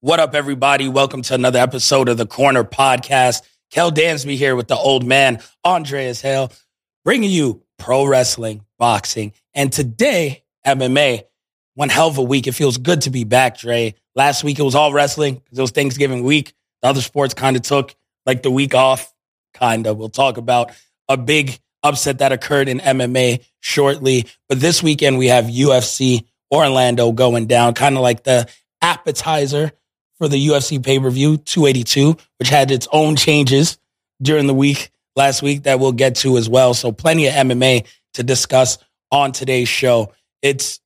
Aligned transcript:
What 0.00 0.20
up, 0.20 0.34
everybody? 0.34 0.86
Welcome 0.86 1.22
to 1.22 1.34
another 1.34 1.58
episode 1.58 2.10
of 2.10 2.18
the 2.18 2.26
Corner 2.26 2.62
Podcast. 2.62 3.40
Kel 3.70 3.90
Dansby 3.90 4.36
here 4.36 4.54
with 4.54 4.68
the 4.68 4.76
old 4.76 5.06
man, 5.06 5.40
Andreas 5.64 6.20
Hale, 6.20 6.52
bringing 7.06 7.30
you 7.30 7.62
pro 7.78 8.04
wrestling, 8.06 8.66
boxing, 8.78 9.32
and 9.54 9.72
today, 9.72 10.44
MMA. 10.66 11.24
One 11.74 11.88
hell 11.88 12.08
of 12.08 12.18
a 12.18 12.22
week. 12.22 12.46
It 12.46 12.52
feels 12.52 12.76
good 12.76 13.00
to 13.02 13.10
be 13.10 13.24
back, 13.24 13.56
Dre. 13.56 13.94
Last 14.14 14.44
week 14.44 14.58
it 14.58 14.62
was 14.62 14.74
all 14.74 14.92
wrestling 14.92 15.36
because 15.36 15.58
it 15.58 15.62
was 15.62 15.70
Thanksgiving 15.70 16.22
week. 16.22 16.52
The 16.82 16.88
other 16.88 17.00
sports 17.00 17.32
kind 17.32 17.56
of 17.56 17.62
took 17.62 17.94
like 18.26 18.42
the 18.42 18.50
week 18.50 18.74
off, 18.74 19.10
kind 19.54 19.86
of. 19.86 19.96
We'll 19.96 20.10
talk 20.10 20.36
about 20.36 20.70
a 21.08 21.16
big 21.16 21.58
upset 21.82 22.18
that 22.18 22.32
occurred 22.32 22.68
in 22.68 22.80
MMA 22.80 23.44
shortly. 23.60 24.26
But 24.48 24.60
this 24.60 24.82
weekend 24.82 25.18
we 25.18 25.28
have 25.28 25.46
UFC 25.46 26.24
Orlando 26.52 27.12
going 27.12 27.46
down, 27.46 27.74
kind 27.74 27.96
of 27.96 28.02
like 28.02 28.24
the 28.24 28.48
appetizer 28.80 29.72
for 30.18 30.28
the 30.28 30.48
UFC 30.48 30.82
pay 30.82 30.98
per 30.98 31.10
view 31.10 31.36
282, 31.36 32.16
which 32.38 32.48
had 32.48 32.70
its 32.70 32.88
own 32.92 33.16
changes 33.16 33.78
during 34.20 34.46
the 34.46 34.54
week 34.54 34.90
last 35.16 35.42
week 35.42 35.64
that 35.64 35.80
we'll 35.80 35.92
get 35.92 36.16
to 36.16 36.36
as 36.38 36.48
well. 36.48 36.74
So 36.74 36.92
plenty 36.92 37.26
of 37.26 37.34
MMA 37.34 37.86
to 38.14 38.22
discuss 38.22 38.78
on 39.10 39.32
today's 39.32 39.68
show. 39.68 40.12
It's 40.42 40.80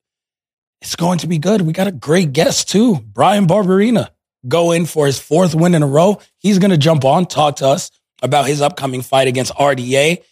it's 0.80 0.96
going 0.96 1.18
to 1.18 1.28
be 1.28 1.38
good. 1.38 1.60
We 1.60 1.72
got 1.72 1.86
a 1.86 1.92
great 1.92 2.32
guest 2.32 2.68
too, 2.68 2.96
Bryan 2.96 3.46
Barberena, 3.46 4.08
go 4.48 4.72
in 4.72 4.86
for 4.86 5.06
his 5.06 5.18
fourth 5.18 5.54
win 5.54 5.74
in 5.74 5.82
a 5.82 5.86
row. 5.86 6.20
He's 6.38 6.58
going 6.58 6.72
to 6.72 6.76
jump 6.76 7.04
on, 7.04 7.26
talk 7.26 7.56
to 7.56 7.68
us 7.68 7.90
about 8.20 8.46
his 8.46 8.60
upcoming 8.60 9.02
fight 9.02 9.28
against 9.28 9.54
RDA. 9.54 10.22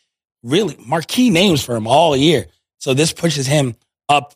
Really 0.43 0.77
marquee 0.87 1.31
names 1.31 1.62
for 1.62 1.77
him 1.77 1.87
all 1.87 2.17
year. 2.17 2.47
So 2.78 2.95
this 2.95 3.12
pushes 3.12 3.47
him 3.47 3.77
up 4.09 4.34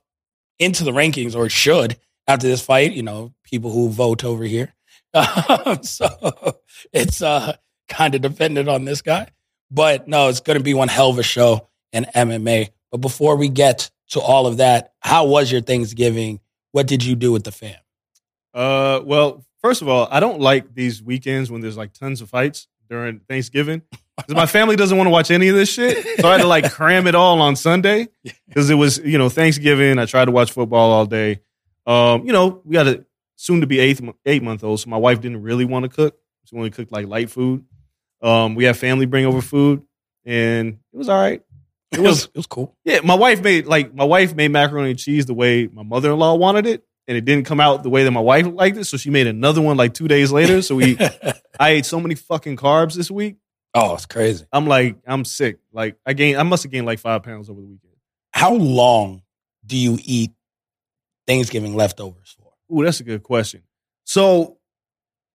into 0.58 0.84
the 0.84 0.92
rankings, 0.92 1.34
or 1.34 1.48
should 1.48 1.96
after 2.26 2.46
this 2.46 2.64
fight. 2.64 2.92
You 2.92 3.02
know, 3.02 3.32
people 3.42 3.70
who 3.70 3.88
vote 3.88 4.24
over 4.24 4.44
here. 4.44 4.74
so 5.82 6.56
it's 6.92 7.22
uh, 7.22 7.56
kind 7.88 8.14
of 8.14 8.20
dependent 8.20 8.68
on 8.68 8.84
this 8.84 9.02
guy. 9.02 9.28
But 9.70 10.08
no, 10.08 10.28
it's 10.28 10.40
going 10.40 10.58
to 10.58 10.64
be 10.64 10.74
one 10.74 10.88
hell 10.88 11.10
of 11.10 11.18
a 11.18 11.22
show 11.22 11.68
in 11.92 12.04
MMA. 12.14 12.70
But 12.90 12.98
before 12.98 13.36
we 13.36 13.48
get 13.48 13.90
to 14.10 14.20
all 14.20 14.46
of 14.46 14.58
that, 14.58 14.92
how 15.00 15.26
was 15.26 15.50
your 15.50 15.60
Thanksgiving? 15.60 16.40
What 16.72 16.86
did 16.86 17.04
you 17.04 17.16
do 17.16 17.32
with 17.32 17.44
the 17.44 17.52
fam? 17.52 17.76
Uh, 18.52 19.00
well, 19.04 19.44
first 19.62 19.82
of 19.82 19.88
all, 19.88 20.06
I 20.10 20.20
don't 20.20 20.40
like 20.40 20.74
these 20.74 21.02
weekends 21.02 21.50
when 21.50 21.60
there's 21.60 21.76
like 21.76 21.92
tons 21.92 22.20
of 22.20 22.28
fights 22.28 22.68
during 22.88 23.20
Thanksgiving 23.20 23.82
because 24.16 24.34
my 24.34 24.46
family 24.46 24.76
doesn't 24.76 24.96
want 24.96 25.06
to 25.06 25.10
watch 25.10 25.30
any 25.30 25.48
of 25.48 25.56
this 25.56 25.72
shit. 25.72 26.20
So 26.20 26.28
I 26.28 26.32
had 26.32 26.42
to 26.42 26.46
like 26.46 26.72
cram 26.72 27.06
it 27.06 27.14
all 27.14 27.40
on 27.40 27.56
Sunday 27.56 28.08
because 28.48 28.70
it 28.70 28.74
was 28.74 28.98
you 28.98 29.18
know 29.18 29.28
Thanksgiving. 29.28 29.98
I 29.98 30.06
tried 30.06 30.26
to 30.26 30.30
watch 30.30 30.52
football 30.52 30.90
all 30.90 31.06
day. 31.06 31.40
Um, 31.86 32.24
you 32.26 32.32
know, 32.32 32.62
we 32.64 32.72
got 32.72 32.86
a 32.86 33.04
soon 33.36 33.60
to 33.60 33.66
be 33.66 33.80
eight 33.80 34.00
eight 34.26 34.42
month 34.42 34.64
old, 34.64 34.80
so 34.80 34.90
my 34.90 34.96
wife 34.96 35.20
didn't 35.20 35.42
really 35.42 35.64
want 35.64 35.84
to 35.84 35.88
cook. 35.88 36.16
She 36.44 36.56
only 36.56 36.70
cooked 36.70 36.92
like 36.92 37.06
light 37.06 37.30
food. 37.30 37.64
Um, 38.22 38.54
we 38.54 38.64
had 38.64 38.76
family 38.76 39.06
bring 39.06 39.26
over 39.26 39.40
food, 39.40 39.82
and 40.24 40.78
it 40.92 40.96
was 40.96 41.08
all 41.08 41.20
right. 41.20 41.42
It 41.92 42.00
was 42.00 42.24
it 42.24 42.36
was 42.36 42.46
cool. 42.46 42.76
Yeah, 42.84 43.00
my 43.04 43.14
wife 43.14 43.42
made 43.42 43.66
like 43.66 43.94
my 43.94 44.04
wife 44.04 44.34
made 44.34 44.50
macaroni 44.50 44.90
and 44.90 44.98
cheese 44.98 45.26
the 45.26 45.34
way 45.34 45.66
my 45.66 45.82
mother 45.82 46.12
in 46.12 46.18
law 46.18 46.34
wanted 46.34 46.66
it, 46.66 46.84
and 47.06 47.16
it 47.16 47.24
didn't 47.24 47.44
come 47.46 47.60
out 47.60 47.82
the 47.82 47.90
way 47.90 48.04
that 48.04 48.10
my 48.10 48.20
wife 48.20 48.46
liked 48.46 48.76
it. 48.76 48.84
So 48.84 48.96
she 48.96 49.10
made 49.10 49.26
another 49.26 49.60
one 49.60 49.76
like 49.76 49.94
two 49.94 50.08
days 50.08 50.32
later. 50.32 50.62
So 50.62 50.76
we, 50.76 50.98
I 51.60 51.70
ate 51.70 51.86
so 51.86 52.00
many 52.00 52.14
fucking 52.14 52.56
carbs 52.56 52.94
this 52.94 53.10
week. 53.10 53.36
oh, 53.74 53.94
it's 53.94 54.06
crazy. 54.06 54.46
I'm 54.52 54.66
like, 54.66 54.96
I'm 55.06 55.24
sick. 55.24 55.58
Like 55.72 55.96
I 56.06 56.12
gained, 56.12 56.38
I 56.38 56.42
must 56.42 56.62
have 56.62 56.72
gained 56.72 56.86
like 56.86 56.98
five 56.98 57.22
pounds 57.22 57.50
over 57.50 57.60
the 57.60 57.66
weekend. 57.66 57.92
How 58.32 58.54
long 58.54 59.22
do 59.64 59.76
you 59.76 59.98
eat 60.02 60.32
Thanksgiving 61.26 61.74
leftovers 61.74 62.36
for? 62.38 62.52
Ooh, 62.74 62.84
that's 62.84 63.00
a 63.00 63.04
good 63.04 63.22
question. 63.22 63.62
So 64.04 64.58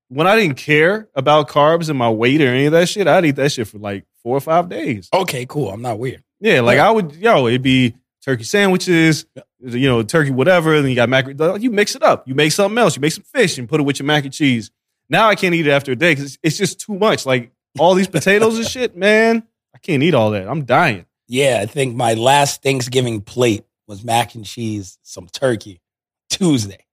when 0.09 0.27
I 0.27 0.35
didn't 0.35 0.57
care 0.57 1.07
about 1.15 1.49
carbs 1.49 1.89
and 1.89 1.97
my 1.97 2.09
weight 2.09 2.41
or 2.41 2.47
any 2.47 2.65
of 2.65 2.71
that 2.73 2.89
shit, 2.89 3.07
I'd 3.07 3.25
eat 3.25 3.35
that 3.37 3.51
shit 3.51 3.67
for 3.67 3.77
like 3.77 4.05
four 4.23 4.35
or 4.35 4.41
five 4.41 4.69
days. 4.69 5.09
Okay, 5.13 5.45
cool. 5.45 5.69
I'm 5.71 5.81
not 5.81 5.99
weird. 5.99 6.23
Yeah, 6.39 6.61
like. 6.61 6.79
I 6.79 6.89
would, 6.89 7.15
yo, 7.15 7.47
it'd 7.47 7.61
be 7.61 7.95
turkey 8.29 8.43
sandwiches, 8.43 9.25
you 9.59 9.89
know, 9.89 10.03
turkey 10.03 10.31
whatever. 10.31 10.81
Then 10.81 10.89
you 10.89 10.95
got 10.95 11.09
mac. 11.09 11.27
You 11.27 11.71
mix 11.71 11.95
it 11.95 12.03
up. 12.03 12.27
You 12.27 12.35
make 12.35 12.51
something 12.51 12.77
else. 12.77 12.95
You 12.95 13.01
make 13.01 13.13
some 13.13 13.23
fish 13.23 13.57
and 13.57 13.67
put 13.67 13.79
it 13.79 13.83
with 13.83 13.99
your 13.99 14.05
mac 14.05 14.23
and 14.23 14.33
cheese. 14.33 14.69
Now 15.09 15.27
I 15.27 15.35
can't 15.35 15.55
eat 15.55 15.65
it 15.65 15.71
after 15.71 15.91
a 15.91 15.95
day 15.95 16.13
because 16.13 16.37
it's 16.43 16.57
just 16.57 16.79
too 16.79 16.93
much. 16.93 17.25
Like 17.25 17.51
all 17.79 17.95
these 17.95 18.07
potatoes 18.07 18.57
and 18.57 18.67
shit, 18.67 18.95
man. 18.95 19.43
I 19.73 19.79
can't 19.79 20.03
eat 20.03 20.13
all 20.13 20.31
that. 20.31 20.47
I'm 20.47 20.65
dying. 20.65 21.05
Yeah, 21.27 21.59
I 21.61 21.65
think 21.65 21.95
my 21.95 22.13
last 22.13 22.61
Thanksgiving 22.61 23.21
plate 23.21 23.63
was 23.87 24.03
mac 24.03 24.35
and 24.35 24.45
cheese, 24.45 24.97
some 25.03 25.27
turkey, 25.27 25.81
Tuesday. 26.29 26.85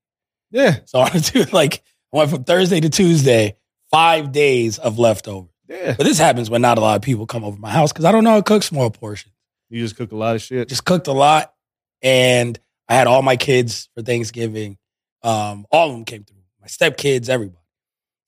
Yeah, 0.51 0.77
So 0.85 0.99
I 1.01 1.09
do 1.09 1.43
like 1.51 1.83
I 2.13 2.17
went 2.17 2.29
from 2.31 2.43
Thursday 2.45 2.79
to 2.79 2.89
Tuesday, 2.89 3.57
five 3.91 4.31
days 4.31 4.79
of 4.79 4.97
leftover. 4.97 5.47
yeah. 5.67 5.93
But 5.97 6.05
this 6.05 6.17
happens 6.17 6.49
when 6.49 6.61
not 6.61 6.77
a 6.77 6.81
lot 6.81 6.95
of 6.95 7.01
people 7.03 7.27
come 7.27 7.43
over 7.43 7.57
my 7.59 7.69
house 7.69 7.91
because 7.91 8.05
I 8.05 8.11
don't 8.11 8.23
know 8.23 8.31
how 8.31 8.37
to 8.37 8.43
cook 8.43 8.63
small 8.63 8.89
portions. 8.89 9.33
You 9.69 9.81
just 9.81 9.95
cook 9.97 10.11
a 10.11 10.15
lot 10.15 10.35
of 10.35 10.41
shit. 10.41 10.69
Just 10.69 10.85
cooked 10.85 11.07
a 11.07 11.11
lot, 11.13 11.53
and 12.01 12.57
I 12.87 12.95
had 12.95 13.07
all 13.07 13.21
my 13.21 13.35
kids 13.35 13.89
for 13.95 14.01
Thanksgiving. 14.01 14.77
Um, 15.23 15.65
all 15.71 15.89
of 15.89 15.93
them 15.95 16.05
came 16.05 16.23
through. 16.23 16.37
My 16.61 16.67
stepkids, 16.67 17.27
everybody. 17.29 17.59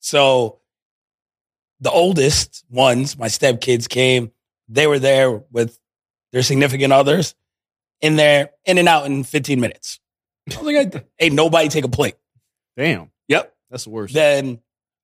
So 0.00 0.60
the 1.80 1.90
oldest 1.90 2.64
ones, 2.70 3.18
my 3.18 3.28
stepkids 3.28 3.88
came. 3.88 4.32
They 4.68 4.86
were 4.86 4.98
there 4.98 5.30
with 5.50 5.78
their 6.32 6.42
significant 6.42 6.92
others 6.92 7.34
in 8.00 8.16
there, 8.16 8.50
in 8.64 8.78
and 8.78 8.88
out 8.88 9.06
in 9.06 9.24
15 9.24 9.60
minutes. 9.60 9.98
I 10.56 10.60
was 10.60 10.74
like, 10.74 11.06
hey, 11.18 11.28
nobody 11.30 11.68
take 11.68 11.84
a 11.84 11.88
plate. 11.88 12.16
Damn, 12.76 13.10
Yep. 13.28 13.54
that's 13.70 13.84
the 13.84 13.90
worst. 13.90 14.14
Then 14.14 14.60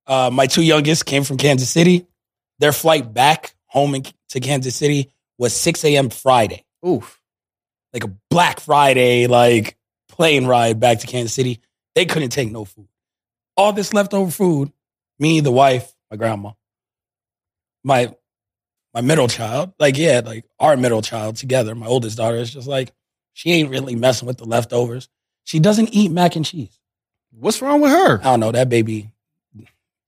uh, 0.06 0.30
my 0.32 0.46
two 0.46 0.62
youngest 0.62 1.04
came 1.06 1.24
from 1.24 1.36
Kansas 1.36 1.68
City. 1.70 2.06
Their 2.58 2.72
flight 2.72 3.12
back 3.12 3.54
home 3.66 3.94
in, 3.94 4.04
to 4.30 4.40
Kansas 4.40 4.74
City 4.74 5.12
was 5.38 5.54
6 5.54 5.84
a.m. 5.84 6.10
Friday, 6.10 6.64
Oof. 6.86 7.20
like 7.92 8.04
a 8.04 8.12
Black 8.30 8.60
Friday, 8.60 9.26
like 9.26 9.76
plane 10.08 10.46
ride 10.46 10.80
back 10.80 11.00
to 11.00 11.06
Kansas 11.06 11.32
City. 11.34 11.60
They 11.94 12.06
couldn't 12.06 12.30
take 12.30 12.50
no 12.50 12.64
food. 12.64 12.88
All 13.56 13.72
this 13.72 13.94
leftover 13.94 14.30
food, 14.30 14.72
me, 15.18 15.40
the 15.40 15.50
wife, 15.50 15.94
my 16.10 16.16
grandma, 16.16 16.52
my 17.84 18.14
my 18.92 19.00
middle 19.02 19.28
child, 19.28 19.72
like 19.78 19.98
yeah, 19.98 20.22
like 20.24 20.44
our 20.58 20.76
middle 20.76 21.02
child 21.02 21.36
together. 21.36 21.74
My 21.74 21.86
oldest 21.86 22.16
daughter 22.16 22.36
is 22.36 22.52
just 22.52 22.66
like 22.66 22.92
she 23.32 23.52
ain't 23.52 23.70
really 23.70 23.94
messing 23.94 24.26
with 24.26 24.38
the 24.38 24.46
leftovers. 24.46 25.08
She 25.44 25.60
doesn't 25.60 25.90
eat 25.92 26.10
mac 26.10 26.36
and 26.36 26.44
cheese. 26.44 26.80
What's 27.30 27.60
wrong 27.60 27.80
with 27.80 27.92
her? 27.92 28.18
I 28.20 28.24
don't 28.24 28.40
know 28.40 28.52
that 28.52 28.68
baby. 28.70 29.10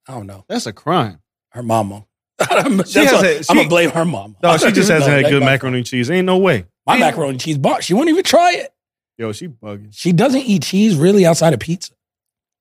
I 0.08 0.14
don't 0.14 0.26
know. 0.26 0.44
That's 0.48 0.66
a 0.66 0.72
crime. 0.72 1.20
Her 1.50 1.62
mama. 1.62 2.06
That's 2.38 2.90
She 2.92 3.04
has 3.04 3.22
a- 3.48 3.50
I'm 3.50 3.56
gonna 3.56 3.68
blame 3.68 3.90
her 3.90 4.04
mom. 4.04 4.36
No, 4.42 4.56
she 4.56 4.70
just 4.72 4.90
hasn't 4.90 5.10
had 5.12 5.30
good 5.30 5.42
macaroni 5.42 5.78
and 5.78 5.86
cheese. 5.86 6.10
Ain't 6.10 6.26
no 6.26 6.38
way. 6.38 6.64
My 6.86 6.94
Ain't- 6.94 7.00
macaroni 7.00 7.30
and 7.32 7.40
cheese 7.40 7.58
box. 7.58 7.84
She 7.84 7.94
won't 7.94 8.08
even 8.08 8.24
try 8.24 8.52
it. 8.54 8.72
Yo, 9.18 9.32
she 9.32 9.48
bugging. 9.48 9.88
She 9.92 10.12
doesn't 10.12 10.42
eat 10.42 10.62
cheese 10.62 10.94
really 10.94 11.26
outside 11.26 11.52
of 11.52 11.58
pizza. 11.60 11.92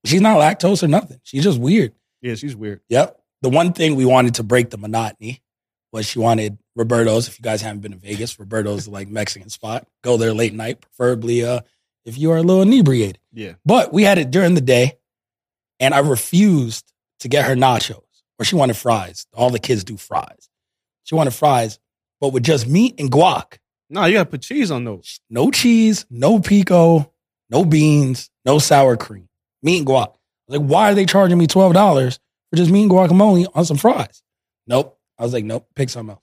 She's 0.06 0.22
not 0.22 0.38
lactose 0.40 0.82
or 0.82 0.88
nothing. 0.88 1.20
She's 1.24 1.44
just 1.44 1.60
weird. 1.60 1.94
Yeah, 2.22 2.34
she's 2.36 2.56
weird. 2.56 2.82
Yep. 2.90 3.20
The 3.44 3.50
one 3.50 3.74
thing 3.74 3.96
we 3.96 4.06
wanted 4.06 4.36
to 4.36 4.44
break 4.44 4.72
the 4.72 4.78
monotony 4.78 5.42
was 5.94 6.08
she 6.08 6.18
wanted 6.18 6.58
Roberto's. 6.76 7.28
If 7.28 7.38
you 7.38 7.44
guys 7.44 7.62
haven't 7.62 7.82
been 7.82 7.92
to 7.92 7.98
Vegas, 7.98 8.40
Roberto's 8.40 8.88
like 8.88 9.08
Mexican 9.08 9.50
spot. 9.50 9.88
Go 10.04 10.18
there 10.18 10.34
late 10.34 10.54
night, 10.56 10.82
preferably 10.82 11.44
uh, 11.46 11.60
if 12.06 12.18
you 12.18 12.32
are 12.32 12.38
a 12.38 12.42
little 12.42 12.64
inebriated. 12.64 13.20
Yeah. 13.34 13.54
But 13.66 13.94
we 13.94 14.04
had 14.04 14.18
it 14.18 14.32
during 14.32 14.56
the 14.56 14.62
day, 14.62 14.98
and 15.80 15.94
I 15.94 16.00
refused 16.00 16.92
to 17.20 17.28
get 17.28 17.46
her 17.46 17.56
nachos, 17.56 18.02
or 18.40 18.46
she 18.46 18.56
wanted 18.56 18.78
fries. 18.78 19.26
All 19.34 19.50
the 19.50 19.60
kids 19.60 19.84
do 19.84 19.98
fries. 19.98 20.50
She 21.04 21.16
wanted 21.16 21.34
fries, 21.34 21.80
but 22.20 22.34
with 22.34 22.44
just 22.44 22.68
meat 22.68 22.96
and 23.00 23.12
guac. 23.12 23.58
No, 23.90 24.04
you 24.06 24.14
gotta 24.14 24.30
put 24.30 24.42
cheese 24.42 24.72
on 24.72 24.84
those. 24.84 25.20
No 25.30 25.50
cheese, 25.52 26.06
no 26.10 26.40
pico, 26.40 27.12
no 27.50 27.64
beans, 27.64 28.30
no 28.46 28.60
sour 28.60 28.98
cream. 28.98 29.30
Meat 29.64 29.80
and 29.80 29.88
guac. 29.88 30.14
Like, 30.48 30.62
why 30.62 30.92
are 30.92 30.96
they 30.96 31.06
charging 31.06 31.38
me 31.38 31.48
twelve 31.48 31.74
dollars 31.74 32.20
for 32.50 32.58
just 32.58 32.72
meat 32.72 32.84
and 32.84 32.92
guacamole 32.92 33.48
on 33.54 33.66
some 33.66 33.78
fries? 33.78 34.22
Nope. 34.68 34.98
I 35.18 35.24
was 35.24 35.34
like, 35.34 35.46
nope, 35.46 35.68
pick 35.76 35.90
something 35.90 36.12
else. 36.12 36.22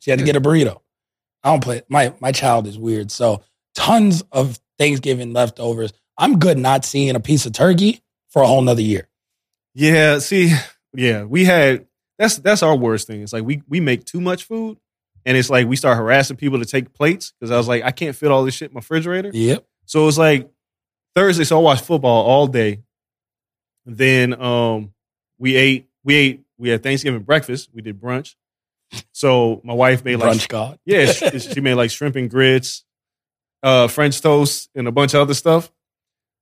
She 0.00 0.10
had 0.10 0.18
to 0.18 0.24
get 0.24 0.36
a 0.36 0.40
burrito. 0.40 0.80
I 1.44 1.50
don't 1.50 1.62
play. 1.62 1.82
My 1.88 2.14
my 2.20 2.32
child 2.32 2.66
is 2.66 2.78
weird. 2.78 3.10
So 3.10 3.42
tons 3.74 4.22
of 4.32 4.58
Thanksgiving 4.78 5.32
leftovers. 5.32 5.92
I'm 6.16 6.38
good 6.38 6.58
not 6.58 6.84
seeing 6.84 7.14
a 7.14 7.20
piece 7.20 7.46
of 7.46 7.52
turkey 7.52 8.02
for 8.30 8.42
a 8.42 8.46
whole 8.46 8.62
nother 8.62 8.82
year. 8.82 9.08
Yeah, 9.74 10.18
see, 10.18 10.52
yeah, 10.94 11.24
we 11.24 11.44
had 11.44 11.86
that's 12.18 12.36
that's 12.38 12.62
our 12.62 12.76
worst 12.76 13.06
thing. 13.06 13.22
It's 13.22 13.32
like 13.32 13.44
we 13.44 13.62
we 13.68 13.80
make 13.80 14.04
too 14.04 14.20
much 14.20 14.44
food, 14.44 14.78
and 15.24 15.36
it's 15.36 15.50
like 15.50 15.66
we 15.66 15.76
start 15.76 15.96
harassing 15.96 16.36
people 16.36 16.58
to 16.58 16.64
take 16.64 16.92
plates 16.92 17.32
because 17.38 17.50
I 17.50 17.56
was 17.56 17.68
like, 17.68 17.84
I 17.84 17.90
can't 17.90 18.16
fit 18.16 18.30
all 18.30 18.44
this 18.44 18.54
shit 18.54 18.70
in 18.70 18.74
my 18.74 18.78
refrigerator. 18.78 19.30
Yep. 19.32 19.64
So 19.86 20.02
it 20.02 20.06
was 20.06 20.18
like 20.18 20.50
Thursday, 21.14 21.44
so 21.44 21.58
I 21.58 21.62
watched 21.62 21.84
football 21.84 22.24
all 22.26 22.46
day. 22.46 22.82
Then 23.86 24.40
um 24.40 24.92
we 25.38 25.56
ate 25.56 25.88
we 26.04 26.14
ate 26.14 26.44
we 26.58 26.68
had 26.70 26.82
Thanksgiving 26.82 27.22
breakfast. 27.22 27.70
We 27.72 27.82
did 27.82 28.00
brunch. 28.00 28.34
So 29.12 29.60
my 29.64 29.74
wife 29.74 30.04
made 30.04 30.16
like 30.16 30.36
Brunch 30.36 30.48
God. 30.48 30.78
yeah, 30.84 31.06
she, 31.12 31.38
she 31.38 31.60
made 31.60 31.74
like 31.74 31.90
shrimp 31.90 32.16
and 32.16 32.30
grits, 32.30 32.84
uh, 33.62 33.88
French 33.88 34.20
toast, 34.20 34.70
and 34.74 34.88
a 34.88 34.92
bunch 34.92 35.14
of 35.14 35.20
other 35.20 35.34
stuff. 35.34 35.70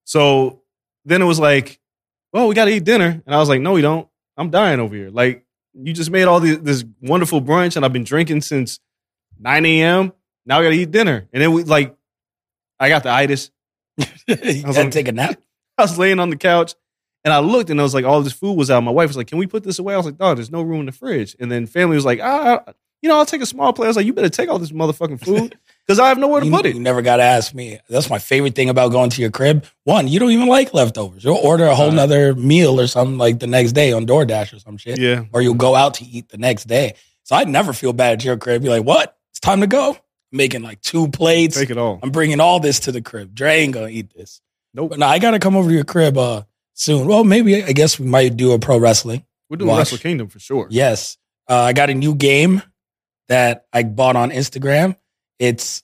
So 0.05 0.63
then 1.05 1.23
it 1.23 1.25
was 1.25 1.41
like, 1.41 1.81
well, 2.33 2.49
we 2.49 2.55
got 2.55 2.67
to 2.67 2.71
eat 2.71 2.85
dinner, 2.85 3.23
and 3.25 3.35
I 3.35 3.39
was 3.39 3.49
like, 3.49 3.61
no, 3.61 3.73
we 3.73 3.83
don't. 3.83 4.09
I'm 4.37 4.51
dying 4.51 4.81
over 4.81 4.95
here. 4.95 5.11
Like 5.11 5.45
you 5.75 5.93
just 5.93 6.11
made 6.11 6.25
all 6.25 6.41
these, 6.41 6.59
this 6.61 6.85
wonderful 7.01 7.43
brunch, 7.43 7.77
and 7.77 7.85
I've 7.85 7.93
been 7.93 8.05
drinking 8.05 8.43
since 8.43 8.81
9 9.39 9.65
a.m. 9.67 10.13
Now 10.45 10.59
we 10.61 10.67
got 10.67 10.71
to 10.71 10.77
eat 10.77 10.91
dinner, 10.91 11.29
and 11.33 11.43
then 11.43 11.53
we 11.53 11.65
like, 11.65 11.95
I 12.79 12.89
got 12.89 13.03
the 13.03 13.11
itis. 13.11 13.51
you 13.99 14.07
was 14.29 14.63
gotta 14.63 14.83
like- 14.83 14.91
take 14.91 15.09
a 15.09 15.13
nap. 15.13 15.41
I 15.79 15.83
was 15.83 15.99
laying 15.99 16.21
on 16.21 16.31
the 16.31 16.37
couch. 16.37 16.75
And 17.25 17.33
I 17.33 17.41
looked 17.41 17.71
and 17.71 17.81
I 17.81 17.83
was 17.83 17.93
like, 17.93 18.05
all 18.05 18.23
this 18.23 18.33
food 18.33 18.53
was 18.57 18.71
out. 18.71 18.85
My 18.85 18.93
wife 18.93 19.09
was 19.09 19.17
like, 19.17 19.27
can 19.27 19.39
we 19.39 19.49
put 19.49 19.65
this 19.65 19.81
away? 19.81 19.95
I 19.95 19.97
was 19.97 20.07
like, 20.07 20.17
dog, 20.17 20.37
there's 20.37 20.49
no 20.53 20.63
room 20.63 20.79
in 20.79 20.87
the 20.87 20.93
fridge. 20.93 21.35
And 21.41 21.51
then 21.51 21.67
family 21.67 21.97
was 21.97 22.05
like, 22.05 22.21
ah, 22.23 22.63
you 23.03 23.09
know, 23.09 23.17
I'll 23.17 23.27
take 23.27 23.43
a 23.43 23.47
small 23.47 23.73
plate. 23.73 23.87
I 23.87 23.89
was 23.89 23.97
like, 23.97 24.07
you 24.07 24.13
better 24.13 24.29
take 24.29 24.49
all 24.49 24.61
this 24.61 24.71
motherfucking 24.71 25.25
food 25.25 25.59
because 25.87 25.99
I 26.01 26.09
have 26.09 26.19
nowhere 26.19 26.41
to 26.41 26.47
You, 26.47 26.53
put 26.53 26.67
it. 26.67 26.75
you 26.75 26.81
never 26.81 27.01
got 27.03 27.17
to 27.17 27.23
ask 27.23 27.55
me. 27.55 27.79
That's 27.89 28.11
my 28.11 28.19
favorite 28.19 28.55
thing 28.55 28.69
about 28.69 28.91
going 28.93 29.11
to 29.11 29.21
your 29.23 29.31
crib. 29.31 29.65
One, 29.85 30.09
you 30.09 30.19
don't 30.19 30.31
even 30.33 30.49
like 30.49 30.75
leftovers. 30.75 31.23
You'll 31.25 31.37
order 31.37 31.65
a 31.67 31.75
whole 31.75 31.91
Uh. 31.91 31.95
nother 31.95 32.35
meal 32.35 32.81
or 32.81 32.87
something 32.87 33.19
like 33.19 33.39
the 33.39 33.47
next 33.47 33.73
day 33.73 33.93
on 33.93 34.07
DoorDash 34.07 34.53
or 34.55 34.59
some 34.59 34.77
shit. 34.77 34.99
Yeah. 34.99 35.25
Or 35.33 35.41
you'll 35.43 35.55
go 35.55 35.75
out 35.75 35.95
to 35.95 36.05
eat 36.05 36.29
the 36.29 36.39
next 36.39 36.65
day. 36.65 36.95
So 37.23 37.37
I 37.37 37.45
never 37.45 37.73
feel 37.73 37.93
bad 37.93 38.15
at 38.15 38.25
your 38.25 38.37
crib. 38.37 38.63
Be 38.63 38.69
like, 38.69 38.85
what? 38.85 39.17
It's 39.31 39.41
time 39.41 39.61
to 39.61 39.67
go. 39.67 39.91
I'm 39.93 39.99
making 40.37 40.63
like 40.63 40.81
two 40.81 41.09
plates. 41.09 41.57
Take 41.57 41.71
it 41.71 41.79
all. 41.79 42.01
I'm 42.03 42.11
bringing 42.11 42.41
all 42.41 42.59
this 42.61 42.81
to 42.81 42.93
the 42.93 43.01
crib. 43.03 43.35
Dre 43.35 43.61
ain't 43.61 43.75
gonna 43.75 43.89
eat 43.89 44.13
this. 44.15 44.41
Nope. 44.75 44.91
But 44.91 44.99
no, 44.99 45.07
I 45.07 45.19
gotta 45.19 45.39
come 45.39 45.57
over 45.57 45.69
to 45.69 45.75
your 45.75 45.85
crib 45.85 46.19
uh 46.19 46.43
soon. 46.75 47.07
Well, 47.07 47.25
maybe 47.25 47.63
I 47.65 47.73
guess 47.73 47.99
we 47.99 48.07
might 48.07 48.37
do 48.37 48.53
a 48.53 48.59
pro 48.59 48.79
wrestling. 48.79 49.25
We're 49.49 49.57
doing 49.59 49.69
Watch. 49.71 49.79
Wrestle 49.79 49.99
Kingdom 49.99 50.29
for 50.29 50.39
sure. 50.41 50.67
Yes. 50.71 51.17
Uh, 51.49 51.61
I 51.61 51.73
got 51.73 51.91
a 51.91 51.95
new 51.95 52.15
game 52.17 52.61
that 53.29 53.67
I 53.73 53.85
bought 53.85 54.17
on 54.17 54.31
Instagram. 54.31 54.97
It's 55.39 55.83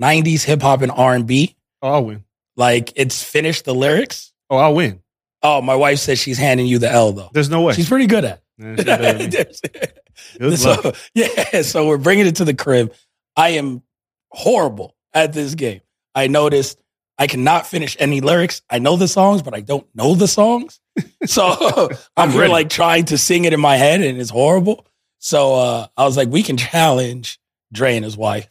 90s 0.00 0.44
hip 0.44 0.62
hop 0.62 0.82
and 0.82 0.92
R&B. 0.92 1.56
Oh, 1.82 1.88
I'll 1.88 2.04
win. 2.04 2.24
Like 2.56 2.92
it's 2.96 3.22
finished 3.22 3.64
the 3.64 3.74
lyrics. 3.74 4.32
Oh, 4.50 4.56
I'll 4.56 4.74
win. 4.74 5.02
Oh, 5.42 5.60
my 5.60 5.74
wife 5.74 5.98
says 5.98 6.18
she's 6.18 6.38
handing 6.38 6.66
you 6.66 6.78
the 6.78 6.90
L 6.90 7.12
though. 7.12 7.30
There's 7.32 7.50
no 7.50 7.62
way. 7.62 7.74
She's 7.74 7.88
pretty 7.88 8.06
good 8.06 8.24
at. 8.24 8.42
Man, 8.58 8.78
she 8.78 8.84
better 8.84 9.18
than 9.18 9.30
me. 9.30 9.36
it. 9.36 10.56
So 10.58 10.92
yeah, 11.14 11.62
so 11.62 11.86
we're 11.86 11.98
bringing 11.98 12.26
it 12.26 12.36
to 12.36 12.44
the 12.44 12.54
crib. 12.54 12.92
I 13.36 13.50
am 13.50 13.82
horrible 14.30 14.96
at 15.12 15.32
this 15.32 15.54
game. 15.54 15.82
I 16.14 16.28
noticed 16.28 16.80
I 17.18 17.26
cannot 17.26 17.66
finish 17.66 17.96
any 18.00 18.20
lyrics. 18.20 18.62
I 18.70 18.78
know 18.78 18.96
the 18.96 19.08
songs, 19.08 19.42
but 19.42 19.54
I 19.54 19.60
don't 19.60 19.86
know 19.94 20.14
the 20.14 20.28
songs. 20.28 20.80
So 21.26 21.44
I'm, 21.52 21.88
I'm 22.16 22.30
here 22.30 22.46
like 22.48 22.70
trying 22.70 23.06
to 23.06 23.18
sing 23.18 23.44
it 23.44 23.52
in 23.52 23.60
my 23.60 23.76
head, 23.76 24.00
and 24.00 24.18
it's 24.18 24.30
horrible. 24.30 24.86
So 25.18 25.54
uh, 25.54 25.86
I 25.96 26.04
was 26.04 26.16
like, 26.16 26.28
we 26.28 26.42
can 26.42 26.56
challenge 26.56 27.38
Dre 27.72 27.96
and 27.96 28.04
his 28.04 28.16
wife. 28.16 28.48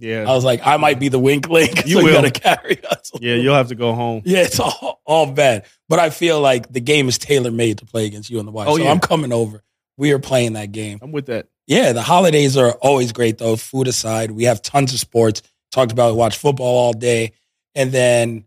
Yeah. 0.00 0.24
I 0.28 0.34
was 0.34 0.44
like, 0.44 0.66
I 0.66 0.76
might 0.76 0.98
be 0.98 1.08
the 1.08 1.18
wink 1.18 1.48
link. 1.48 1.84
You 1.86 1.94
so 1.94 2.00
you 2.00 2.04
will. 2.06 2.14
gotta 2.14 2.30
carry 2.30 2.84
us. 2.84 3.12
yeah, 3.20 3.34
you'll 3.34 3.54
have 3.54 3.68
to 3.68 3.74
go 3.74 3.92
home. 3.94 4.22
Yeah, 4.26 4.42
it's 4.42 4.58
all, 4.58 5.00
all 5.04 5.30
bad. 5.30 5.66
But 5.88 5.98
I 5.98 6.10
feel 6.10 6.40
like 6.40 6.72
the 6.72 6.80
game 6.80 7.08
is 7.08 7.18
tailor 7.18 7.50
made 7.50 7.78
to 7.78 7.86
play 7.86 8.06
against 8.06 8.30
you 8.30 8.38
and 8.38 8.48
the 8.48 8.52
wife. 8.52 8.68
Oh, 8.68 8.76
so 8.76 8.82
yeah. 8.82 8.90
I'm 8.90 9.00
coming 9.00 9.32
over. 9.32 9.62
We 9.96 10.12
are 10.12 10.18
playing 10.18 10.54
that 10.54 10.72
game. 10.72 10.98
I'm 11.02 11.12
with 11.12 11.26
that. 11.26 11.48
Yeah, 11.66 11.92
the 11.92 12.02
holidays 12.02 12.56
are 12.56 12.72
always 12.72 13.12
great 13.12 13.38
though. 13.38 13.56
Food 13.56 13.86
aside, 13.88 14.30
we 14.30 14.44
have 14.44 14.62
tons 14.62 14.92
of 14.92 14.98
sports. 14.98 15.42
Talked 15.70 15.92
about 15.92 16.16
watch 16.16 16.36
football 16.36 16.78
all 16.78 16.92
day, 16.92 17.32
and 17.76 17.92
then 17.92 18.44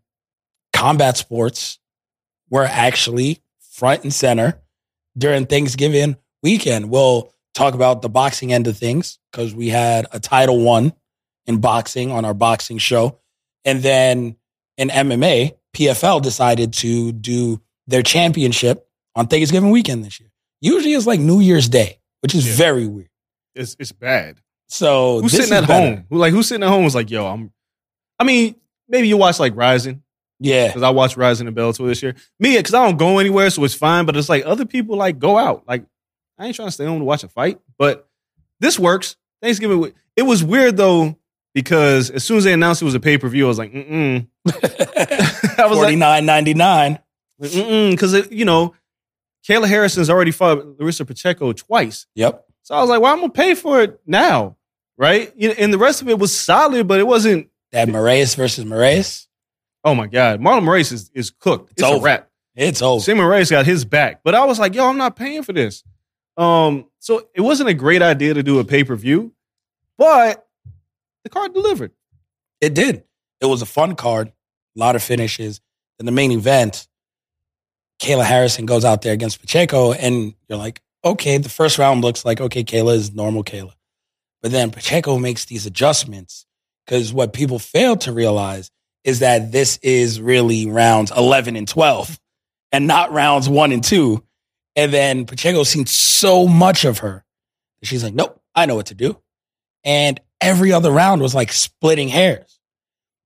combat 0.73 1.15
sports 1.15 1.79
were 2.49 2.65
actually 2.65 3.39
front 3.71 4.03
and 4.03 4.13
center 4.13 4.59
during 5.17 5.45
Thanksgiving 5.45 6.17
weekend. 6.41 6.89
We'll 6.89 7.31
talk 7.53 7.75
about 7.75 8.01
the 8.01 8.09
boxing 8.09 8.51
end 8.51 8.67
of 8.67 8.77
things 8.77 9.19
because 9.31 9.55
we 9.55 9.69
had 9.69 10.07
a 10.11 10.19
title 10.19 10.59
one 10.63 10.91
in 11.47 11.57
boxing 11.59 12.11
on 12.11 12.25
our 12.25 12.33
boxing 12.33 12.77
show, 12.77 13.19
and 13.65 13.81
then 13.83 14.35
in 14.77 14.89
MMA, 14.89 15.53
PFL 15.75 16.21
decided 16.21 16.73
to 16.73 17.11
do 17.11 17.61
their 17.87 18.01
championship 18.03 18.87
on 19.15 19.27
Thanksgiving 19.27 19.69
weekend 19.71 20.03
this 20.05 20.19
year. 20.19 20.29
Usually 20.61 20.93
it's 20.93 21.05
like 21.07 21.19
New 21.19 21.39
Year's 21.41 21.67
Day, 21.69 21.99
which 22.21 22.33
is 22.33 22.47
Yeah. 22.47 22.55
very 22.55 22.87
weird. 22.87 23.09
It's 23.55 23.75
it's 23.79 23.91
bad. 23.91 24.37
So 24.69 25.21
Who's 25.21 25.31
this 25.31 25.41
sitting 25.41 25.57
is 25.57 25.63
at 25.63 25.67
better. 25.67 25.95
home? 25.97 26.05
Who 26.09 26.17
like 26.17 26.31
who's 26.31 26.47
sitting 26.47 26.63
at 26.63 26.69
home 26.69 26.83
was 26.83 26.95
like, 26.95 27.11
yo, 27.11 27.25
I'm. 27.27 27.51
I 28.19 28.23
mean, 28.23 28.55
maybe 28.87 29.07
you 29.07 29.17
watch 29.17 29.39
like 29.39 29.55
Rizin 29.55 30.01
Yeah, 30.39 30.67
because 30.67 30.81
I 30.83 30.89
watched 30.91 31.17
Rizin 31.17 31.47
and 31.47 31.55
Bellator 31.55 31.85
this 31.87 32.01
year. 32.01 32.15
Me, 32.39 32.55
because 32.57 32.73
I 32.73 32.85
don't 32.85 32.97
go 32.97 33.19
anywhere, 33.19 33.49
so 33.49 33.63
it's 33.63 33.73
fine. 33.75 34.05
But 34.05 34.15
it's 34.15 34.29
like 34.29 34.43
other 34.45 34.65
people 34.65 34.95
like 34.95 35.19
go 35.19 35.37
out. 35.37 35.63
Like 35.67 35.85
I 36.39 36.47
ain't 36.47 36.55
trying 36.55 36.69
to 36.69 36.71
stay 36.71 36.85
home 36.85 36.99
to 36.99 37.05
watch 37.05 37.23
a 37.23 37.27
fight, 37.27 37.59
but 37.77 38.07
this 38.59 38.79
works. 38.79 39.17
Thanksgiving. 39.41 39.91
It 40.15 40.21
was 40.23 40.43
weird 40.43 40.77
though 40.77 41.17
because 41.53 42.09
as 42.09 42.23
soon 42.23 42.37
as 42.37 42.43
they 42.43 42.53
announced 42.53 42.81
it 42.81 42.85
was 42.85 42.95
a 42.95 42.99
pay 42.99 43.17
per 43.17 43.27
view, 43.29 43.45
I 43.45 43.47
was 43.47 43.57
like, 43.57 43.73
mm 43.73 43.87
mm. 43.87 44.27
I 45.59 45.65
was 45.67 45.77
forty 45.77 45.91
like, 45.91 45.97
nine 45.97 46.25
ninety 46.25 46.53
nine. 46.53 46.99
mm 47.41 47.91
because 47.91 48.29
you 48.31 48.45
know, 48.45 48.73
Kayla 49.47 49.67
Harrison's 49.67 50.09
already 50.09 50.31
fought 50.31 50.65
Larissa 50.79 51.05
Pacheco 51.05 51.53
twice. 51.53 52.07
Yep. 52.15 52.45
So 52.63 52.75
I 52.75 52.81
was 52.81 52.89
like, 52.89 53.01
well, 53.01 53.13
I'm 53.13 53.19
gonna 53.19 53.31
pay 53.31 53.55
for 53.55 53.81
it 53.81 53.99
now, 54.05 54.57
right? 54.97 55.33
And 55.35 55.73
the 55.73 55.77
rest 55.77 56.01
of 56.01 56.09
it 56.09 56.17
was 56.17 56.35
solid, 56.37 56.87
but 56.87 56.99
it 56.99 57.07
wasn't. 57.07 57.49
That 57.71 57.87
Moraes 57.87 58.35
versus 58.35 58.65
Moraes. 58.65 59.27
Oh 59.83 59.95
my 59.95 60.07
god, 60.07 60.39
Marlon 60.39 60.63
Moraes 60.63 60.91
is, 60.91 61.11
is 61.13 61.29
cooked. 61.29 61.71
It's, 61.71 61.81
It's 61.81 61.89
a 61.89 61.93
over. 61.95 62.05
wrap. 62.05 62.29
It's 62.55 62.81
over. 62.81 63.03
Sheymon 63.03 63.17
Moraes 63.17 63.49
got 63.51 63.65
his 63.65 63.83
back, 63.83 64.21
but 64.23 64.35
I 64.35 64.45
was 64.45 64.59
like, 64.59 64.75
yo, 64.75 64.87
I'm 64.87 64.97
not 64.97 65.15
paying 65.15 65.43
for 65.43 65.53
this. 65.53 65.83
Um, 66.37 66.85
so 66.99 67.27
it 67.35 67.41
wasn't 67.41 67.69
a 67.69 67.73
great 67.73 68.01
idea 68.01 68.33
to 68.33 68.43
do 68.43 68.59
a 68.59 68.63
pay 68.63 68.83
per 68.83 68.95
view, 68.95 69.33
but 69.97 70.42
the 71.23 71.29
card 71.29 71.53
delivered. 71.53 71.91
It 72.61 72.73
did. 72.73 73.03
It 73.41 73.45
was 73.45 73.61
a 73.61 73.65
fun 73.65 73.95
card. 73.95 74.29
A 74.29 74.79
lot 74.79 74.95
of 74.95 75.03
finishes. 75.03 75.61
In 75.99 76.05
the 76.05 76.11
main 76.11 76.31
event, 76.31 76.87
Kayla 78.01 78.25
Harrison 78.25 78.65
goes 78.65 78.83
out 78.83 79.01
there 79.01 79.13
against 79.13 79.39
Pacheco, 79.39 79.93
and 79.93 80.33
you're 80.47 80.57
like, 80.57 80.81
okay, 81.05 81.37
the 81.37 81.49
first 81.49 81.77
round 81.77 82.01
looks 82.01 82.25
like 82.25 82.41
okay, 82.41 82.63
Kayla 82.63 82.95
is 82.95 83.13
normal 83.13 83.43
Kayla. 83.43 83.73
But 84.41 84.51
then 84.51 84.71
Pacheco 84.71 85.17
makes 85.17 85.45
these 85.45 85.65
adjustments 85.65 86.45
because 86.85 87.13
what 87.13 87.33
people 87.33 87.59
fail 87.59 87.95
to 87.97 88.11
realize 88.11 88.69
is 89.03 89.19
that 89.19 89.51
this 89.51 89.77
is 89.77 90.19
really 90.19 90.65
rounds 90.65 91.11
11 91.11 91.55
and 91.55 91.67
12 91.67 92.19
and 92.71 92.87
not 92.87 93.11
rounds 93.11 93.47
one 93.47 93.71
and 93.71 93.83
two. 93.83 94.23
And 94.75 94.91
then 94.91 95.25
Pacheco's 95.25 95.69
seen 95.69 95.85
so 95.85 96.47
much 96.47 96.83
of 96.83 96.99
her 96.99 97.23
that 97.79 97.87
she's 97.87 98.03
like, 98.03 98.13
nope, 98.13 98.41
I 98.55 98.65
know 98.65 98.75
what 98.75 98.87
to 98.87 98.95
do. 98.95 99.17
And 99.83 100.19
every 100.43 100.71
other 100.71 100.91
round 100.91 101.21
was 101.21 101.33
like 101.33 101.51
splitting 101.51 102.09
hairs 102.09 102.59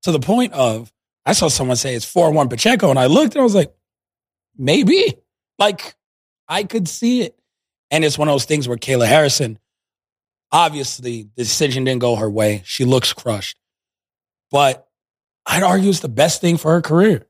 to 0.02 0.12
the 0.12 0.20
point 0.20 0.52
of, 0.52 0.92
I 1.26 1.32
saw 1.32 1.48
someone 1.48 1.76
say 1.76 1.94
it's 1.94 2.04
4 2.04 2.32
1 2.32 2.48
Pacheco, 2.48 2.90
and 2.90 2.98
I 2.98 3.06
looked 3.06 3.34
and 3.34 3.40
I 3.40 3.44
was 3.44 3.54
like, 3.54 3.74
maybe. 4.56 5.14
Like, 5.58 5.96
I 6.48 6.62
could 6.62 6.88
see 6.88 7.22
it. 7.22 7.36
And 7.90 8.04
it's 8.04 8.16
one 8.16 8.28
of 8.28 8.32
those 8.32 8.44
things 8.44 8.68
where 8.68 8.76
Kayla 8.76 9.06
Harrison, 9.06 9.58
obviously, 10.52 11.28
the 11.34 11.42
decision 11.42 11.84
didn't 11.84 12.00
go 12.00 12.16
her 12.16 12.30
way. 12.30 12.62
She 12.64 12.84
looks 12.84 13.12
crushed. 13.12 13.58
But 14.50 14.86
I'd 15.46 15.62
argue 15.62 15.90
it's 15.90 16.00
the 16.00 16.08
best 16.08 16.40
thing 16.40 16.56
for 16.56 16.70
her 16.72 16.80
career. 16.80 17.26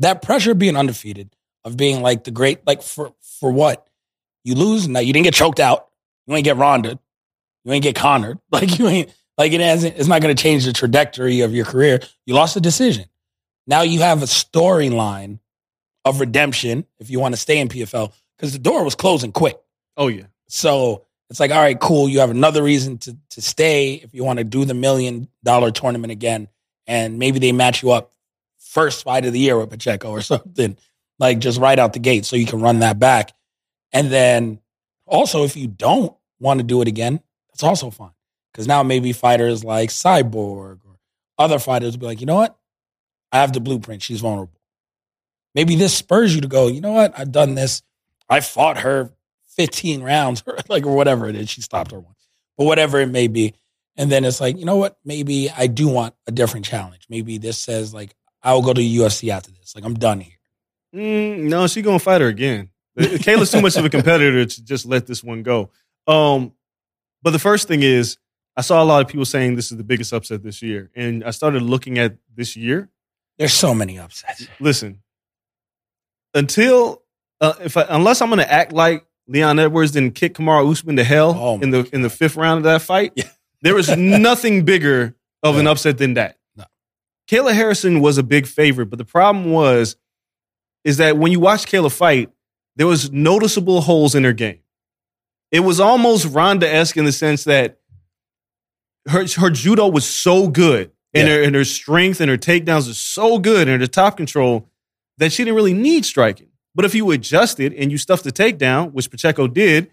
That 0.00 0.20
pressure 0.20 0.52
of 0.52 0.58
being 0.58 0.76
undefeated, 0.76 1.34
of 1.64 1.76
being 1.76 2.02
like 2.02 2.24
the 2.24 2.30
great, 2.30 2.66
like 2.66 2.82
for 2.82 3.14
for 3.40 3.50
what? 3.50 3.86
You 4.44 4.56
lose, 4.56 4.88
now 4.88 5.00
you 5.00 5.12
didn't 5.12 5.24
get 5.24 5.34
choked 5.34 5.60
out. 5.60 5.88
You 6.26 6.34
ain't 6.34 6.44
get 6.44 6.56
ronded. 6.56 6.98
You 7.64 7.72
ain't 7.72 7.82
get 7.82 7.96
cornered. 7.96 8.38
Like 8.50 8.78
you 8.78 8.88
ain't 8.88 9.14
like 9.38 9.52
it 9.52 9.60
hasn't 9.60 9.96
it's 9.96 10.08
not 10.08 10.20
gonna 10.20 10.34
change 10.34 10.64
the 10.64 10.72
trajectory 10.72 11.40
of 11.40 11.54
your 11.54 11.64
career. 11.64 12.00
You 12.26 12.34
lost 12.34 12.56
a 12.56 12.60
decision. 12.60 13.06
Now 13.66 13.82
you 13.82 14.00
have 14.00 14.22
a 14.22 14.26
storyline 14.26 15.38
of 16.04 16.20
redemption 16.20 16.84
if 16.98 17.10
you 17.10 17.20
want 17.20 17.34
to 17.34 17.40
stay 17.40 17.58
in 17.58 17.68
PFL, 17.68 18.12
because 18.36 18.52
the 18.52 18.58
door 18.58 18.84
was 18.84 18.94
closing 18.94 19.32
quick. 19.32 19.56
Oh 19.96 20.08
yeah. 20.08 20.26
So 20.48 21.04
it's 21.30 21.40
like, 21.40 21.50
all 21.50 21.62
right, 21.62 21.78
cool. 21.78 22.08
You 22.08 22.20
have 22.20 22.30
another 22.30 22.62
reason 22.62 22.98
to 22.98 23.16
to 23.30 23.42
stay 23.42 23.94
if 23.94 24.12
you 24.14 24.24
want 24.24 24.38
to 24.38 24.44
do 24.44 24.64
the 24.64 24.74
million 24.74 25.28
dollar 25.42 25.70
tournament 25.70 26.10
again, 26.10 26.48
and 26.86 27.18
maybe 27.18 27.38
they 27.38 27.52
match 27.52 27.82
you 27.82 27.92
up 27.92 28.12
first 28.58 29.04
fight 29.04 29.24
of 29.24 29.32
the 29.32 29.38
year 29.38 29.58
with 29.58 29.70
Pacheco 29.70 30.10
or 30.10 30.20
something, 30.22 30.76
like 31.18 31.38
just 31.38 31.58
right 31.58 31.78
out 31.78 31.94
the 31.94 31.98
gate, 32.00 32.24
so 32.26 32.36
you 32.36 32.46
can 32.46 32.60
run 32.60 32.80
that 32.80 32.98
back. 32.98 33.32
And 33.92 34.10
then 34.10 34.60
also, 35.06 35.44
if 35.44 35.56
you 35.56 35.68
don't 35.68 36.14
want 36.38 36.60
to 36.60 36.64
do 36.64 36.82
it 36.82 36.88
again, 36.88 37.20
that's 37.52 37.62
also 37.62 37.90
fine 37.90 38.12
because 38.52 38.66
now 38.66 38.82
maybe 38.82 39.12
fighters 39.12 39.64
like 39.64 39.90
Cyborg 39.90 40.80
or 40.84 40.98
other 41.38 41.58
fighters 41.58 41.92
will 41.92 42.00
be 42.00 42.06
like, 42.06 42.20
you 42.20 42.26
know 42.26 42.36
what, 42.36 42.58
I 43.30 43.38
have 43.38 43.52
the 43.52 43.60
blueprint. 43.60 44.02
She's 44.02 44.20
vulnerable. 44.20 44.60
Maybe 45.54 45.76
this 45.76 45.94
spurs 45.94 46.34
you 46.34 46.40
to 46.40 46.48
go, 46.48 46.68
you 46.68 46.80
know 46.80 46.92
what, 46.92 47.18
I've 47.18 47.32
done 47.32 47.54
this. 47.54 47.82
I 48.28 48.40
fought 48.40 48.78
her 48.78 49.12
15 49.56 50.02
rounds, 50.02 50.42
or 50.46 50.56
like 50.68 50.86
or 50.86 50.94
whatever 50.94 51.28
it 51.28 51.36
is. 51.36 51.50
She 51.50 51.60
stopped 51.60 51.92
her 51.92 52.00
once, 52.00 52.26
but 52.56 52.64
whatever 52.64 53.00
it 53.00 53.08
may 53.08 53.28
be. 53.28 53.54
And 53.96 54.10
then 54.10 54.24
it's 54.24 54.40
like, 54.40 54.58
you 54.58 54.64
know 54.64 54.76
what? 54.76 54.96
Maybe 55.04 55.50
I 55.50 55.66
do 55.66 55.88
want 55.88 56.14
a 56.26 56.32
different 56.32 56.64
challenge. 56.64 57.06
Maybe 57.10 57.36
this 57.36 57.58
says 57.58 57.92
like 57.92 58.14
I 58.42 58.54
will 58.54 58.62
go 58.62 58.72
to 58.72 58.80
UFC 58.80 59.28
after 59.28 59.50
this. 59.50 59.74
Like 59.74 59.84
I'm 59.84 59.94
done 59.94 60.20
here. 60.20 60.38
Mm, 60.94 61.42
no, 61.44 61.66
she 61.66 61.82
gonna 61.82 61.98
fight 61.98 62.22
her 62.22 62.28
again. 62.28 62.70
Kayla's 62.98 63.50
too 63.50 63.62
much 63.62 63.76
of 63.76 63.84
a 63.84 63.90
competitor 63.90 64.44
to 64.44 64.64
just 64.64 64.86
let 64.86 65.06
this 65.06 65.22
one 65.22 65.42
go. 65.42 65.70
Um, 66.06 66.52
but 67.22 67.30
the 67.30 67.38
first 67.38 67.68
thing 67.68 67.82
is, 67.82 68.18
I 68.56 68.60
saw 68.60 68.82
a 68.82 68.84
lot 68.84 69.00
of 69.02 69.08
people 69.08 69.24
saying 69.24 69.56
this 69.56 69.70
is 69.72 69.78
the 69.78 69.84
biggest 69.84 70.12
upset 70.12 70.42
this 70.42 70.60
year, 70.62 70.90
and 70.94 71.24
I 71.24 71.30
started 71.30 71.62
looking 71.62 71.98
at 71.98 72.16
this 72.34 72.56
year. 72.56 72.90
There's 73.38 73.54
so 73.54 73.74
many 73.74 73.98
upsets. 73.98 74.46
Listen, 74.60 75.02
until 76.34 77.02
uh, 77.40 77.54
if 77.62 77.76
I, 77.76 77.86
unless 77.88 78.20
I'm 78.20 78.28
gonna 78.28 78.42
act 78.42 78.72
like 78.72 79.04
Leon 79.26 79.58
Edwards 79.58 79.92
didn't 79.92 80.14
kick 80.14 80.34
Kamaru 80.34 80.70
Usman 80.70 80.96
to 80.96 81.04
hell 81.04 81.34
Oh 81.36 81.60
in 81.60 81.70
the 81.70 81.88
in 81.92 82.02
the 82.02 82.10
fifth 82.10 82.36
round 82.36 82.58
of 82.58 82.64
that 82.64 82.82
fight, 82.82 83.12
Yeah. 83.16 83.28
there 83.62 83.74
was 83.74 83.94
nothing 83.96 84.64
bigger 84.64 85.14
of 85.42 85.56
an 85.56 85.66
upset 85.66 85.98
than 85.98 86.14
that. 86.14 86.38
No. 86.56 86.64
Kayla 87.28 87.52
Harrison 87.54 88.00
was 88.00 88.18
a 88.18 88.22
big 88.22 88.46
favorite, 88.46 88.86
but 88.86 88.98
the 88.98 89.04
problem 89.04 89.50
was 89.50 89.96
is 90.84 90.96
that 90.98 91.16
when 91.16 91.30
you 91.32 91.40
watch 91.40 91.66
Kayla 91.66 91.92
fight, 91.96 92.30
there 92.76 92.86
was 92.86 93.10
noticeable 93.12 93.80
holes 93.82 94.14
in 94.14 94.24
her 94.24 94.32
game. 94.32 94.58
It 95.52 95.60
was 95.60 95.78
almost 95.78 96.26
Ronda 96.26 96.68
esque 96.72 96.96
in 96.96 97.04
the 97.04 97.12
sense 97.12 97.44
that 97.44 97.78
her 99.08 99.26
her 99.36 99.50
judo 99.50 99.88
was 99.88 100.04
so 100.06 100.48
good, 100.48 100.90
and 101.14 101.28
Yeah. 101.28 101.34
her 101.34 101.42
and 101.42 101.54
her 101.54 101.64
strength 101.64 102.20
and 102.20 102.30
her 102.30 102.38
takedowns 102.38 102.90
are 102.90 102.94
so 102.94 103.38
good, 103.38 103.68
and 103.68 103.80
her 103.80 103.86
top 103.86 104.16
control 104.16 104.68
that 105.18 105.32
she 105.32 105.44
didn't 105.44 105.56
really 105.56 105.74
need 105.74 106.04
striking. 106.04 106.48
But 106.74 106.84
if 106.86 106.94
you 106.94 107.10
adjusted 107.10 107.74
and 107.74 107.92
you 107.92 107.98
stuffed 107.98 108.24
the 108.24 108.32
takedown, 108.32 108.92
which 108.92 109.10
Pacheco 109.10 109.46
did, 109.46 109.90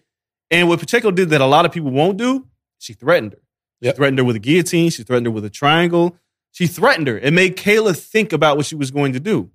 and 0.49 0.69
what 0.69 0.79
Pacheco 0.79 1.11
did 1.11 1.29
that 1.31 1.41
a 1.41 1.45
lot 1.45 1.65
of 1.65 1.71
people 1.73 1.91
won't 1.91 2.17
do, 2.17 2.47
she 2.77 2.93
threatened 2.93 3.33
her. 3.33 3.39
She 3.81 3.87
Yep. 3.87 3.95
threatened 3.97 4.17
her 4.19 4.23
with 4.23 4.35
a 4.37 4.39
guillotine. 4.39 4.89
She 4.89 5.03
threatened 5.03 5.27
her 5.27 5.31
with 5.31 5.43
a 5.45 5.49
triangle. 5.49 6.17
She 6.51 6.67
threatened 6.67 7.07
her. 7.07 7.17
It 7.19 7.31
made 7.33 7.57
Kayla 7.57 7.95
think 7.97 8.31
about 8.33 8.55
what 8.57 8.65
she 8.65 8.75
was 8.75 8.91
going 8.91 9.13
to 9.13 9.19
do. 9.19 9.49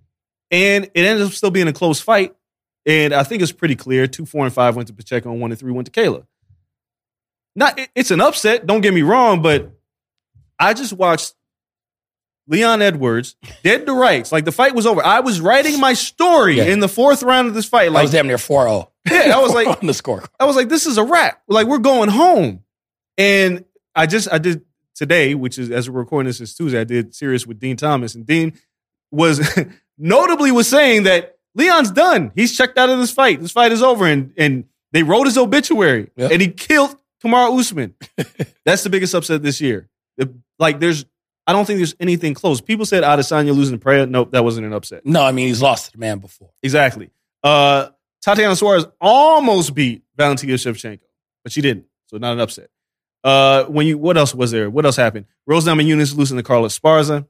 And 0.50 0.84
it 0.84 0.90
ended 1.04 1.26
up 1.26 1.32
still 1.32 1.50
being 1.50 1.66
a 1.68 1.73
close 1.73 2.00
fight. 2.00 2.34
And 2.86 3.14
I 3.14 3.22
think 3.22 3.42
it's 3.42 3.52
pretty 3.52 3.76
clear. 3.76 4.06
Two, 4.06 4.26
four, 4.26 4.44
and 4.44 4.52
five 4.54 4.76
went 4.76 4.88
to 4.88 4.94
Pacheco, 4.94 5.30
and 5.32 5.40
one 5.40 5.50
and 5.50 5.58
three 5.58 5.72
went 5.72 5.92
to 5.92 6.00
Kayla. 6.00 6.26
Not 7.56 7.78
it- 7.78 7.90
it's 7.94 8.10
an 8.10 8.20
upset, 8.20 8.66
don't 8.66 8.80
get 8.80 8.92
me 8.94 9.02
wrong, 9.02 9.40
but 9.42 9.70
I 10.58 10.74
just 10.74 10.92
watched 10.92 11.34
Leon 12.46 12.82
Edwards 12.82 13.36
dead 13.62 13.86
to 13.86 13.92
rights. 13.94 14.30
Like 14.32 14.44
the 14.44 14.52
fight 14.52 14.74
was 14.74 14.86
over. 14.86 15.04
I 15.04 15.20
was 15.20 15.40
writing 15.40 15.80
my 15.80 15.94
story 15.94 16.56
Yeah. 16.58 16.64
in 16.64 16.80
the 16.80 16.88
fourth 16.88 17.22
round 17.22 17.48
of 17.48 17.54
this 17.54 17.64
fight. 17.66 17.90
Like 17.92 18.00
I 18.00 18.02
was 18.02 18.10
damn 18.10 18.26
near 18.26 18.36
4-0. 18.36 18.88
yeah, 19.10 19.32
I 19.36 19.40
was 19.40 19.52
like, 19.54 19.66
on 19.66 19.86
the 19.86 19.94
score. 19.94 20.22
I 20.38 20.44
was 20.44 20.56
like, 20.56 20.68
this 20.68 20.84
is 20.86 20.98
a 20.98 21.04
wrap. 21.04 21.40
Like 21.48 21.66
we're 21.66 21.78
going 21.78 22.10
home. 22.10 22.62
And 23.16 23.64
I 23.94 24.06
just 24.06 24.30
I 24.32 24.38
did 24.38 24.62
today, 24.94 25.34
which 25.34 25.58
is 25.58 25.70
as 25.70 25.88
we're 25.88 26.00
recording 26.00 26.26
this 26.26 26.40
is 26.40 26.54
Tuesday. 26.54 26.80
I 26.80 26.84
did 26.84 27.14
Sirius 27.14 27.46
with 27.46 27.60
Dean 27.60 27.76
Thomas, 27.76 28.14
and 28.16 28.26
Dean 28.26 28.58
was 29.12 29.40
notably 29.98 30.50
was 30.50 30.68
saying 30.68 31.04
that 31.04 31.33
Leon's 31.54 31.90
done. 31.90 32.32
He's 32.34 32.56
checked 32.56 32.78
out 32.78 32.90
of 32.90 32.99
this 32.99 33.11
fight. 33.12 33.40
This 33.40 33.52
fight 33.52 33.73
is 33.73 33.82
over, 33.82 34.06
and 34.06 34.32
and 34.37 34.64
they 34.92 35.02
wrote 35.02 35.26
his 35.26 35.38
obituary, 35.38 36.11
Yep. 36.16 36.30
and 36.32 36.42
he 36.42 36.49
killed 36.49 36.96
Kamaru 37.25 37.58
Usman. 37.58 37.94
That's 38.64 38.82
the 38.82 38.90
biggest 38.90 39.14
upset 39.14 39.42
this 39.42 39.61
year. 39.61 39.88
The- 40.16 40.34
like 40.58 40.80
there's. 40.80 41.04
I 41.46 41.52
don't 41.52 41.66
think 41.66 41.76
there's 41.78 41.94
anything 42.00 42.32
close. 42.32 42.62
People 42.62 42.87
said 42.87 43.02
Adesanya 43.04 43.54
losing 43.54 43.78
to 43.78 43.82
Pereira. 43.82 44.06
Nope, 44.06 44.30
that 44.32 44.42
wasn't 44.44 44.66
an 44.66 44.73
upset. 44.73 45.04
No, 45.04 45.23
I 45.23 45.30
mean 45.32 45.49
he's 45.49 45.61
lost 45.61 45.87
to 45.87 45.92
the 45.92 45.99
man 45.99 46.18
before. 46.18 46.49
Exactly. 46.62 47.11
Uh, 47.42 47.88
Tatiana 48.23 48.56
Suarez 48.56 48.87
almost 48.99 49.75
beat 49.75 50.04
Valentina 50.16 50.54
Shevchenko, 50.54 51.00
but 51.42 51.52
she 51.52 51.61
didn't. 51.61 51.84
So 52.06 52.16
not 52.16 52.32
an 52.32 52.40
upset. 52.40 52.70
Uh, 53.23 53.64
when 53.64 53.87
you 53.87 53.99
what 53.99 54.16
else 54.16 54.34
was 54.34 54.52
there? 54.52 54.70
What 54.70 54.87
else 54.87 54.96
happened? 54.96 55.26
Rose 55.46 55.66
Namajunas 55.66 56.16
losing 56.16 56.38
to 56.38 56.42
Carla 56.42 56.68
Esparza. 56.68 57.26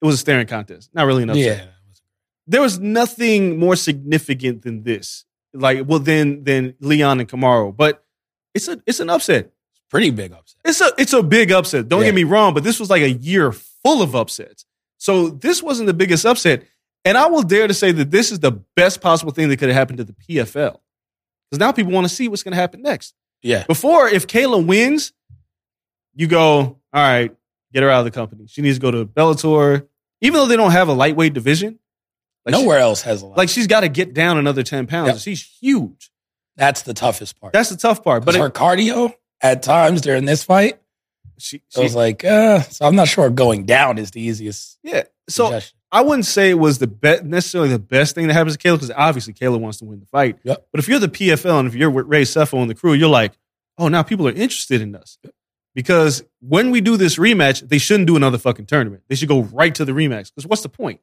It 0.00 0.04
was 0.04 0.16
a 0.16 0.18
staring 0.18 0.48
contest. 0.48 0.90
Not 0.92 1.06
really 1.06 1.22
an 1.22 1.30
upset. 1.30 1.44
Yeah. 1.58 1.64
There 2.52 2.60
was 2.60 2.78
nothing 2.78 3.58
more 3.58 3.76
significant 3.76 4.62
than 4.62 4.82
this. 4.82 5.24
Like 5.54 5.86
well, 5.86 5.98
than 5.98 6.44
than 6.44 6.74
Leon 6.80 7.20
and 7.20 7.28
Kamaru, 7.28 7.76
but 7.76 8.04
it's 8.54 8.68
a 8.68 8.80
it's 8.86 9.00
an 9.00 9.10
upset. 9.10 9.46
It's 9.46 9.80
pretty 9.90 10.10
big 10.10 10.32
upset. 10.32 10.58
It's 10.64 10.80
a 10.80 10.92
it's 10.98 11.12
a 11.12 11.22
big 11.22 11.50
upset. 11.50 11.88
Don't 11.88 12.00
Yeah. 12.02 12.06
get 12.08 12.14
me 12.14 12.24
wrong, 12.24 12.54
but 12.54 12.62
this 12.64 12.78
was 12.78 12.88
like 12.90 13.02
a 13.02 13.10
year 13.10 13.52
full 13.52 14.00
of 14.02 14.14
upsets. 14.14 14.64
So 14.98 15.28
this 15.30 15.62
wasn't 15.62 15.86
the 15.88 15.94
biggest 15.94 16.24
upset. 16.24 16.64
And 17.04 17.18
I 17.18 17.26
will 17.26 17.42
dare 17.42 17.66
to 17.66 17.74
say 17.74 17.90
that 17.92 18.10
this 18.10 18.30
is 18.30 18.38
the 18.40 18.52
best 18.76 19.00
possible 19.00 19.32
thing 19.32 19.48
that 19.48 19.56
could 19.56 19.68
have 19.68 19.76
happened 19.76 19.98
to 19.98 20.04
the 20.04 20.12
PFL. 20.12 20.78
Because 21.50 21.58
now 21.58 21.72
people 21.72 21.92
want 21.92 22.06
to 22.08 22.14
see 22.14 22.28
what's 22.28 22.42
going 22.44 22.52
to 22.52 22.60
happen 22.60 22.80
next. 22.82 23.14
Yeah. 23.42 23.64
Before, 23.66 24.08
if 24.08 24.26
Kayla 24.28 24.64
wins, 24.64 25.12
you 26.14 26.28
go, 26.28 26.58
all 26.60 26.78
right, 26.92 27.34
get 27.72 27.82
her 27.82 27.90
out 27.90 27.98
of 27.98 28.04
the 28.04 28.12
company. 28.12 28.46
She 28.46 28.62
needs 28.62 28.76
to 28.78 28.80
go 28.80 28.90
to 28.92 29.04
Bellator. 29.04 29.88
Even 30.20 30.38
though 30.38 30.46
they 30.46 30.56
don't 30.56 30.70
have 30.70 30.86
a 30.88 30.92
lightweight 30.92 31.32
division, 31.34 31.80
like 32.44 32.52
Nowhere 32.52 32.78
else 32.78 33.02
has 33.02 33.22
a 33.22 33.26
lot. 33.26 33.36
Like 33.38 33.48
she's 33.48 33.66
got 33.66 33.80
to 33.80 33.88
get 33.88 34.14
down 34.14 34.38
another 34.38 34.62
10 34.62 34.86
pounds. 34.86 35.08
Yep. 35.08 35.18
She's 35.18 35.42
huge. 35.60 36.10
That's 36.56 36.82
the 36.82 36.94
toughest 36.94 37.40
part. 37.40 37.52
That's 37.52 37.70
the 37.70 37.76
tough 37.76 38.02
part. 38.04 38.24
but 38.24 38.32
But 38.32 38.40
her 38.40 38.50
cardio 38.50 39.14
at 39.40 39.62
times 39.62 40.00
during 40.00 40.24
this 40.24 40.44
fight, 40.44 40.78
she, 41.38 41.62
I 41.76 41.80
was 41.80 41.94
like, 41.94 42.24
uh, 42.24 42.60
so 42.62 42.84
I'm 42.86 42.94
not 42.94 43.08
sure 43.08 43.28
going 43.30 43.64
down 43.64 43.98
is 43.98 44.10
the 44.12 44.20
easiest. 44.20 44.78
yeah. 44.82 45.04
So 45.28 45.46
suggestion. 45.46 45.78
I 45.90 46.00
wouldn't 46.02 46.26
say 46.26 46.50
it 46.50 46.58
was 46.58 46.78
the 46.78 46.86
best 46.86 47.24
necessarily 47.24 47.70
the 47.70 47.78
best 47.78 48.14
thing 48.14 48.26
that 48.28 48.34
happens 48.34 48.56
to 48.56 48.62
Kayla 48.68 48.74
because 48.76 48.90
obviously 48.90 49.34
Kayla 49.34 49.60
wants 49.60 49.78
to 49.78 49.84
win 49.84 50.00
the 50.00 50.06
fight. 50.06 50.38
Yep. 50.42 50.66
But 50.72 50.78
if 50.78 50.88
you're 50.88 50.98
the 50.98 51.08
PFL 51.08 51.60
and 51.60 51.68
if 51.68 51.74
you're 51.74 51.90
with 51.90 52.06
Ray 52.06 52.22
Sefo 52.22 52.60
and 52.60 52.68
the 52.70 52.74
crew, 52.74 52.92
you're 52.94 53.08
like, 53.08 53.32
oh, 53.78 53.88
now 53.88 54.02
people 54.02 54.26
are 54.26 54.32
interested 54.32 54.80
in 54.80 54.94
us. 54.94 55.18
Because 55.74 56.22
when 56.40 56.70
we 56.70 56.80
do 56.80 56.96
this 56.96 57.16
rematch, 57.16 57.66
they 57.66 57.78
shouldn't 57.78 58.06
do 58.06 58.16
another 58.16 58.38
fucking 58.38 58.66
tournament. 58.66 59.02
They 59.08 59.14
should 59.14 59.28
go 59.28 59.42
right 59.42 59.74
to 59.74 59.84
the 59.84 59.92
rematch. 59.92 60.30
Because 60.34 60.46
what's 60.46 60.62
the 60.62 60.68
point? 60.68 61.00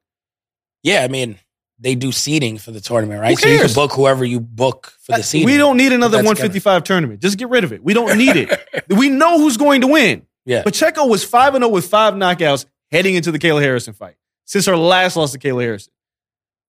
Yeah, 0.84 1.04
I 1.04 1.08
mean, 1.08 1.38
they 1.80 1.96
do 1.96 2.12
seating 2.12 2.58
for 2.58 2.72
the 2.72 2.82
tournament, 2.82 3.22
right? 3.22 3.38
So 3.38 3.48
you 3.48 3.60
can 3.60 3.74
book 3.74 3.94
whoever 3.94 4.26
you 4.26 4.40
book 4.40 4.94
for 5.02 5.14
the 5.14 5.20
uh, 5.20 5.22
seating. 5.22 5.46
We 5.46 5.58
don't 5.58 5.78
need 5.78 5.94
another 5.94 6.18
That's 6.18 6.28
155 6.28 6.84
tournament. 6.84 7.22
Just 7.22 7.38
get 7.38 7.50
rid 7.50 7.64
of 7.64 7.72
it. 7.72 7.84
We 7.84 7.94
don't 7.94 8.18
need 8.18 8.36
it. 8.36 8.86
we 8.90 9.10
know 9.10 9.40
who's 9.40 9.58
going 9.58 9.82
to 9.82 9.88
win. 9.88 10.26
Yeah. 10.46 10.64
Pacheco 10.64 11.06
was 11.06 11.24
5 11.24 11.54
0 11.54 11.68
with 11.70 11.88
five 11.88 12.16
knockouts 12.16 12.66
heading 12.92 13.16
into 13.16 13.32
the 13.32 13.40
Kayla 13.40 13.62
Harrison 13.62 13.94
fight 13.94 14.16
since 14.46 14.66
her 14.66 14.76
last 14.76 15.16
loss 15.16 15.32
to 15.32 15.40
Kayla 15.40 15.62
Harrison. 15.62 15.94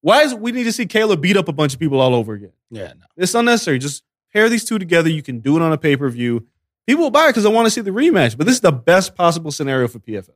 Why 0.03 0.23
is 0.23 0.35
we 0.35 0.53
need 0.53 0.65
to 0.65 0.73
see 0.73 0.87
Kayla 0.87 1.21
beat 1.21 1.37
up 1.37 1.49
a 1.49 1.53
bunch 1.53 1.75
of 1.75 1.81
people 1.81 2.01
all 2.01 2.15
over 2.15 2.35
again? 2.35 2.53
Yeah, 2.71 2.93
no. 2.99 3.07
It's 3.17 3.35
unnecessary. 3.35 3.79
Just 3.79 4.03
pair 4.33 4.49
these 4.49 4.65
two 4.65 4.79
together. 4.79 5.09
You 5.11 5.23
can 5.23 5.41
do 5.41 5.57
it 5.57 5.63
on 5.63 5.73
a 5.73 5.79
pay 5.79 5.97
per 5.97 6.09
view. 6.09 6.47
People 6.87 7.05
will 7.05 7.11
buy 7.11 7.27
it 7.27 7.29
because 7.31 7.45
they 7.45 7.53
want 7.53 7.67
to 7.67 7.71
see 7.71 7.81
the 7.81 7.91
rematch. 7.91 8.37
But 8.37 8.47
this 8.47 8.55
is 8.55 8.61
the 8.61 8.73
best 8.73 9.15
possible 9.15 9.51
scenario 9.51 9.89
for 9.89 9.99
PFL. 9.99 10.31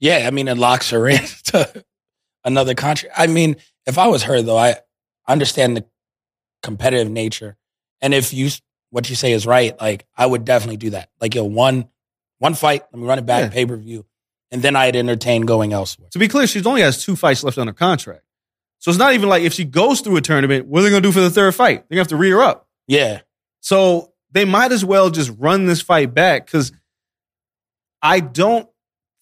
Yeah, 0.00 0.24
I 0.26 0.30
mean, 0.30 0.48
it 0.48 0.56
locks 0.56 0.90
her 0.90 1.08
into 1.08 1.84
another 2.48 2.74
country. 2.74 3.08
I 3.16 3.28
mean, 3.28 3.56
if 3.86 3.98
I 3.98 4.08
was 4.08 4.24
her, 4.24 4.42
though, 4.42 4.58
I 4.58 4.76
understand 5.28 5.76
the 5.76 5.86
competitive 6.62 7.10
nature. 7.10 7.56
And 8.00 8.12
if 8.12 8.32
you, 8.34 8.50
what 8.90 9.08
you 9.08 9.14
say 9.16 9.32
is 9.32 9.46
right, 9.46 9.80
like, 9.80 10.04
I 10.16 10.26
would 10.26 10.44
definitely 10.44 10.78
do 10.78 10.90
that. 10.90 11.10
Like, 11.20 11.34
yo, 11.34 11.44
one, 11.44 11.88
one 12.38 12.54
fight, 12.54 12.82
let 12.92 13.00
me 13.00 13.06
run 13.06 13.18
it 13.18 13.26
back, 13.26 13.42
Yeah. 13.44 13.48
pay 13.50 13.66
per 13.66 13.76
view. 13.76 14.04
And 14.50 14.62
then 14.62 14.74
I'd 14.76 14.96
entertain 14.96 15.42
going 15.42 15.72
elsewhere. 15.72 16.08
To 16.12 16.18
be 16.18 16.26
clear, 16.28 16.46
she 16.46 16.62
only 16.64 16.80
has 16.80 17.04
two 17.04 17.14
fights 17.16 17.44
left 17.44 17.58
on 17.58 17.66
her 17.66 17.72
contract. 17.72 18.22
So 18.78 18.90
it's 18.90 18.98
not 18.98 19.12
even 19.14 19.28
like 19.28 19.42
if 19.42 19.52
she 19.52 19.64
goes 19.64 20.00
through 20.00 20.16
a 20.16 20.20
tournament, 20.20 20.66
what 20.66 20.80
are 20.80 20.82
they 20.84 20.90
going 20.90 21.02
to 21.02 21.08
do 21.08 21.12
for 21.12 21.20
the 21.20 21.30
third 21.30 21.54
fight? 21.54 21.84
They're 21.88 21.96
going 21.96 22.06
to 22.06 22.14
have 22.14 22.16
to 22.16 22.16
re 22.16 22.30
her 22.30 22.40
up. 22.42 22.66
Yeah. 22.86 23.20
So 23.60 24.12
they 24.30 24.44
might 24.44 24.72
as 24.72 24.84
well 24.84 25.10
just 25.10 25.32
run 25.38 25.66
this 25.66 25.80
fight 25.82 26.14
back 26.14 26.46
because 26.46 26.72
I 28.00 28.20
don't 28.20 28.68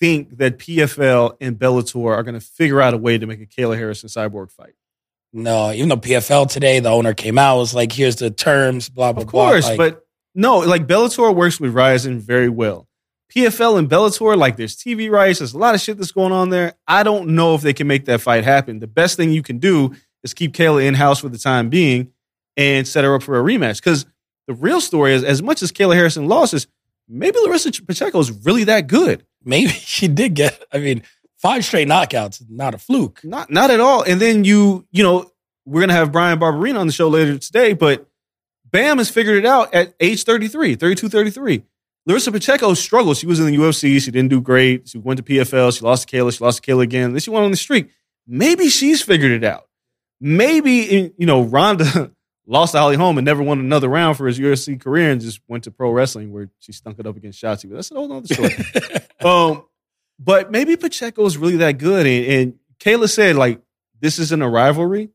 think 0.01 0.39
that 0.39 0.59
PFL 0.59 1.37
and 1.41 1.59
Bellator 1.59 2.17
are 2.17 2.23
going 2.23 2.35
to 2.35 2.41
figure 2.41 2.81
out 2.81 2.95
a 2.95 2.99
way 2.99 3.19
to 3.19 3.27
make 3.27 3.41
a 3.41 3.47
Kayla 3.47 3.77
Harrison 3.77 4.09
cyborg 4.09 4.51
fight. 4.51 4.75
No, 5.33 5.73
even 5.73 5.89
though 5.89 5.97
PFL 5.97 6.51
today, 6.51 6.81
the 6.81 6.91
owner 6.91 7.13
came 7.13 7.39
out 7.39 7.59
was 7.59 7.75
like, 7.75 7.93
"Here's 7.93 8.17
the 8.17 8.31
terms." 8.31 8.89
Blah 8.89 9.13
blah. 9.13 9.23
Of 9.23 9.29
course, 9.29 9.65
blah. 9.65 9.71
Like, 9.71 9.79
but 9.79 10.07
no, 10.35 10.59
like 10.59 10.87
Bellator 10.87 11.35
works 11.35 11.61
with 11.61 11.75
Rizin 11.75 12.21
very 12.21 12.49
well. 12.49 12.89
PFL 13.35 13.79
and 13.79 13.89
Bellator, 13.89 14.37
like 14.37 14.57
there's 14.57 14.77
TV 14.77 15.11
rights, 15.11 15.41
there's 15.41 15.53
a 15.53 15.59
lot 15.59 15.75
of 15.75 15.81
shit 15.81 15.99
that's 15.99 16.13
going 16.13 16.33
on 16.33 16.51
there. 16.51 16.75
I 16.87 17.03
don't 17.03 17.31
know 17.31 17.55
if 17.55 17.61
they 17.61 17.73
can 17.73 17.87
make 17.87 18.05
that 18.07 18.21
fight 18.21 18.45
happen. 18.45 18.79
The 18.79 18.87
best 18.87 19.17
thing 19.17 19.31
you 19.31 19.43
can 19.43 19.59
do 19.59 19.95
is 20.23 20.33
keep 20.33 20.55
Kayla 20.55 20.87
in 20.87 20.95
house 20.95 21.21
for 21.21 21.29
the 21.29 21.39
time 21.39 21.69
being 21.69 22.13
and 22.57 22.87
set 22.87 23.05
her 23.05 23.15
up 23.15 23.23
for 23.23 23.39
a 23.39 23.43
rematch. 23.43 23.77
Because 23.77 24.07
the 24.47 24.55
real 24.55 24.81
story 24.81 25.13
is, 25.13 25.25
as 25.25 25.43
much 25.43 25.63
as 25.63 25.73
Kayla 25.73 25.95
Harrison 25.95 26.29
lost, 26.29 26.55
is 26.55 26.67
maybe 27.09 27.39
Larissa 27.41 27.73
Pacheco 27.83 28.19
is 28.21 28.31
really 28.31 28.65
that 28.65 28.87
good. 28.87 29.26
Maybe 29.47 29.71
she 29.71 30.09
did 30.09 30.35
get. 30.35 30.63
I 30.71 30.79
mean, 30.79 31.03
five 31.39 31.65
straight 31.65 31.89
knockouts, 31.89 32.45
not 32.51 32.75
a 32.75 32.79
fluke. 32.79 33.25
Not 33.25 33.51
not 33.51 33.71
at 33.71 33.81
all. 33.81 34.03
And 34.03 34.21
then 34.21 34.45
you, 34.45 34.87
you 34.91 35.03
know, 35.03 35.31
we're 35.65 35.81
gonna 35.81 35.95
have 35.95 36.13
Bryan 36.13 36.39
Barberena 36.39 36.79
on 36.79 36.87
the 36.87 36.93
show 36.93 37.09
later 37.09 37.39
today, 37.39 37.73
but 37.73 38.07
Bam 38.71 38.99
has 38.99 39.09
figured 39.09 39.39
it 39.39 39.47
out 39.47 39.73
at 39.73 39.95
age 40.01 40.25
33, 40.25 40.75
32, 40.75 41.09
33. 41.09 41.63
Larissa 42.05 42.31
Pacheco 42.31 42.75
struggled. 42.75 43.17
She 43.17 43.27
was 43.27 43.41
in 43.41 43.47
the 43.47 43.57
UFC. 43.57 44.01
She 44.01 44.11
didn't 44.11 44.29
do 44.29 44.41
great. 44.41 44.89
She 44.89 44.99
went 44.99 45.19
to 45.19 45.25
PFL. 45.25 45.77
She 45.77 45.85
lost 45.85 46.09
to 46.09 46.17
Kayla. 46.17 46.37
She 46.37 46.45
lost 46.45 46.63
to 46.63 46.71
Kayla 46.71 46.83
again. 46.83 47.13
Then 47.13 47.21
she 47.21 47.31
went 47.31 47.45
on 47.45 47.51
the 47.51 47.57
streak. 47.57 47.91
Maybe 48.29 48.69
she's 48.69 49.03
figured 49.03 49.33
it 49.33 49.43
out. 49.43 49.67
Maybe, 50.21 51.13
you 51.19 51.27
know, 51.27 51.43
Ronda 51.43 52.13
lost 52.47 52.73
to 52.73 52.79
Holly 52.79 52.97
Holm 52.97 53.19
and 53.19 53.25
never 53.25 53.43
won 53.43 53.59
another 53.59 53.89
round 53.89 54.17
for 54.17 54.27
his 54.27 54.39
UFC 54.39 54.81
career 54.81 55.11
and 55.11 55.21
just 55.21 55.41
went 55.49 55.65
to 55.65 55.71
pro 55.71 55.91
wrestling 55.91 56.33
where 56.33 56.49
she 56.59 56.73
stunk 56.73 56.99
it 56.99 57.07
up 57.07 57.17
against 57.17 57.43
Shotzi. 57.43 57.69
But 57.69 57.77
that's 57.77 57.91
an 57.91 57.97
whole 57.97 58.13
other 58.13 58.33
story. 58.33 58.55
um, 59.25 59.65
but 60.19 60.51
maybe 60.51 60.77
Pacheco 60.77 61.25
is 61.27 61.37
really 61.37 61.57
that 61.57 61.79
good. 61.79 62.07
And, 62.07 62.27
and 62.27 62.55
Kayla 62.79 63.09
said, 63.11 63.37
like, 63.37 63.61
this 64.01 64.19
isn't 64.19 64.43
a 64.43 64.49
rivalry. 64.49 65.11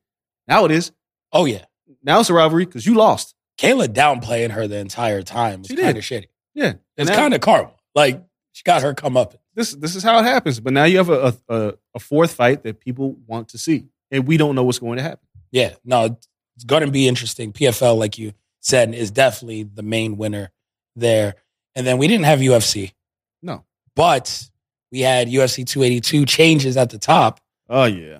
Now 0.47 0.65
it 0.65 0.71
is. 0.71 0.91
Oh 1.31 1.45
yeah, 1.45 1.65
Now 2.03 2.19
it's 2.19 2.29
a 2.29 2.33
rivalry 2.33 2.65
because 2.65 2.85
you 2.85 2.95
lost. 2.95 3.35
Kayla 3.57 3.87
downplaying 3.87 4.51
her 4.51 4.67
the 4.67 4.77
entire 4.77 5.21
time 5.21 5.61
was 5.61 5.69
kind 5.69 5.97
of 5.97 6.03
shitty. 6.03 6.25
Yeah. 6.53 6.73
It's 6.97 7.09
kind 7.09 7.33
of 7.33 7.41
karma. 7.41 7.71
Like 7.95 8.21
she 8.51 8.63
got 8.63 8.81
her 8.81 8.93
come 8.93 9.15
up. 9.15 9.35
this 9.55 9.73
this 9.73 9.95
is 9.95 10.03
how 10.03 10.19
it 10.19 10.23
happens. 10.23 10.59
But 10.59 10.73
now 10.73 10.83
you 10.83 10.97
have 10.97 11.09
a, 11.09 11.35
a 11.47 11.73
a 11.95 11.99
fourth 11.99 12.33
fight 12.33 12.63
that 12.63 12.79
people 12.79 13.15
want 13.27 13.49
to 13.49 13.57
see, 13.57 13.87
and 14.09 14.27
we 14.27 14.37
don't 14.37 14.55
know 14.55 14.63
what's 14.63 14.79
going 14.79 14.97
to 14.97 15.03
happen. 15.03 15.25
Yeah, 15.51 15.73
no, 15.85 16.17
it's 16.61 16.65
going 16.67 16.85
to 16.85 16.91
be 16.91 17.07
interesting. 17.07 17.51
PFL, 17.51 17.97
like 17.97 18.19
you 18.19 18.33
said, 18.59 18.93
is 18.93 19.09
definitely 19.09 19.63
the 19.63 19.81
main 19.81 20.15
winner 20.15 20.51
there. 20.95 21.33
And 21.75 21.87
then 21.87 21.97
we 21.97 22.07
didn't 22.07 22.25
have 22.25 22.37
UFC, 22.39 22.93
No. 23.41 23.65
but 23.95 24.47
we 24.91 24.99
had 24.99 25.27
UFC 25.27 25.65
282 25.65 26.27
changes 26.27 26.77
at 26.77 26.91
the 26.91 26.99
top. 26.99 27.39
Oh 27.67 27.85
yeah. 27.85 28.19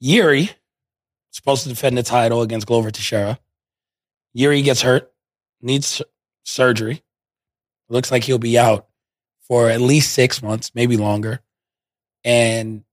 Yuri 0.00 0.48
supposed 1.32 1.64
to 1.64 1.68
defend 1.68 1.98
the 1.98 2.02
title 2.02 2.40
against 2.40 2.66
Glover 2.66 2.90
Teixeira. 2.90 3.38
Yuri 4.32 4.62
gets 4.62 4.80
hurt, 4.80 5.12
needs 5.60 6.00
surgery. 6.44 7.02
Looks 7.90 8.10
like 8.10 8.24
he'll 8.24 8.38
be 8.38 8.58
out 8.58 8.86
for 9.42 9.68
at 9.68 9.82
least 9.82 10.12
six 10.14 10.42
months, 10.42 10.72
maybe 10.74 10.96
longer. 10.96 11.40
And 12.24 12.84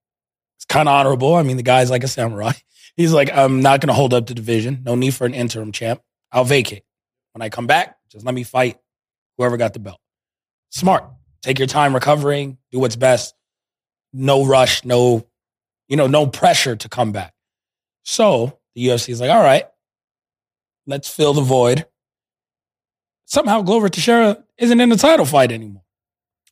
it's 0.57 0.65
kind 0.65 0.89
of 0.89 0.93
honorable. 0.95 1.35
I 1.35 1.43
mean, 1.43 1.55
the 1.57 1.63
guy's 1.63 1.89
like 1.89 2.03
a 2.03 2.07
samurai. 2.09 2.51
He's 2.95 3.11
like, 3.11 3.31
I'm 3.33 3.61
not 3.61 3.81
going 3.81 3.87
to 3.87 3.93
hold 3.93 4.13
up 4.13 4.27
the 4.27 4.33
division. 4.33 4.83
No 4.85 4.95
need 4.95 5.13
for 5.13 5.25
an 5.25 5.33
interim 5.33 5.71
champ. 5.71 6.01
I'll 6.31 6.43
vacate. 6.43 6.83
When 7.33 7.41
I 7.41 7.49
come 7.49 7.67
back, 7.67 7.97
just 8.09 8.25
let 8.25 8.35
me 8.35 8.43
fight 8.43 8.77
whoever 9.37 9.57
got 9.57 9.73
the 9.73 9.79
belt. 9.79 9.99
Smart. 10.69 11.05
Take 11.41 11.59
your 11.59 11.67
time 11.67 11.93
recovering. 11.93 12.57
Do 12.71 12.79
what's 12.79 12.95
best. 12.95 13.33
No 14.13 14.45
rush. 14.45 14.85
No, 14.85 15.27
you 15.87 15.97
know, 15.97 16.07
no 16.07 16.27
pressure 16.27 16.75
to 16.75 16.89
come 16.89 17.11
back. 17.11 17.33
So 18.03 18.59
the 18.75 18.87
UFC 18.87 19.09
is 19.09 19.19
like, 19.19 19.31
all 19.31 19.41
right, 19.41 19.65
let's 20.85 21.09
fill 21.09 21.33
the 21.33 21.41
void. 21.41 21.85
Somehow 23.25 23.61
Glover 23.61 23.89
Teixeira 23.89 24.43
isn't 24.57 24.79
in 24.79 24.89
the 24.89 24.95
title 24.95 25.25
fight 25.25 25.51
anymore. 25.51 25.83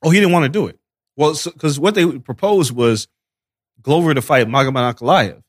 Oh, 0.03 0.09
he 0.09 0.19
didn't 0.19 0.31
want 0.33 0.45
to 0.45 0.49
do 0.49 0.67
it. 0.67 0.79
Well, 1.15 1.35
because 1.43 1.79
what 1.79 1.93
they 1.93 2.17
proposed 2.17 2.71
was 2.71 3.07
Glover 3.81 4.13
to 4.13 4.21
fight 4.21 4.47
Magomed 4.47 4.93
Ankalaev, 4.93 5.41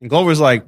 and 0.00 0.10
Glover's 0.10 0.40
like, 0.40 0.66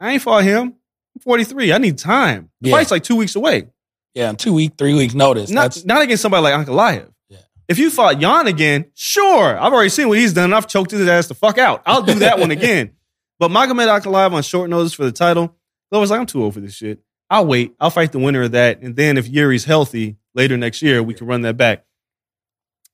I 0.00 0.12
ain't 0.12 0.22
fought 0.22 0.44
him. 0.44 0.74
I'm 1.14 1.20
43. 1.22 1.72
I 1.72 1.78
need 1.78 1.98
time. 1.98 2.50
The 2.60 2.70
Yeah. 2.70 2.76
fight's 2.76 2.90
like 2.90 3.02
two 3.02 3.16
weeks 3.16 3.36
away. 3.36 3.68
Yeah, 4.14 4.32
two 4.32 4.52
week, 4.52 4.72
three 4.76 4.94
weeks 4.94 5.14
notice. 5.14 5.50
Not 5.50 5.62
That's 5.74 5.84
not 5.84 6.02
against 6.02 6.22
somebody 6.22 6.42
like 6.42 6.54
Ankalaev. 6.54 7.08
Yeah. 7.28 7.38
If 7.68 7.78
you 7.78 7.90
fought 7.90 8.18
Jan 8.18 8.46
again, 8.46 8.86
sure. 8.94 9.58
I've 9.58 9.72
already 9.72 9.88
seen 9.88 10.08
what 10.08 10.18
he's 10.18 10.32
done. 10.34 10.52
I've 10.52 10.66
choked 10.66 10.90
his 10.90 11.06
ass 11.08 11.28
the 11.28 11.34
fuck 11.34 11.56
out. 11.58 11.82
I'll 11.86 12.02
do 12.02 12.18
that 12.20 12.38
one 12.38 12.50
again. 12.58 12.92
But 13.38 13.50
Magomed 13.50 13.88
Ankalaev 13.88 14.32
on 14.32 14.42
short 14.42 14.68
notice 14.70 14.92
for 14.92 15.04
the 15.04 15.12
title, 15.12 15.56
Glover's 15.90 16.10
like, 16.10 16.20
I'm 16.20 16.26
too 16.26 16.42
old 16.44 16.54
for 16.54 16.60
this 16.60 16.74
shit. 16.74 17.00
I'll 17.30 17.46
wait. 17.46 17.74
I'll 17.80 17.90
fight 17.90 18.12
the 18.12 18.18
winner 18.18 18.42
of 18.42 18.52
that. 18.52 18.82
And 18.82 18.94
then 18.96 19.16
if 19.16 19.26
Yuri's 19.28 19.64
healthy 19.64 20.16
later 20.34 20.56
next 20.58 20.82
year, 20.82 21.02
we 21.02 21.14
can 21.14 21.26
run 21.26 21.40
that 21.42 21.56
back. 21.56 21.84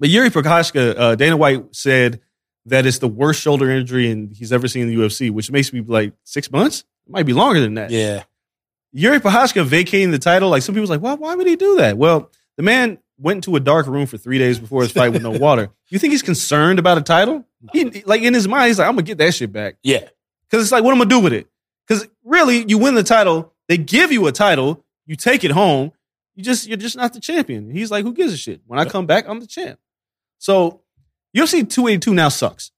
But 0.01 0.09
Yuri 0.11 0.31
Procházka, 0.31 0.95
uh, 0.97 1.15
Dana 1.17 1.37
White 1.37 1.75
said 1.75 2.21
that 2.69 2.87
it's 2.87 2.99
the 2.99 3.09
worst 3.09 3.41
shoulder 3.41 3.71
injury 3.71 4.11
in, 4.11 4.31
he's 4.35 4.53
ever 4.53 4.69
seen 4.69 4.83
in 4.83 4.89
the 4.89 4.97
UFC, 4.97 5.31
which 5.31 5.51
makes 5.51 5.73
me 5.73 5.81
like 5.81 6.13
six 6.25 6.51
months. 6.51 6.85
It 7.07 7.13
might 7.13 7.27
be 7.27 7.33
longer 7.33 7.61
than 7.61 7.75
that. 7.75 7.91
yeah. 7.91 8.25
Yuri 8.93 9.21
Procházka 9.21 9.65
vacating 9.67 10.11
the 10.13 10.19
title, 10.19 10.49
like 10.49 10.63
some 10.63 10.75
people's 10.75 10.89
like, 10.91 11.03
why, 11.03 11.13
why 11.15 11.35
would 11.35 11.47
he 11.47 11.57
do 11.57 11.77
that? 11.77 11.99
Well, 11.99 12.31
the 12.57 12.63
man 12.63 12.99
went 13.19 13.37
into 13.39 13.55
a 13.55 13.61
dark 13.61 13.87
room 13.87 14.07
for 14.07 14.17
three 14.17 14.39
days 14.39 14.59
before 14.59 14.81
his 14.83 14.93
fight 14.93 15.13
with 15.13 15.23
no 15.23 15.31
water. 15.39 15.71
You 15.89 15.99
think 15.99 16.13
he's 16.13 16.23
concerned 16.23 16.79
about 16.79 16.97
a 16.97 17.03
title? 17.03 17.45
He, 17.73 18.03
like 18.07 18.23
in 18.23 18.33
his 18.33 18.49
mind, 18.49 18.69
he's 18.69 18.79
like, 18.79 18.89
I'm 18.89 18.95
gonna 18.95 19.03
get 19.03 19.19
that 19.19 19.35
shit 19.35 19.53
back. 19.53 19.77
Yeah. 19.83 20.09
Cause 20.51 20.63
it's 20.63 20.73
like, 20.73 20.85
what 20.85 20.93
am 20.93 20.99
I 21.03 21.05
gonna 21.05 21.11
do 21.11 21.21
with 21.21 21.33
it? 21.35 21.49
Cause 21.87 22.09
really, 22.25 22.65
you 22.67 22.79
win 22.79 22.95
the 22.95 23.03
title, 23.03 23.53
they 23.69 23.77
give 23.77 24.11
you 24.11 24.27
a 24.27 24.33
title, 24.33 24.83
you 25.07 25.17
take 25.17 25.45
it 25.45 25.51
home, 25.51 25.93
you 26.35 26.43
just 26.43 26.67
you're 26.67 26.77
just 26.79 26.97
not 26.97 27.13
the 27.13 27.21
champion. 27.21 27.71
He's 27.71 27.91
like, 27.91 28.05
who 28.05 28.15
gives 28.15 28.33
a 28.33 28.37
shit? 28.39 28.63
When 28.67 28.79
I 28.79 28.85
come 28.87 29.05
back, 29.07 29.29
I'm 29.29 29.41
the 29.41 29.47
champ. 29.47 29.79
So 30.39 30.81
UFC 31.37 31.69
282 31.69 32.15
now 32.15 32.29
sucks. 32.29 32.71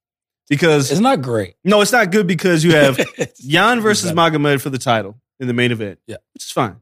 Because 0.49 0.91
It's 0.91 1.01
not 1.01 1.23
great. 1.23 1.55
no, 1.65 1.81
it's 1.81 1.93
not 1.93 2.11
good 2.11 2.27
because 2.27 2.65
you 2.65 2.73
have 2.75 2.99
Jan 3.41 3.81
versus. 3.81 4.11
Magomed 4.13 4.61
for 4.61 4.69
the 4.71 4.79
title 4.79 5.21
in 5.39 5.47
the 5.47 5.55
main 5.55 5.71
event. 5.71 6.01
Yeah. 6.09 6.17
Which 6.35 6.45
is 6.45 6.51
fine. 6.51 6.77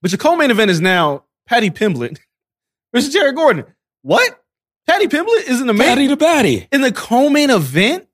But 0.00 0.10
your 0.10 0.18
co-main 0.18 0.50
event 0.50 0.70
is 0.72 0.80
now 0.80 1.22
Paddy 1.46 1.70
Pimblett 1.70 2.18
versus 2.94 3.12
Jared 3.12 3.36
Gordon. 3.36 3.66
What? 4.02 4.36
Paddy 4.88 5.06
Pimblett 5.06 5.48
is 5.48 5.60
in 5.60 5.68
the 5.68 5.72
main 5.72 5.86
Patty 5.86 6.08
to 6.08 6.16
Patty. 6.16 6.66
in 6.72 6.80
the 6.80 6.90
co-main 6.90 7.50
event? 7.50 8.08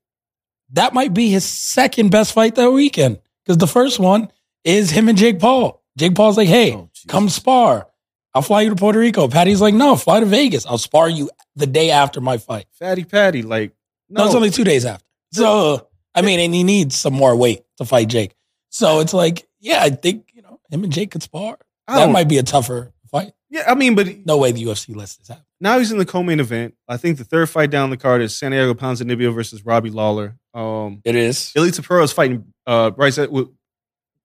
That 0.73 0.93
might 0.93 1.15
be 1.15 1.29
his 1.29 1.43
second 1.45 2.11
best 2.11 2.31
fight 2.33 2.53
that 2.53 2.69
weekend 2.69 3.19
because 3.43 3.57
the 3.57 3.65
first 3.65 3.97
one 3.99 4.31
is 4.63 4.91
him 4.91 5.09
and 5.09 5.17
Jake 5.17 5.39
Paul. 5.39 5.81
Jake 5.97 6.13
Paul's 6.13 6.37
like, 6.37 6.47
hey, 6.47 6.73
Oh, 6.75 6.89
come 7.07 7.27
spar. 7.29 7.87
I'll 8.33 8.41
fly 8.41 8.61
you 8.61 8.69
to 8.69 8.75
Puerto 8.75 8.99
Rico. 8.99 9.27
Paddy's 9.27 9.59
like, 9.61 9.73
no, 9.73 9.95
fly 9.95 10.19
to 10.19 10.25
Vegas. 10.25 10.65
I'll 10.65 10.77
spar 10.77 11.09
you 11.09 11.29
the 11.55 11.65
day 11.67 11.91
after 11.91 12.21
my 12.21 12.37
fight. 12.37 12.65
Fatty 12.73 13.03
Patty, 13.03 13.41
like 13.41 13.73
No, 14.09 14.21
no, 14.21 14.25
it's 14.27 14.35
only 14.35 14.49
two 14.51 14.63
days 14.63 14.85
after. 14.85 15.05
So, 15.33 15.87
I 16.15 16.21
mean, 16.21 16.39
and 16.39 16.53
he 16.53 16.63
needs 16.63 16.95
some 16.95 17.13
more 17.13 17.35
weight 17.35 17.63
to 17.77 17.85
fight 17.85 18.07
Jake. 18.07 18.35
So 18.69 18.99
it's 18.99 19.13
like, 19.13 19.47
yeah, 19.59 19.79
I 19.81 19.89
think, 19.89 20.29
you 20.33 20.41
know, 20.41 20.59
him 20.69 20.83
and 20.83 20.93
Jake 20.93 21.11
could 21.11 21.23
spar. 21.23 21.57
That 21.87 22.11
might 22.11 22.27
be 22.29 22.37
a 22.37 22.43
tougher 22.43 22.93
fight. 23.09 23.31
yeah, 23.49 23.63
I 23.67 23.73
mean, 23.73 23.95
but 23.95 24.07
No 24.25 24.37
way 24.37 24.51
the 24.51 24.63
UFC 24.63 24.95
lets 24.95 25.15
this 25.15 25.27
happen. 25.29 25.43
now 25.59 25.79
he's 25.79 25.91
in 25.91 25.97
the 25.97 26.05
co-main 26.05 26.39
event. 26.39 26.75
I 26.87 26.97
think 26.97 27.17
the 27.17 27.23
third 27.23 27.49
fight 27.49 27.71
down 27.71 27.89
the 27.89 27.97
card 27.97 28.21
is 28.21 28.37
Santiago 28.37 28.75
Ponzinibbio 28.75 29.33
versus 29.33 29.65
Robbie 29.65 29.89
Lawler. 29.89 30.37
Um, 30.53 31.01
It 31.03 31.15
is. 31.15 31.51
Ilia 31.55 31.71
Topuria 31.71 32.03
is 32.03 32.11
fighting 32.11 32.53
uh, 32.67 32.91
Bryce 32.91 33.17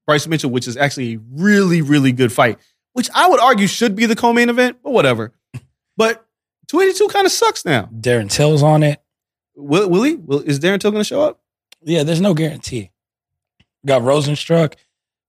Bryce 0.07 0.27
Mitchell, 0.27 0.51
which 0.51 0.69
is 0.69 0.77
actually 0.77 1.15
a 1.15 1.19
really, 1.33 1.81
really 1.81 2.13
good 2.13 2.31
fight, 2.33 2.59
which 2.95 3.11
I 3.15 3.29
would 3.29 3.39
argue 3.41 3.67
should 3.67 3.95
be 3.95 4.07
the 4.07 4.17
co-main 4.17 4.49
event, 4.49 4.79
but 4.83 4.91
whatever. 4.93 5.33
But 5.97 6.27
282 6.67 7.07
kind 7.13 7.25
of 7.25 7.31
sucks 7.31 7.65
now. 7.65 7.89
Darren 7.95 8.29
Till's 8.29 8.65
on 8.65 8.83
it. 8.83 9.01
Will, 9.55 9.89
will 9.89 10.03
he? 10.03 10.17
Will, 10.17 10.41
is 10.41 10.59
Darren 10.59 10.81
Till 10.81 10.91
going 10.91 11.03
to 11.03 11.07
show 11.07 11.21
up? 11.21 11.41
Yeah, 11.83 12.03
there's 12.03 12.21
no 12.21 12.35
guarantee. 12.35 12.91
Got 13.87 14.03
Rozenstruik, 14.03 14.75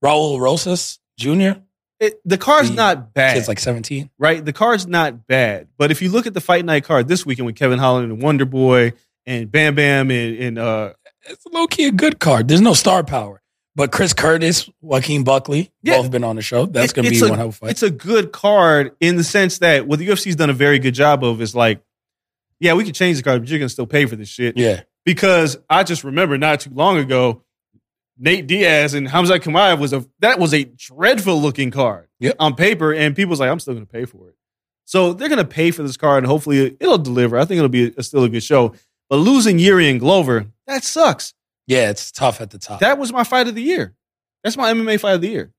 Raul 0.03 0.39
Rosas 0.39 0.97
Jr. 1.19 1.59
It, 1.99 2.19
the 2.25 2.37
card's 2.39 2.69
The 2.69 2.75
not 2.77 3.13
bad, 3.13 3.37
It's 3.37 3.47
like 3.47 3.59
17. 3.59 4.09
right? 4.17 4.43
The 4.43 4.53
card's 4.53 4.87
not 4.87 5.27
bad, 5.27 5.67
but 5.77 5.91
if 5.91 6.01
you 6.01 6.09
look 6.09 6.25
at 6.25 6.33
the 6.33 6.41
fight 6.41 6.65
night 6.65 6.83
card 6.83 7.07
this 7.07 7.25
weekend 7.27 7.45
with 7.45 7.55
Kevin 7.55 7.77
Holland 7.77 8.11
and 8.11 8.21
Wonder 8.21 8.45
Boy 8.45 8.93
and 9.27 9.51
Bam 9.51 9.75
Bam 9.75 10.09
and, 10.09 10.37
and 10.37 10.57
uh, 10.57 10.93
It's 11.29 11.45
low 11.51 11.67
key 11.67 11.85
a 11.85 11.91
good 11.91 12.19
card. 12.19 12.47
There's 12.47 12.59
no 12.61 12.73
star 12.73 13.03
power. 13.03 13.41
But 13.75 13.91
Chris 13.91 14.13
Curtis, 14.13 14.69
Joaquin 14.81 15.23
Buckley, 15.25 15.71
Yeah. 15.83 16.01
both 16.01 16.09
been 16.11 16.23
on 16.23 16.37
the 16.37 16.41
show. 16.41 16.65
That's 16.65 16.93
going 16.93 17.05
to 17.05 17.11
be 17.11 17.19
a- 17.19 17.27
one 17.29 17.37
hell 17.37 17.51
fight. 17.51 17.71
It's 17.71 17.83
a 17.83 17.89
good 17.91 18.31
card 18.31 18.93
in 19.01 19.17
the 19.17 19.23
sense 19.23 19.57
that 19.59 19.85
what 19.87 19.99
the 19.99 20.07
UFC's 20.07 20.35
done 20.37 20.49
a 20.49 20.53
very 20.53 20.79
good 20.79 20.93
job 20.93 21.23
of 21.25 21.41
is 21.41 21.53
like, 21.53 21.81
yeah, 22.59 22.73
we 22.73 22.85
could 22.85 22.95
change 22.95 23.17
the 23.17 23.23
card, 23.23 23.41
but 23.41 23.49
you're 23.49 23.59
going 23.59 23.67
to 23.67 23.73
still 23.73 23.85
pay 23.87 24.05
for 24.05 24.15
this 24.15 24.29
shit. 24.29 24.55
Yeah. 24.57 24.81
because 25.03 25.57
I 25.69 25.83
just 25.83 26.03
remember 26.05 26.37
not 26.37 26.61
too 26.61 26.71
long 26.73 26.97
ago, 26.97 27.41
Nate 28.17 28.47
Diaz 28.47 28.93
and 28.93 29.07
Khamzat 29.09 29.41
Chimaev 29.41 29.77
was 29.77 29.91
a 29.91 30.05
that 30.19 30.39
was 30.39 30.53
a 30.53 30.63
dreadful 30.63 31.41
looking 31.41 31.69
card 31.69 32.07
Yep. 32.21 32.37
on 32.39 32.55
paper, 32.55 32.93
and 32.93 33.13
people's 33.13 33.41
like, 33.41 33.49
I'm 33.51 33.59
still 33.59 33.73
going 33.73 33.85
to 33.85 33.91
pay 33.91 34.05
for 34.05 34.29
it. 34.29 34.35
So 34.85 35.11
they're 35.13 35.27
going 35.27 35.37
to 35.39 35.43
pay 35.45 35.71
for 35.71 35.83
this 35.83 35.97
card, 35.97 36.19
and 36.23 36.27
hopefully 36.27 36.77
it'll 36.79 36.97
deliver. 36.97 37.37
I 37.37 37.43
think 37.43 37.57
it'll 37.57 37.67
be 37.69 37.93
a, 37.97 38.01
still 38.03 38.23
a 38.23 38.29
good 38.29 38.41
show. 38.43 38.73
But 39.09 39.17
losing 39.17 39.59
Yuri 39.59 39.89
and 39.89 39.99
Glover, 39.99 40.45
that 40.65 40.83
sucks. 40.85 41.33
Yeah, 41.67 41.89
it's 41.89 42.11
tough 42.11 42.41
at 42.41 42.49
the 42.51 42.59
top. 42.59 42.79
That 42.81 42.97
was 42.97 43.11
my 43.11 43.23
fight 43.23 43.47
of 43.47 43.55
the 43.55 43.61
year. 43.61 43.95
That's 44.43 44.55
my 44.57 44.71
MMA 44.71 44.99
fight 44.99 45.13
of 45.15 45.21
the 45.21 45.29
year. 45.29 45.51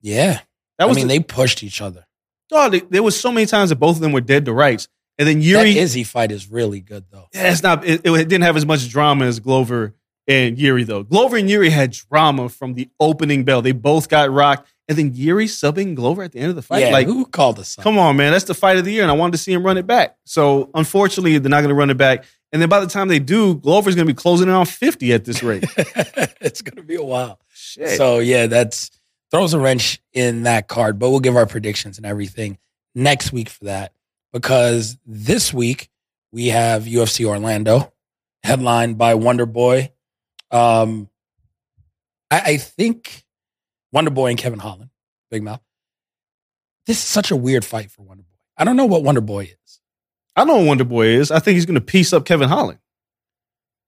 yeah. 0.00 0.40
That 0.78 0.88
was 0.88 0.96
I 0.96 1.00
mean, 1.00 1.08
the- 1.08 1.14
they 1.18 1.22
pushed 1.22 1.62
each 1.62 1.80
other. 1.80 2.06
oh, 2.50 2.68
they- 2.68 2.80
there 2.80 3.02
was 3.02 3.18
so 3.18 3.30
many 3.30 3.46
times 3.46 3.70
that 3.70 3.76
both 3.76 3.96
of 3.96 4.02
them 4.02 4.12
were 4.12 4.20
dead 4.20 4.44
to 4.46 4.52
rights, 4.52 4.88
and 5.18 5.28
then 5.28 5.40
Yuri 5.40 5.74
That 5.74 5.80
Izzy 5.80 6.04
fight 6.04 6.32
is 6.32 6.50
really 6.50 6.80
good, 6.80 7.04
though. 7.10 7.28
Yeah, 7.32 7.50
it's 7.52 7.62
not. 7.62 7.84
It, 7.84 8.00
it 8.04 8.28
didn't 8.28 8.42
have 8.42 8.56
as 8.56 8.66
much 8.66 8.88
drama 8.88 9.26
as 9.26 9.38
Glover 9.40 9.94
and 10.26 10.58
Yuri 10.58 10.84
though. 10.84 11.02
Glover 11.02 11.36
and 11.36 11.48
Yuri 11.48 11.70
had 11.70 11.92
drama 11.92 12.48
from 12.48 12.74
the 12.74 12.88
opening 13.00 13.44
bell. 13.44 13.62
They 13.62 13.72
both 13.72 14.08
got 14.08 14.30
rocked, 14.30 14.68
and 14.88 14.98
then 14.98 15.12
Yuri 15.14 15.46
subbing 15.46 15.94
Glover 15.94 16.22
at 16.24 16.32
the 16.32 16.40
end 16.40 16.50
of 16.50 16.56
the 16.56 16.62
fight. 16.62 16.80
yeah, 16.80 16.90
like, 16.90 17.06
who 17.06 17.24
called 17.26 17.58
us? 17.58 17.76
come 17.76 17.98
on, 17.98 18.16
man, 18.16 18.32
that's 18.32 18.44
the 18.44 18.54
fight 18.54 18.76
of 18.78 18.84
the 18.84 18.92
year, 18.92 19.02
and 19.02 19.10
I 19.10 19.14
wanted 19.14 19.32
to 19.32 19.38
see 19.38 19.52
him 19.52 19.62
run 19.64 19.78
it 19.78 19.86
back. 19.86 20.16
So 20.24 20.70
unfortunately, 20.74 21.38
they're 21.38 21.50
not 21.50 21.60
going 21.60 21.68
to 21.70 21.74
run 21.74 21.90
it 21.90 21.96
back. 21.96 22.24
And 22.52 22.60
then 22.60 22.68
by 22.68 22.80
the 22.80 22.86
time 22.86 23.08
they 23.08 23.18
do, 23.18 23.54
Glover's 23.54 23.94
going 23.94 24.06
to 24.06 24.12
be 24.12 24.16
closing 24.16 24.48
in 24.48 24.54
on 24.54 24.66
fifty 24.66 25.12
at 25.12 25.24
this 25.24 25.42
rate. 25.42 25.64
it's 25.76 26.60
gonna 26.62 26.82
be 26.82 26.96
a 26.96 27.02
while. 27.02 27.40
Shit. 27.54 27.96
So 27.96 28.18
yeah, 28.18 28.46
that's 28.46 28.90
throws 29.30 29.54
a 29.54 29.58
wrench 29.58 30.00
in 30.12 30.42
that 30.42 30.68
card. 30.68 30.98
But 30.98 31.10
we'll 31.10 31.20
give 31.20 31.36
our 31.36 31.46
predictions 31.46 31.96
and 31.96 32.06
everything 32.06 32.58
next 32.94 33.32
week 33.32 33.48
for 33.48 33.64
that 33.64 33.92
because 34.32 34.98
this 35.06 35.52
week 35.52 35.88
we 36.30 36.48
have 36.48 36.84
UFC 36.84 37.24
Orlando 37.24 37.92
headlined 38.42 38.98
by 38.98 39.14
Wonder 39.14 39.46
Boy. 39.46 39.92
Um, 40.50 41.08
I, 42.30 42.40
I 42.40 42.56
think 42.58 43.24
Wonder 43.92 44.10
Boy 44.10 44.28
and 44.28 44.38
Kevin 44.38 44.58
Holland, 44.58 44.90
Big 45.30 45.42
Mouth. 45.42 45.62
This 46.86 46.98
is 46.98 47.04
such 47.04 47.30
a 47.30 47.36
weird 47.36 47.64
fight 47.64 47.90
for 47.90 48.02
Wonder 48.02 48.24
Boy. 48.24 48.28
I 48.56 48.64
don't 48.64 48.76
know 48.76 48.86
what 48.86 49.02
Wonder 49.02 49.20
Boy 49.20 49.44
is. 49.44 49.56
I 50.36 50.44
know 50.44 50.62
Wonder 50.62 50.84
Boy 50.84 51.06
is. 51.08 51.30
I 51.30 51.38
think 51.38 51.54
he's 51.56 51.66
going 51.66 51.74
to 51.74 51.80
piece 51.80 52.12
up 52.12 52.24
Kevin 52.24 52.48
Holland. 52.48 52.78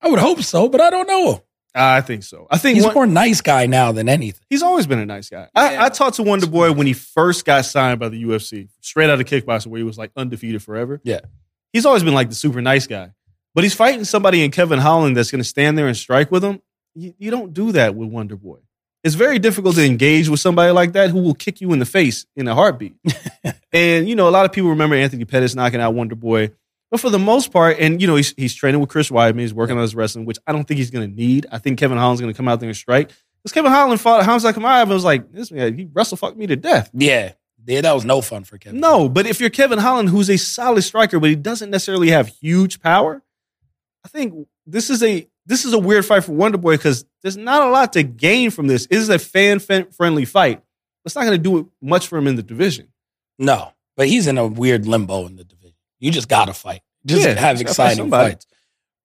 I 0.00 0.08
would 0.08 0.18
hope 0.18 0.42
so, 0.42 0.68
but 0.68 0.80
I 0.80 0.90
don't 0.90 1.08
know. 1.08 1.42
I 1.74 2.02
think 2.02 2.22
so. 2.22 2.46
I 2.50 2.58
think 2.58 2.76
He's 2.76 2.84
Won- 2.84 2.94
more 2.94 3.06
nice 3.06 3.40
guy 3.40 3.66
now 3.66 3.90
than 3.90 4.08
anything. 4.08 4.44
He's 4.48 4.62
always 4.62 4.86
been 4.86 5.00
a 5.00 5.06
nice 5.06 5.28
guy. 5.28 5.48
Yeah. 5.56 5.60
I, 5.62 5.86
I 5.86 5.88
talked 5.88 6.16
to 6.16 6.22
Wonder 6.22 6.46
Boy 6.46 6.70
when 6.72 6.86
he 6.86 6.92
first 6.92 7.44
got 7.44 7.64
signed 7.64 7.98
by 7.98 8.10
the 8.10 8.22
UFC, 8.22 8.68
straight 8.80 9.10
out 9.10 9.20
of 9.20 9.26
kickboxing, 9.26 9.68
where 9.68 9.78
he 9.78 9.84
was 9.84 9.98
like 9.98 10.12
undefeated 10.16 10.62
forever. 10.62 11.00
Yeah. 11.02 11.20
He's 11.72 11.84
always 11.86 12.04
been 12.04 12.14
like 12.14 12.28
the 12.28 12.34
super 12.36 12.60
nice 12.62 12.86
guy. 12.86 13.10
But 13.54 13.64
he's 13.64 13.74
fighting 13.74 14.04
somebody 14.04 14.44
in 14.44 14.50
Kevin 14.52 14.78
Holland 14.78 15.16
that's 15.16 15.30
going 15.30 15.40
to 15.42 15.48
stand 15.48 15.76
there 15.76 15.88
and 15.88 15.96
strike 15.96 16.30
with 16.30 16.44
him. 16.44 16.60
You, 16.94 17.14
you 17.18 17.30
don't 17.32 17.52
do 17.52 17.72
that 17.72 17.94
with 17.96 18.08
Wonder 18.08 18.36
Boy. 18.36 18.58
It's 19.04 19.14
very 19.14 19.38
difficult 19.38 19.76
to 19.76 19.84
engage 19.84 20.28
with 20.28 20.40
somebody 20.40 20.72
like 20.72 20.94
that 20.94 21.10
who 21.10 21.18
will 21.18 21.34
kick 21.34 21.60
you 21.60 21.72
in 21.74 21.78
the 21.78 21.86
face 21.86 22.24
in 22.34 22.48
a 22.48 22.54
heartbeat. 22.54 22.96
and, 23.72 24.08
you 24.08 24.16
know, 24.16 24.28
a 24.28 24.30
lot 24.30 24.46
of 24.46 24.52
people 24.52 24.70
remember 24.70 24.96
Anthony 24.96 25.26
Pettis 25.26 25.54
knocking 25.54 25.80
out 25.80 25.94
Wonder 25.94 26.14
Boy. 26.14 26.52
But 26.90 27.00
for 27.00 27.10
the 27.10 27.18
most 27.18 27.52
part, 27.52 27.78
and, 27.78 28.00
you 28.00 28.06
know, 28.06 28.16
he's, 28.16 28.32
he's 28.36 28.54
training 28.54 28.80
with 28.80 28.88
Chris 28.88 29.10
Weidman. 29.10 29.40
He's 29.40 29.52
working 29.52 29.76
on 29.76 29.82
his 29.82 29.94
wrestling, 29.94 30.24
which 30.24 30.38
I 30.46 30.52
don't 30.52 30.64
think 30.64 30.78
he's 30.78 30.90
going 30.90 31.10
to 31.10 31.14
need. 31.14 31.46
I 31.52 31.58
think 31.58 31.78
Kevin 31.78 31.98
Holland's 31.98 32.20
going 32.22 32.32
to 32.32 32.36
come 32.36 32.48
out 32.48 32.60
there 32.60 32.68
and 32.68 32.76
strike. 32.76 33.10
Because 33.42 33.52
Kevin 33.52 33.72
Holland 33.72 34.00
fought 34.00 34.24
Khamzat 34.24 34.54
Chimaev 34.54 34.82
and 34.82 34.90
was 34.90 35.04
like, 35.04 35.30
this 35.30 35.50
man, 35.50 35.76
he 35.76 35.86
wrestle 35.92 36.16
fucked 36.16 36.38
me 36.38 36.46
to 36.46 36.56
death. 36.56 36.90
Yeah, 36.94 37.32
yeah, 37.66 37.82
that 37.82 37.92
was 37.92 38.06
no 38.06 38.22
fun 38.22 38.44
for 38.44 38.56
Kevin. 38.56 38.80
No, 38.80 39.08
but 39.08 39.26
if 39.26 39.38
you're 39.40 39.50
Kevin 39.50 39.78
Holland, 39.78 40.08
who's 40.08 40.30
a 40.30 40.38
solid 40.38 40.82
striker, 40.82 41.20
but 41.20 41.28
he 41.28 41.36
doesn't 41.36 41.70
necessarily 41.70 42.10
have 42.10 42.28
huge 42.28 42.80
power, 42.80 43.22
I 44.04 44.08
think 44.08 44.48
this 44.66 44.88
is 44.88 45.02
a 45.02 45.26
this 45.46 45.64
is 45.64 45.72
a 45.72 45.78
weird 45.78 46.04
fight 46.04 46.24
for 46.24 46.32
Wonder 46.32 46.58
Boy 46.58 46.76
because 46.76 47.04
there's 47.22 47.36
not 47.36 47.66
a 47.66 47.70
lot 47.70 47.92
to 47.94 48.02
gain 48.02 48.50
from 48.50 48.66
this. 48.66 48.86
It 48.86 48.96
is 48.96 49.08
a 49.08 49.18
fan 49.18 49.58
friendly 49.58 50.24
fight. 50.24 50.62
It's 51.04 51.14
not 51.14 51.24
going 51.24 51.36
to 51.36 51.42
do 51.42 51.70
much 51.82 52.08
for 52.08 52.16
him 52.18 52.26
in 52.26 52.36
the 52.36 52.42
division. 52.42 52.88
No, 53.38 53.72
but 53.96 54.08
he's 54.08 54.26
in 54.26 54.38
a 54.38 54.46
weird 54.46 54.86
limbo 54.86 55.26
in 55.26 55.36
the 55.36 55.44
division. 55.44 55.74
You 55.98 56.10
just 56.10 56.28
got 56.28 56.46
to 56.46 56.54
fight. 56.54 56.80
Just 57.04 57.26
Yeah, 57.26 57.34
have 57.34 57.60
exciting 57.60 58.10
fights. 58.10 58.46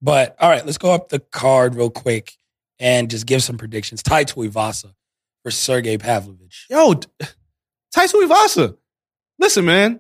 But 0.02 0.36
all 0.40 0.50
right, 0.50 0.66
let's 0.66 0.78
go 0.78 0.94
up 0.94 1.10
the 1.10 1.20
card 1.20 1.76
real 1.76 1.90
quick 1.90 2.38
and 2.80 3.10
just 3.10 3.26
give 3.26 3.44
some 3.44 3.58
predictions. 3.58 4.02
Tai 4.02 4.24
Tuivasa 4.24 4.94
for 5.44 5.52
Sergey 5.52 5.98
Pavlovich. 5.98 6.68
Yo, 6.70 6.94
Tai 7.94 8.06
Tuivasa, 8.08 8.78
listen, 9.38 9.66
man. 9.66 10.00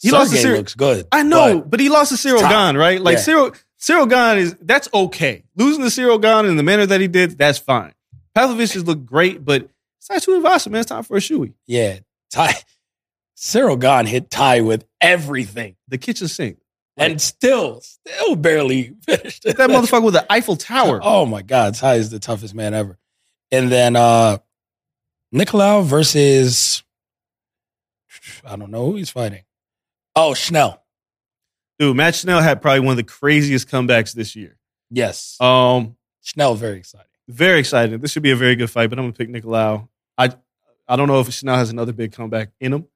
He 0.00 0.08
Sergey 0.08 0.18
lost 0.18 0.32
to 0.32 0.48
Ciryl. 0.48 0.56
looks 0.56 0.74
good. 0.74 1.06
I 1.12 1.22
know, 1.24 1.58
but 1.60 1.70
but, 1.72 1.80
he 1.80 1.88
lost 1.88 2.10
to 2.10 2.28
Ciryl. 2.28 2.48
Gane, 2.48 2.76
right? 2.76 3.00
Like 3.00 3.18
Yeah. 3.18 3.24
Ciryl, 3.24 3.62
Ciryl 3.80 4.08
Gane 4.08 4.38
is 4.38 4.56
that's 4.60 4.88
okay. 4.92 5.44
Losing 5.56 5.82
to 5.84 5.88
Ciryl 5.90 6.20
Gane 6.20 6.46
in 6.46 6.56
the 6.56 6.62
manner 6.62 6.86
that 6.86 7.00
he 7.00 7.08
did, 7.08 7.38
that's 7.38 7.58
fine. 7.58 7.94
Pavlovich 8.34 8.72
has 8.74 8.84
looked 8.86 9.06
great, 9.06 9.44
but 9.44 9.68
Tai 10.06 10.16
Tuivasa, 10.18 10.70
man, 10.70 10.80
it's 10.80 10.88
time 10.88 11.02
for 11.02 11.16
a 11.16 11.20
shoey. 11.20 11.52
yeah, 11.66 11.98
Ty 12.30 12.54
Ciryl 13.36 13.78
Gane 13.80 14.06
hit 14.06 14.30
Ty 14.30 14.62
with 14.62 14.84
everything 15.00 15.76
The 15.88 15.98
kitchen 15.98 16.26
sink. 16.28 16.58
and 16.96 17.20
still, 17.22 17.80
still 17.82 18.34
barely 18.34 18.94
finished 19.06 19.46
it. 19.46 19.56
That 19.56 19.70
motherfucker 19.70 20.02
with 20.04 20.14
the 20.14 20.32
Eiffel 20.32 20.56
Tower. 20.56 21.00
Oh 21.04 21.24
my 21.26 21.42
God, 21.42 21.74
Ty 21.74 21.94
is 21.96 22.10
the 22.10 22.18
toughest 22.18 22.54
man 22.54 22.74
ever. 22.74 22.98
And 23.52 23.70
then 23.70 23.94
uh 23.96 24.38
Nicolau 25.34 25.84
versus 25.84 26.82
I 28.44 28.56
don't 28.56 28.70
know 28.70 28.86
who 28.90 28.96
he's 28.96 29.10
fighting. 29.10 29.42
Oh, 30.16 30.34
Schnell. 30.34 30.82
Dude, 31.78 31.96
Matt 31.96 32.14
Schnell 32.16 32.40
had 32.40 32.60
probably 32.60 32.80
one 32.80 32.92
of 32.92 32.96
the 32.96 33.04
craziest 33.04 33.68
comebacks 33.68 34.12
this 34.12 34.34
year. 34.34 34.56
Yes. 34.90 35.36
Um, 35.40 35.96
Schnell, 36.22 36.54
very 36.54 36.78
exciting. 36.78 37.06
very 37.28 37.60
exciting. 37.60 37.98
This 38.00 38.10
should 38.10 38.22
be 38.22 38.30
a 38.32 38.36
very 38.36 38.56
good 38.56 38.70
fight, 38.70 38.90
but 38.90 38.98
I'm 38.98 39.04
gonna 39.04 39.12
pick 39.12 39.28
Nicolau. 39.28 39.88
I 40.16 40.30
I 40.88 40.96
don't 40.96 41.08
know 41.08 41.20
if 41.20 41.30
Schnell 41.32 41.56
has 41.56 41.70
another 41.70 41.92
big 41.92 42.12
comeback 42.12 42.50
in 42.60 42.72
him. 42.72 42.86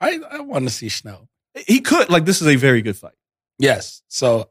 I, 0.00 0.20
I 0.30 0.40
want 0.40 0.64
to 0.64 0.70
see 0.70 0.88
Schnell. 0.88 1.28
He 1.66 1.80
could. 1.80 2.08
Like, 2.10 2.24
this 2.24 2.40
is 2.42 2.48
a 2.48 2.56
very 2.56 2.82
good 2.82 2.96
fight. 2.96 3.14
Yes. 3.58 4.02
So 4.08 4.50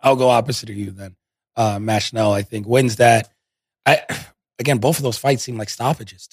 I'll 0.00 0.16
go 0.16 0.28
opposite 0.28 0.70
of 0.70 0.76
you 0.76 0.90
then. 0.90 1.16
Uh 1.56 1.78
Matt 1.78 2.02
Schnell, 2.02 2.32
I 2.32 2.42
think, 2.42 2.66
wins 2.66 2.96
that. 2.96 3.28
I 3.84 4.02
again, 4.58 4.78
both 4.78 4.96
of 4.98 5.02
those 5.02 5.18
fights 5.18 5.42
seem 5.42 5.58
like 5.58 5.68
stoppages. 5.68 6.28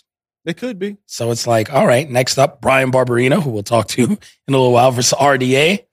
They 0.46 0.54
could 0.54 0.80
be. 0.80 0.96
So 1.08 1.32
it's 1.32 1.46
like, 1.46 1.74
all 1.74 1.86
right, 1.86 2.10
next 2.10 2.38
up, 2.38 2.62
Bryan 2.62 2.92
Barberena, 2.92 3.42
who 3.44 3.50
we'll 3.50 3.64
talk 3.64 3.88
to 3.90 4.04
in 4.04 4.18
a 4.48 4.52
little 4.52 4.72
while 4.72 4.92
versus 4.92 5.18
RDA. 5.18 5.86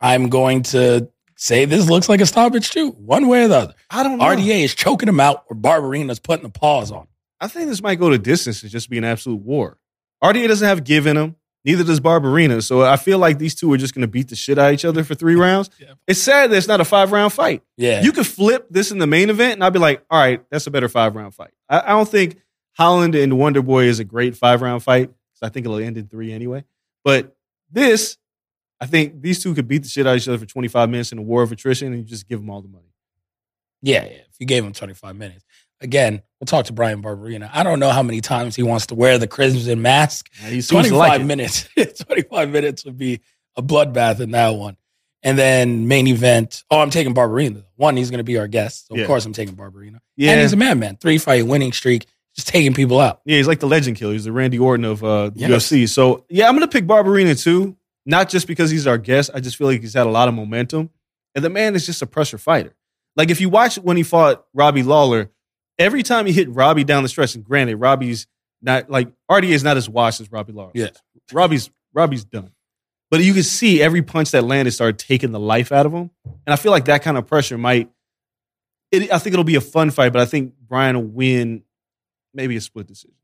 I'm 0.00 0.28
going 0.28 0.62
to 0.64 1.08
say 1.36 1.64
this 1.64 1.88
looks 1.88 2.08
like 2.08 2.20
a 2.20 2.26
stoppage 2.26 2.70
too, 2.70 2.90
one 2.92 3.28
way 3.28 3.44
or 3.44 3.48
the 3.48 3.56
other. 3.56 3.74
I 3.90 4.02
don't 4.02 4.18
know. 4.18 4.24
RDA 4.24 4.64
is 4.64 4.74
choking 4.74 5.08
him 5.08 5.20
out, 5.20 5.44
or 5.50 5.56
Barberena's 5.56 6.18
putting 6.18 6.44
the 6.44 6.50
paws 6.50 6.90
on. 6.90 7.06
I 7.40 7.48
think 7.48 7.68
this 7.68 7.82
might 7.82 7.98
go 7.98 8.10
to 8.10 8.18
distance 8.18 8.62
and 8.62 8.70
just 8.70 8.90
be 8.90 8.98
an 8.98 9.04
absolute 9.04 9.40
war. 9.40 9.78
RDA 10.22 10.48
doesn't 10.48 10.66
have 10.66 10.84
give 10.84 11.06
in 11.06 11.16
him. 11.16 11.36
Neither 11.64 11.84
does 11.84 12.00
Barberena. 12.00 12.62
So 12.62 12.82
I 12.82 12.96
feel 12.96 13.18
like 13.18 13.38
these 13.38 13.54
two 13.54 13.70
are 13.72 13.76
just 13.76 13.94
going 13.94 14.02
to 14.02 14.08
beat 14.08 14.28
the 14.28 14.36
shit 14.36 14.58
out 14.58 14.68
of 14.68 14.74
each 14.74 14.84
other 14.86 15.04
for 15.04 15.14
three 15.14 15.34
rounds. 15.34 15.68
Yeah. 15.78 15.92
It's 16.06 16.20
sad 16.20 16.50
that 16.50 16.56
it's 16.56 16.68
not 16.68 16.80
a 16.80 16.86
five 16.86 17.12
round 17.12 17.32
fight. 17.34 17.62
Yeah, 17.76 18.02
You 18.02 18.12
could 18.12 18.26
flip 18.26 18.66
this 18.70 18.90
in 18.90 18.98
the 18.98 19.06
main 19.06 19.28
event, 19.28 19.54
and 19.54 19.64
I'd 19.64 19.72
be 19.72 19.78
like, 19.78 20.02
all 20.10 20.18
right, 20.18 20.42
that's 20.50 20.66
a 20.66 20.70
better 20.70 20.88
five 20.88 21.14
round 21.16 21.34
fight. 21.34 21.50
I, 21.68 21.80
I 21.80 21.88
don't 21.88 22.08
think 22.08 22.38
Holland 22.72 23.14
and 23.14 23.38
Wonder 23.38 23.60
Boy 23.62 23.84
is 23.84 23.98
a 23.98 24.04
great 24.04 24.36
five 24.36 24.62
round 24.62 24.82
fight 24.82 25.08
because 25.10 25.42
I 25.42 25.50
think 25.50 25.66
it'll 25.66 25.78
end 25.78 25.98
in 25.98 26.08
three 26.08 26.32
anyway. 26.32 26.64
But 27.04 27.36
this, 27.70 28.16
I 28.80 28.86
think 28.86 29.20
these 29.22 29.42
two 29.42 29.54
could 29.54 29.68
beat 29.68 29.82
the 29.82 29.88
shit 29.88 30.06
out 30.06 30.12
of 30.16 30.22
each 30.22 30.28
other 30.28 30.38
for 30.38 30.46
25 30.46 30.88
minutes 30.88 31.12
in 31.12 31.18
a 31.18 31.22
war 31.22 31.42
of 31.42 31.52
attrition, 31.52 31.88
and 31.88 31.98
you 31.98 32.02
just 32.04 32.26
give 32.28 32.40
them 32.40 32.48
all 32.50 32.62
the 32.62 32.68
money. 32.68 32.86
yeah, 33.82 34.04
yeah. 34.04 34.10
If 34.30 34.36
you 34.38 34.46
gave 34.46 34.64
him 34.64 34.72
25 34.72 35.16
minutes, 35.16 35.44
again, 35.80 36.22
we'll 36.40 36.46
talk 36.46 36.66
to 36.66 36.72
Bryan 36.72 37.02
Barberena. 37.02 37.50
I 37.52 37.62
don't 37.62 37.78
know 37.80 37.90
how 37.90 38.02
many 38.02 38.20
times 38.20 38.56
he 38.56 38.62
wants 38.62 38.86
to 38.86 38.94
wear 38.94 39.18
the 39.18 39.26
crimson 39.26 39.82
mask. 39.82 40.32
Seems 40.34 40.68
25 40.68 40.96
like 40.98 41.22
minutes. 41.24 41.68
25 41.76 42.48
minutes 42.50 42.84
would 42.84 42.96
be 42.96 43.20
a 43.56 43.62
bloodbath 43.62 44.20
in 44.20 44.30
that 44.30 44.50
one. 44.50 44.76
And 45.22 45.38
then 45.38 45.86
main 45.86 46.06
event. 46.06 46.64
Oh, 46.70 46.78
I'm 46.80 46.88
taking 46.88 47.14
Barberena. 47.14 47.64
One, 47.76 47.94
he's 47.98 48.10
going 48.10 48.18
to 48.18 48.24
be 48.24 48.38
our 48.38 48.48
guest. 48.48 48.86
So 48.88 48.94
Yeah. 48.96 49.02
of 49.02 49.06
course, 49.06 49.26
I'm 49.26 49.34
taking 49.34 49.54
Barberena. 49.54 49.98
Yeah. 50.16 50.32
And 50.32 50.40
he's 50.40 50.54
a 50.54 50.56
madman. 50.56 50.96
Three 50.96 51.18
fight 51.18 51.46
winning 51.46 51.72
streak, 51.72 52.06
just 52.34 52.48
taking 52.48 52.72
people 52.72 52.98
out. 53.00 53.20
Yeah, 53.26 53.36
he's 53.36 53.46
like 53.46 53.60
the 53.60 53.66
legend 53.66 53.98
killer. 53.98 54.14
He's 54.14 54.24
the 54.24 54.32
Randy 54.32 54.58
Orton 54.58 54.86
of 54.86 55.04
uh, 55.04 55.30
Yes. 55.34 55.50
UFC. 55.70 55.86
So 55.86 56.24
yeah, 56.30 56.48
I'm 56.48 56.54
gonna 56.54 56.68
pick 56.68 56.86
Barberena 56.86 57.38
too. 57.38 57.76
Not 58.06 58.28
just 58.28 58.46
because 58.46 58.70
he's 58.70 58.86
our 58.86 58.98
guest. 58.98 59.30
I 59.34 59.40
just 59.40 59.56
feel 59.56 59.66
like 59.66 59.80
he's 59.80 59.94
had 59.94 60.06
a 60.06 60.10
lot 60.10 60.28
of 60.28 60.34
momentum, 60.34 60.90
and 61.34 61.44
the 61.44 61.50
man 61.50 61.74
is 61.74 61.86
just 61.86 62.02
a 62.02 62.06
pressure 62.06 62.38
fighter. 62.38 62.74
Like 63.16 63.30
if 63.30 63.40
you 63.40 63.48
watch 63.48 63.76
when 63.76 63.96
he 63.96 64.02
fought 64.02 64.46
Robbie 64.54 64.82
Lawler, 64.82 65.30
every 65.78 66.02
time 66.02 66.26
he 66.26 66.32
hit 66.32 66.48
Robbie 66.50 66.84
down 66.84 67.02
the 67.02 67.08
stretch, 67.08 67.34
and 67.34 67.44
granted, 67.44 67.76
Robbie's 67.76 68.26
not 68.62 68.90
like 68.90 69.12
RDA 69.30 69.50
is 69.50 69.64
not 69.64 69.76
as 69.76 69.88
washed 69.88 70.20
as 70.20 70.30
Robbie 70.30 70.52
Lawler. 70.52 70.72
Yeah. 70.74 70.90
Robbie's 71.32 71.70
Robbie's 71.92 72.24
done. 72.24 72.52
But 73.10 73.24
you 73.24 73.34
can 73.34 73.42
see 73.42 73.82
every 73.82 74.02
punch 74.02 74.30
that 74.30 74.44
landed 74.44 74.70
started 74.70 74.98
taking 74.98 75.32
the 75.32 75.40
life 75.40 75.72
out 75.72 75.84
of 75.84 75.92
him, 75.92 76.10
and 76.24 76.52
I 76.52 76.56
feel 76.56 76.70
like 76.70 76.84
that 76.84 77.02
kind 77.02 77.18
of 77.18 77.26
pressure 77.26 77.58
might. 77.58 77.90
It, 78.92 79.12
I 79.12 79.18
think 79.18 79.34
it'll 79.34 79.44
be 79.44 79.56
a 79.56 79.60
fun 79.60 79.90
fight, 79.90 80.12
but 80.12 80.22
I 80.22 80.26
think 80.26 80.54
Bryan 80.68 80.96
will 80.96 81.08
win, 81.08 81.62
maybe 82.32 82.56
a 82.56 82.60
split 82.60 82.86
decision. 82.86 83.14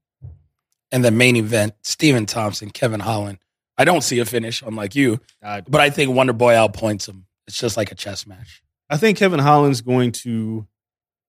And 0.93 1.05
the 1.05 1.11
main 1.11 1.37
event, 1.37 1.75
Stephen 1.83 2.27
Thompson, 2.27 2.71
Kevin 2.71 3.01
Holland. 3.01 3.39
I 3.79 3.85
don't 3.85 4.03
see 4.03 4.19
a 4.19 4.25
finish, 4.25 4.63
unlike 4.63 4.95
you, 4.95 5.21
I, 5.43 5.61
but 5.61 5.81
I 5.81 5.91
think 5.91 6.15
Wonder 6.15 6.33
Boy 6.33 6.55
outpoints 6.55 7.09
him. 7.09 7.27
It's 7.47 7.59
just 7.59 7.77
like 7.77 7.93
a 7.93 7.95
chess 7.95 8.27
match. 8.27 8.63
I 8.89 8.97
think 8.97 9.19
Kevin 9.19 9.41
Holland's 9.41 9.81
going 9.81 10.13
to 10.13 10.67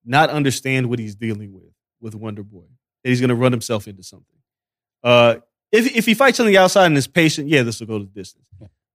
not 0.06 0.30
understand 0.30 0.90
what 0.90 1.00
he's 1.00 1.16
dealing 1.16 1.54
with 1.54 1.74
with 2.00 2.16
Wonder 2.16 2.44
Boy. 2.44 2.66
And 3.04 3.10
he's 3.12 3.20
going 3.20 3.30
to 3.30 3.36
run 3.36 3.52
himself 3.52 3.88
into 3.88 4.04
something. 4.04 4.38
Uh, 5.04 5.36
if 5.72 5.96
if 5.96 6.06
he 6.06 6.14
fights 6.14 6.40
on 6.40 6.48
the 6.48 6.58
outside 6.58 6.86
and 6.86 6.98
is 6.98 7.08
patient, 7.08 7.50
yeah, 7.50 7.64
this 7.64 7.80
will 7.80 7.88
go 7.88 8.00
the 8.00 8.06
distance. 8.06 8.46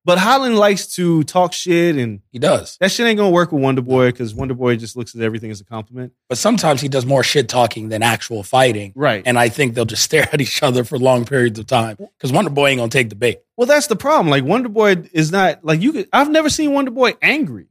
But 0.04 0.18
Holland 0.18 0.58
likes 0.58 0.88
to 0.96 1.22
talk 1.22 1.52
shit, 1.52 1.94
and 1.96 2.22
He 2.32 2.40
does. 2.40 2.76
that 2.80 2.90
shit 2.90 3.06
ain't 3.06 3.18
gonna 3.18 3.30
work 3.30 3.52
with 3.52 3.62
Wonder 3.62 3.82
Boy 3.82 4.06
because 4.10 4.34
Wonder 4.34 4.54
Boy 4.54 4.74
just 4.74 4.96
looks 4.96 5.14
at 5.14 5.20
everything 5.20 5.52
as 5.52 5.60
a 5.60 5.64
compliment. 5.64 6.12
But 6.28 6.38
sometimes 6.38 6.80
he 6.80 6.88
does 6.88 7.06
more 7.06 7.22
shit 7.22 7.48
talking 7.48 7.88
than 7.88 8.02
actual 8.02 8.42
fighting. 8.42 8.92
Right. 8.96 9.22
And 9.24 9.38
I 9.38 9.48
think 9.48 9.74
they'll 9.74 9.84
just 9.84 10.02
stare 10.10 10.28
at 10.32 10.40
each 10.40 10.60
other 10.62 10.82
for 10.82 10.98
long 10.98 11.24
periods 11.24 11.58
of 11.60 11.66
time 11.68 11.96
because 11.98 12.32
Wonder 12.32 12.50
Boy 12.50 12.68
ain't 12.70 12.78
gonna 12.78 12.88
take 12.90 13.10
the 13.10 13.14
bait. 13.14 13.42
Well, 13.56 13.66
that's 13.66 13.86
the 13.86 13.94
problem. 13.96 14.28
Like 14.28 14.42
Wonder 14.44 14.68
Boy 14.68 14.96
is 15.12 15.30
not 15.30 15.64
like 15.64 15.80
you 15.80 15.92
could. 15.92 16.08
I've 16.12 16.30
never 16.30 16.48
seen 16.50 16.72
Wonder 16.72 16.90
Boy 16.90 17.14
angry. 17.22 17.68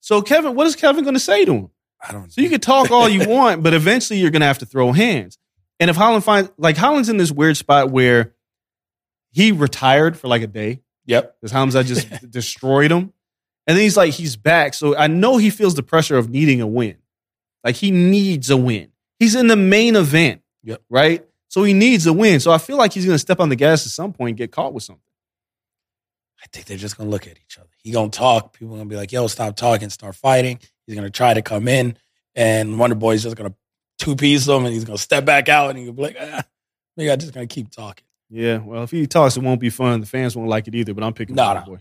So 0.00 0.22
Kevin, 0.22 0.54
what 0.54 0.68
is 0.68 0.76
Kevin 0.76 1.04
to 1.12 1.18
say 1.18 1.44
to 1.44 1.52
him? 1.52 1.70
I 2.00 2.12
don't. 2.12 2.32
So 2.32 2.42
you 2.42 2.48
can 2.48 2.60
talk 2.60 2.92
all 2.92 3.08
you 3.08 3.28
want, 3.28 3.64
but 3.64 3.74
eventually 3.74 4.20
you're 4.20 4.30
to 4.30 4.46
have 4.46 4.58
to 4.58 4.66
throw 4.66 4.92
hands. 4.92 5.36
And 5.80 5.90
if 5.90 5.96
Holland 5.96 6.22
finds 6.22 6.50
like 6.56 6.76
Holland's 6.76 7.08
in 7.08 7.16
this 7.16 7.32
weird 7.32 7.56
spot 7.56 7.90
where 7.90 8.34
he 9.32 9.50
retired 9.50 10.16
for 10.16 10.28
like 10.28 10.42
a 10.42 10.46
day 10.46 10.80
Yep. 11.06 11.36
because 11.40 11.52
Khamzat 11.52 11.86
just 11.86 12.30
destroyed 12.30 12.90
him, 12.90 13.12
and 13.66 13.76
then 13.76 13.82
he's 13.82 13.96
like 13.96 14.12
he's 14.12 14.36
back. 14.36 14.74
So 14.74 14.96
I 14.96 15.06
know 15.06 15.36
he 15.36 15.50
feels 15.50 15.74
the 15.74 15.82
pressure 15.82 16.16
of 16.18 16.30
needing 16.30 16.60
a 16.60 16.66
win. 16.66 16.96
Like 17.64 17.76
he 17.76 17.90
needs 17.90 18.50
a 18.50 18.56
win. 18.56 18.92
He's 19.18 19.34
in 19.34 19.46
the 19.46 19.56
main 19.56 19.96
event. 19.96 20.42
Yep. 20.62 20.82
Right. 20.90 21.26
So 21.48 21.64
he 21.64 21.72
needs 21.72 22.06
a 22.06 22.12
win. 22.12 22.40
So 22.40 22.50
I 22.52 22.58
feel 22.58 22.76
like 22.76 22.92
he's 22.92 23.06
going 23.06 23.14
to 23.14 23.18
step 23.20 23.40
on 23.40 23.48
the 23.48 23.56
gas 23.56 23.86
at 23.86 23.92
some 23.92 24.12
point 24.12 24.30
and 24.30 24.36
get 24.36 24.52
caught 24.52 24.74
with 24.74 24.82
something. 24.82 25.00
I 26.42 26.46
think 26.52 26.66
they're 26.66 26.76
just 26.76 26.96
gonna 26.96 27.10
look 27.10 27.26
at 27.26 27.38
each 27.44 27.58
other. 27.58 27.68
He 27.82 27.90
gonna 27.90 28.10
talk. 28.10 28.52
People 28.52 28.76
gonna 28.76 28.88
be 28.88 28.94
like, 28.94 29.10
"Yo, 29.10 29.26
stop 29.26 29.56
talking, 29.56 29.90
start 29.90 30.14
fighting." 30.14 30.60
He's 30.86 30.94
gonna 30.94 31.10
try 31.10 31.34
to 31.34 31.42
come 31.42 31.66
in, 31.66 31.96
and 32.36 32.78
Wonder 32.78 32.94
Boy's 32.94 33.24
just 33.24 33.34
gonna 33.36 33.54
two 33.98 34.14
piece 34.14 34.46
him, 34.46 34.64
and 34.64 34.72
he's 34.72 34.84
gonna 34.84 34.98
step 34.98 35.24
back 35.24 35.48
out, 35.48 35.70
and 35.70 35.78
he'll 35.78 35.92
be 35.92 36.02
like, 36.02 36.16
ah, 36.20 36.44
"Maybe 36.96 37.10
I'm 37.10 37.18
just 37.18 37.34
gonna 37.34 37.46
keep 37.48 37.70
talking." 37.70 38.05
Yeah, 38.30 38.58
well, 38.58 38.82
if 38.82 38.90
he 38.90 39.06
talks, 39.06 39.36
it 39.36 39.42
won't 39.42 39.60
be 39.60 39.70
fun. 39.70 40.00
The 40.00 40.06
fans 40.06 40.36
won't 40.36 40.48
like 40.48 40.66
it 40.68 40.74
either. 40.74 40.94
But 40.94 41.04
I'm 41.04 41.12
picking 41.14 41.36
No, 41.36 41.44
Wonder 41.46 41.60
no. 41.60 41.66
Boy. 41.76 41.80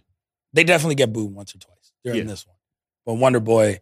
They 0.54 0.64
definitely 0.64 0.96
get 0.96 1.12
booed 1.12 1.34
once 1.34 1.56
or 1.56 1.60
twice 1.60 1.92
during 2.04 2.20
Yeah. 2.20 2.26
this 2.26 2.46
one, 2.48 2.56
but 3.06 3.16
Wonder 3.16 3.40
Boy, 3.40 3.80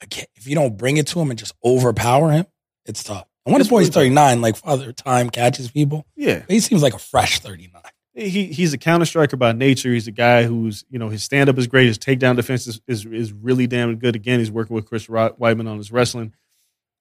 again, 0.00 0.26
if 0.34 0.46
you 0.46 0.54
don't 0.54 0.76
bring 0.76 0.96
it 0.96 1.06
to 1.08 1.20
him 1.20 1.30
and 1.30 1.38
just 1.38 1.54
overpower 1.64 2.30
him, 2.32 2.46
it's 2.84 3.02
tough. 3.02 3.26
And 3.46 3.52
Wonder 3.52 3.62
It's 3.62 3.70
Boy's 3.70 3.84
really 3.84 3.90
tough. 3.90 3.94
39, 3.94 4.40
like 4.42 4.56
Father 4.56 4.92
Time 4.92 5.30
catches 5.30 5.70
people. 5.70 6.04
Yeah, 6.16 6.40
But 6.40 6.50
he 6.50 6.60
seems 6.60 6.82
like 6.82 6.94
a 6.94 6.98
fresh 6.98 7.38
39. 7.40 7.80
he 8.14 8.46
he's 8.46 8.72
a 8.72 8.78
counter 8.78 9.06
striker 9.06 9.36
by 9.36 9.52
nature. 9.52 9.92
He's 9.92 10.06
a 10.08 10.12
guy 10.12 10.42
who's 10.44 10.84
you 10.90 10.98
know 10.98 11.08
his 11.08 11.22
stand 11.22 11.48
up 11.48 11.56
is 11.58 11.66
great. 11.66 11.86
His 11.86 11.98
takedown 11.98 12.36
defense 12.36 12.66
is, 12.66 12.80
is 12.86 13.06
is 13.06 13.32
really 13.32 13.66
damn 13.66 13.96
good. 13.96 14.14
Again, 14.16 14.38
he's 14.40 14.50
working 14.50 14.74
with 14.76 14.86
Chris 14.86 15.06
Weidman 15.06 15.68
on 15.68 15.78
his 15.78 15.90
wrestling. 15.92 16.34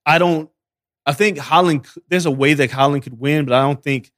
I 0.06 0.18
don't. 0.18 0.50
I 1.06 1.14
think 1.14 1.38
Holland. 1.40 1.86
There's 2.10 2.26
a 2.26 2.32
way 2.32 2.54
that 2.54 2.72
Holland 2.72 3.04
could 3.04 3.20
win, 3.20 3.46
but 3.46 3.54
I 3.54 3.62
don't 3.64 3.82
think 3.84 4.12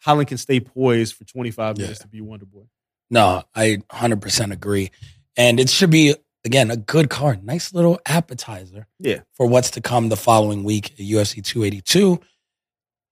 Holland 0.00 0.28
can 0.28 0.38
stay 0.38 0.60
poised 0.60 1.14
for 1.14 1.24
25 1.24 1.78
Yeah. 1.78 1.82
minutes 1.82 2.00
to 2.00 2.08
be 2.08 2.20
Wonder 2.20 2.46
Boy. 2.46 2.64
No, 3.10 3.42
I 3.54 3.78
100% 3.90 4.52
agree. 4.52 4.90
And 5.36 5.58
it 5.60 5.68
should 5.70 5.90
be, 5.90 6.14
again, 6.44 6.70
a 6.70 6.76
good 6.76 7.10
card. 7.10 7.44
Nice 7.44 7.72
little 7.74 8.00
appetizer 8.06 8.86
Yeah. 8.98 9.20
for 9.34 9.46
what's 9.46 9.70
to 9.72 9.80
come 9.80 10.08
the 10.08 10.16
following 10.16 10.64
week 10.64 10.92
at 10.92 10.98
UFC 11.00 11.42
282. 11.42 12.20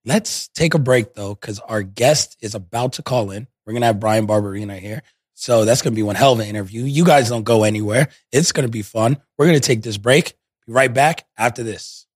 Let's 0.05 0.49
take 0.49 0.75
a 0.75 0.79
break, 0.79 1.15
though, 1.15 1.35
because 1.35 1.59
our 1.61 1.83
guest 1.83 2.37
is 2.41 2.55
about 2.55 2.95
to 2.95 3.03
call 3.03 3.31
in. 3.31 3.47
We're 3.67 3.73
going 3.73 3.83
to 3.83 3.87
have 3.89 4.01
Bryan 4.01 4.27
Barberena 4.27 4.79
here. 4.79 5.03
So 5.35 5.65
that's 5.65 5.83
going 5.83 5.93
to 5.93 5.97
be 5.97 6.03
one 6.03 6.17
hell 6.17 6.33
of 6.33 6.41
an 6.41 6.47
interview. 6.47 6.85
You 6.85 7.05
guys 7.05 7.29
don't 7.29 7.45
go 7.45 7.63
anywhere. 7.65 8.09
It's 8.33 8.53
going 8.53 8.67
to 8.67 8.71
be 8.73 8.83
fun. 8.83 9.19
We're 9.37 9.47
going 9.47 9.61
to 9.61 9.67
take 9.67 9.83
this 9.83 9.97
break. 9.97 10.35
Be 10.67 10.73
right 10.73 10.93
back 10.93 11.27
after 11.37 11.63
this. 11.63 12.07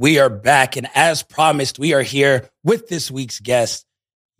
We 0.00 0.18
are 0.18 0.30
back, 0.30 0.78
and 0.78 0.88
as 0.94 1.22
promised, 1.22 1.78
we 1.78 1.92
are 1.92 2.00
here 2.00 2.48
with 2.64 2.88
this 2.88 3.10
week's 3.10 3.38
guest, 3.38 3.84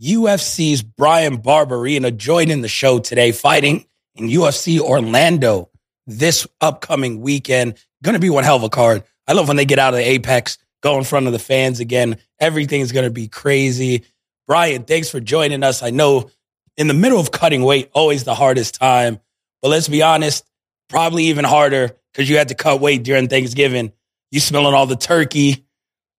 UFC's 0.00 0.80
Bryan 0.80 1.36
Barberena, 1.36 2.16
joining 2.16 2.62
the 2.62 2.68
show 2.68 2.98
today, 2.98 3.30
fighting 3.30 3.84
in 4.14 4.28
UFC 4.28 4.80
Orlando 4.80 5.68
this 6.06 6.46
upcoming 6.62 7.20
weekend. 7.20 7.74
Going 8.02 8.14
to 8.14 8.18
be 8.18 8.30
one 8.30 8.42
hell 8.42 8.56
of 8.56 8.62
a 8.62 8.70
card. 8.70 9.04
I 9.28 9.34
love 9.34 9.48
when 9.48 9.58
they 9.58 9.66
get 9.66 9.78
out 9.78 9.92
of 9.92 9.98
the 9.98 10.08
Apex, 10.08 10.56
go 10.82 10.96
in 10.96 11.04
front 11.04 11.26
of 11.26 11.34
the 11.34 11.38
fans 11.38 11.78
again. 11.78 12.16
Everything's 12.38 12.92
going 12.92 13.04
to 13.04 13.10
be 13.10 13.28
crazy. 13.28 14.04
Bryan, 14.46 14.84
thanks 14.84 15.10
for 15.10 15.20
joining 15.20 15.62
us. 15.62 15.82
I 15.82 15.90
know 15.90 16.30
in 16.78 16.86
the 16.86 16.94
middle 16.94 17.20
of 17.20 17.32
cutting 17.32 17.64
weight, 17.64 17.90
always 17.92 18.24
the 18.24 18.34
hardest 18.34 18.76
time, 18.76 19.20
but 19.60 19.68
let's 19.68 19.88
be 19.88 20.00
honest, 20.00 20.42
probably 20.88 21.24
even 21.24 21.44
harder 21.44 21.90
because 22.14 22.30
you 22.30 22.38
had 22.38 22.48
to 22.48 22.54
cut 22.54 22.80
weight 22.80 23.02
during 23.02 23.28
Thanksgiving. 23.28 23.92
You 24.30 24.40
smelling 24.40 24.74
all 24.74 24.86
the 24.86 24.96
turkey, 24.96 25.66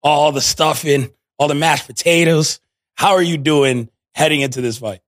all 0.03 0.31
the 0.31 0.41
stuffing, 0.41 1.11
all 1.37 1.47
the 1.47 1.55
mashed 1.55 1.87
potatoes. 1.87 2.59
How 2.95 3.13
are 3.13 3.21
you 3.21 3.37
doing 3.37 3.89
heading 4.13 4.41
into 4.41 4.61
this 4.61 4.77
fight? 4.77 5.01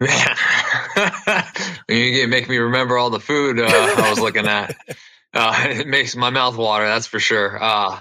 You 1.88 2.28
make 2.28 2.48
me 2.48 2.58
remember 2.58 2.98
all 2.98 3.08
the 3.10 3.20
food 3.20 3.58
uh, 3.58 3.64
I 3.66 4.10
was 4.10 4.20
looking 4.20 4.46
at. 4.46 4.76
Uh, 5.34 5.54
it 5.68 5.86
makes 5.86 6.16
my 6.16 6.30
mouth 6.30 6.56
water, 6.56 6.86
that's 6.86 7.06
for 7.06 7.20
sure. 7.20 7.62
Uh, 7.62 8.00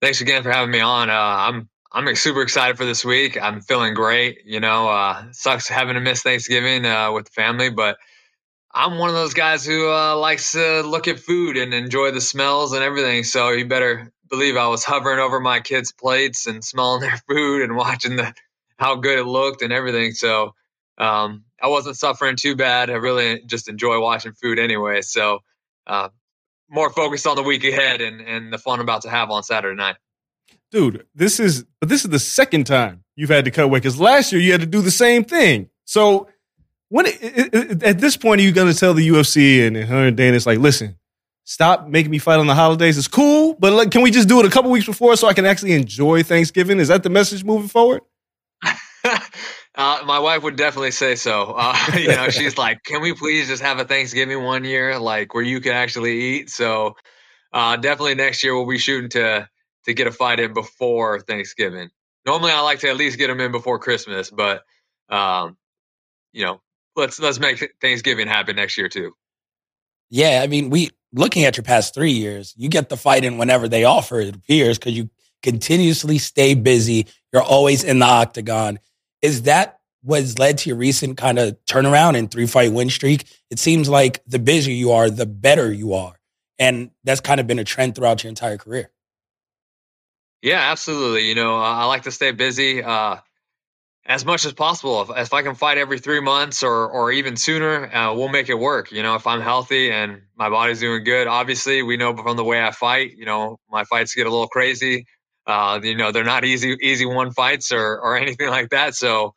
thanks 0.00 0.20
again 0.20 0.44
for 0.44 0.52
having 0.52 0.70
me 0.70 0.78
on. 0.78 1.10
Uh, 1.10 1.12
I'm 1.12 1.68
I'm 1.92 2.14
super 2.14 2.42
excited 2.42 2.76
for 2.76 2.84
this 2.84 3.04
week. 3.04 3.36
I'm 3.42 3.60
feeling 3.60 3.92
great. 3.92 4.42
You 4.46 4.60
know, 4.60 4.88
uh, 4.88 5.24
sucks 5.32 5.66
having 5.66 5.94
to 5.94 6.00
miss 6.00 6.22
Thanksgiving 6.22 6.86
uh, 6.86 7.10
with 7.10 7.24
the 7.24 7.32
family, 7.32 7.70
but 7.70 7.98
I'm 8.72 8.98
one 8.98 9.08
of 9.08 9.14
those 9.14 9.34
guys 9.34 9.66
who 9.66 9.90
uh, 9.90 10.16
likes 10.16 10.52
to 10.52 10.82
look 10.82 11.08
at 11.08 11.18
food 11.18 11.56
and 11.56 11.74
enjoy 11.74 12.12
the 12.12 12.20
smells 12.20 12.72
and 12.72 12.84
everything. 12.84 13.24
So 13.24 13.50
you 13.50 13.66
better 13.66 14.12
believe 14.28 14.56
I 14.56 14.68
was 14.68 14.84
hovering 14.84 15.18
over 15.18 15.40
my 15.40 15.60
kids' 15.60 15.92
plates 15.92 16.46
and 16.46 16.64
smelling 16.64 17.00
their 17.02 17.20
food 17.28 17.62
and 17.62 17.76
watching 17.76 18.16
the 18.16 18.32
how 18.78 18.96
good 18.96 19.18
it 19.18 19.24
looked 19.24 19.62
and 19.62 19.72
everything. 19.72 20.12
So 20.12 20.54
um, 20.96 21.44
I 21.60 21.68
wasn't 21.68 21.96
suffering 21.96 22.36
too 22.36 22.56
bad. 22.56 22.90
I 22.90 22.94
really 22.94 23.42
just 23.44 23.68
enjoy 23.68 24.00
watching 24.00 24.32
food 24.32 24.58
anyway. 24.58 25.02
So 25.02 25.40
uh, 25.86 26.08
more 26.70 26.90
focused 26.90 27.26
on 27.26 27.36
the 27.36 27.42
week 27.42 27.64
ahead 27.64 28.00
and, 28.00 28.20
and 28.20 28.52
the 28.52 28.58
fun 28.58 28.78
I'm 28.78 28.84
about 28.84 29.02
to 29.02 29.10
have 29.10 29.30
on 29.30 29.42
Saturday 29.42 29.76
night. 29.76 29.96
Dude, 30.70 31.06
this 31.14 31.40
is 31.40 31.64
this 31.80 32.04
is 32.04 32.10
the 32.10 32.20
second 32.20 32.64
time 32.64 33.02
you've 33.16 33.30
had 33.30 33.44
to 33.44 33.50
cut 33.50 33.68
weight 33.68 33.82
because 33.82 33.98
last 33.98 34.30
year 34.30 34.40
you 34.40 34.52
had 34.52 34.60
to 34.60 34.66
do 34.66 34.80
the 34.80 34.90
same 34.92 35.24
thing. 35.24 35.68
So 35.84 36.28
when 36.90 37.06
at 37.06 37.98
this 38.00 38.16
point 38.16 38.40
are 38.40 38.44
you 38.44 38.52
going 38.52 38.70
to 38.70 38.78
tell 38.78 38.92
the 38.94 39.08
UFC 39.08 39.66
and 39.66 39.76
her 39.76 40.08
and 40.08 40.16
Dana 40.16 40.36
it's 40.36 40.44
like, 40.44 40.58
listen, 40.58 40.98
stop 41.44 41.88
making 41.88 42.10
me 42.10 42.18
fight 42.18 42.38
on 42.38 42.46
the 42.46 42.54
holidays. 42.54 42.98
It's 42.98 43.08
cool, 43.08 43.54
but 43.58 43.72
like, 43.72 43.90
can 43.90 44.02
we 44.02 44.10
just 44.10 44.28
do 44.28 44.40
it 44.40 44.46
a 44.46 44.50
couple 44.50 44.70
weeks 44.70 44.86
before 44.86 45.16
so 45.16 45.28
I 45.28 45.32
can 45.32 45.46
actually 45.46 45.72
enjoy 45.72 46.22
Thanksgiving? 46.22 46.78
Is 46.78 46.88
that 46.88 47.02
the 47.02 47.10
message 47.10 47.44
moving 47.44 47.68
forward? 47.68 48.02
uh, 49.04 50.02
my 50.04 50.18
wife 50.18 50.42
would 50.42 50.56
definitely 50.56 50.90
say 50.90 51.14
so. 51.14 51.54
Uh, 51.56 51.76
you 51.96 52.08
know, 52.08 52.28
she's 52.28 52.58
like, 52.58 52.82
"Can 52.84 53.00
we 53.02 53.14
please 53.14 53.48
just 53.48 53.62
have 53.62 53.78
a 53.78 53.84
Thanksgiving 53.84 54.42
one 54.42 54.64
year, 54.64 54.98
like 54.98 55.32
where 55.32 55.44
you 55.44 55.60
can 55.60 55.72
actually 55.72 56.20
eat?" 56.20 56.50
So, 56.50 56.96
uh, 57.52 57.76
definitely 57.76 58.16
next 58.16 58.44
year 58.44 58.54
we'll 58.54 58.68
be 58.68 58.78
shooting 58.78 59.10
to 59.10 59.48
to 59.86 59.94
get 59.94 60.06
a 60.06 60.12
fight 60.12 60.40
in 60.40 60.52
before 60.52 61.20
Thanksgiving. 61.20 61.90
Normally, 62.26 62.52
I 62.52 62.60
like 62.60 62.80
to 62.80 62.90
at 62.90 62.96
least 62.96 63.16
get 63.16 63.28
them 63.28 63.40
in 63.40 63.52
before 63.52 63.78
Christmas, 63.78 64.30
but 64.30 64.62
um, 65.08 65.56
you 66.32 66.44
know, 66.44 66.60
let's 66.96 67.18
let's 67.20 67.40
make 67.40 67.72
Thanksgiving 67.80 68.28
happen 68.28 68.56
next 68.56 68.76
year 68.76 68.88
too. 68.88 69.12
Yeah, 70.10 70.40
I 70.42 70.46
mean, 70.46 70.70
we 70.70 70.90
looking 71.12 71.44
at 71.44 71.56
your 71.56 71.64
past 71.64 71.94
three 71.94 72.12
years, 72.12 72.54
you 72.56 72.68
get 72.68 72.88
the 72.88 72.96
fight 72.96 73.24
in 73.24 73.38
whenever 73.38 73.68
they 73.68 73.84
offer, 73.84 74.20
it 74.20 74.34
appears, 74.34 74.78
because 74.78 74.96
you 74.96 75.10
continuously 75.42 76.18
stay 76.18 76.54
busy. 76.54 77.06
You're 77.32 77.42
always 77.42 77.84
in 77.84 77.98
the 77.98 78.06
octagon. 78.06 78.78
Is 79.22 79.42
that 79.42 79.78
what's 80.02 80.38
led 80.38 80.58
to 80.58 80.70
your 80.70 80.78
recent 80.78 81.16
kind 81.16 81.38
of 81.38 81.56
turnaround 81.66 82.16
and 82.16 82.30
three 82.30 82.46
fight 82.46 82.72
win 82.72 82.90
streak? 82.90 83.26
It 83.50 83.58
seems 83.58 83.88
like 83.88 84.22
the 84.26 84.38
busier 84.38 84.74
you 84.74 84.92
are, 84.92 85.10
the 85.10 85.26
better 85.26 85.72
you 85.72 85.94
are. 85.94 86.18
And 86.58 86.90
that's 87.04 87.20
kind 87.20 87.40
of 87.40 87.46
been 87.46 87.58
a 87.58 87.64
trend 87.64 87.94
throughout 87.94 88.22
your 88.22 88.28
entire 88.28 88.58
career. 88.58 88.90
Yeah, 90.42 90.58
absolutely. 90.70 91.28
You 91.28 91.34
know, 91.34 91.56
I 91.56 91.82
I 91.82 91.84
like 91.84 92.02
to 92.02 92.10
stay 92.10 92.32
busy 92.32 92.82
uh, 92.82 93.16
as 94.06 94.24
much 94.24 94.44
as 94.44 94.52
possible. 94.52 95.02
If, 95.02 95.10
if 95.16 95.34
I 95.34 95.42
can 95.42 95.54
fight 95.54 95.78
every 95.78 95.98
three 95.98 96.20
months 96.20 96.62
or 96.62 96.88
or 96.90 97.12
even 97.12 97.36
sooner, 97.36 97.86
uh, 97.94 98.14
we'll 98.14 98.28
make 98.28 98.48
it 98.48 98.58
work. 98.58 98.92
You 98.92 99.02
know, 99.02 99.14
if 99.14 99.26
I'm 99.26 99.40
healthy 99.40 99.90
and 99.90 100.22
my 100.36 100.48
body's 100.50 100.80
doing 100.80 101.04
good, 101.04 101.26
obviously 101.26 101.82
we 101.82 101.96
know 101.96 102.16
from 102.16 102.36
the 102.36 102.44
way 102.44 102.62
I 102.62 102.70
fight. 102.72 103.12
You 103.16 103.26
know, 103.26 103.58
my 103.70 103.84
fights 103.84 104.14
get 104.14 104.26
a 104.26 104.30
little 104.30 104.48
crazy. 104.48 105.06
Uh, 105.46 105.80
you 105.82 105.96
know, 105.96 106.12
they're 106.12 106.24
not 106.24 106.44
easy 106.44 106.76
easy 106.82 107.06
one 107.06 107.32
fights 107.32 107.72
or 107.72 108.00
or 108.00 108.16
anything 108.18 108.48
like 108.48 108.70
that. 108.70 108.94
So, 108.94 109.34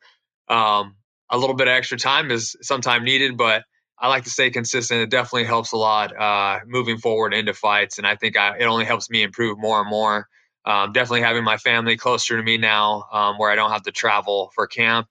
um, 0.48 0.96
a 1.30 1.38
little 1.38 1.56
bit 1.56 1.68
of 1.68 1.72
extra 1.72 1.98
time 1.98 2.30
is 2.30 2.56
sometime 2.62 3.04
needed, 3.04 3.36
but 3.36 3.64
I 3.98 4.08
like 4.08 4.24
to 4.24 4.30
stay 4.30 4.50
consistent. 4.50 5.00
It 5.00 5.10
definitely 5.10 5.44
helps 5.44 5.72
a 5.72 5.76
lot 5.76 6.16
uh, 6.16 6.60
moving 6.66 6.98
forward 6.98 7.32
into 7.32 7.54
fights, 7.54 7.98
and 7.98 8.06
I 8.06 8.16
think 8.16 8.36
I, 8.36 8.58
it 8.58 8.64
only 8.64 8.84
helps 8.84 9.08
me 9.08 9.22
improve 9.22 9.58
more 9.58 9.80
and 9.80 9.88
more. 9.88 10.26
Um, 10.66 10.92
definitely 10.92 11.20
having 11.20 11.44
my 11.44 11.58
family 11.58 11.96
closer 11.96 12.36
to 12.36 12.42
me 12.42 12.56
now, 12.56 13.04
um, 13.12 13.36
where 13.36 13.50
I 13.50 13.54
don't 13.54 13.70
have 13.70 13.82
to 13.82 13.92
travel 13.92 14.50
for 14.54 14.66
camp, 14.66 15.08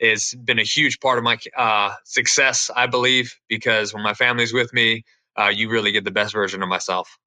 has 0.00 0.34
been 0.44 0.58
a 0.58 0.64
huge 0.64 1.00
part 1.00 1.18
of 1.18 1.24
my 1.24 1.38
uh, 1.56 1.94
success, 2.04 2.70
I 2.74 2.86
believe, 2.86 3.34
because 3.48 3.92
when 3.92 4.02
my 4.02 4.14
family's 4.14 4.52
with 4.52 4.72
me, 4.72 5.04
uh, 5.38 5.48
you 5.48 5.68
really 5.68 5.92
get 5.92 6.04
the 6.04 6.10
best 6.10 6.32
version 6.32 6.62
of 6.62 6.68
myself. 6.68 7.18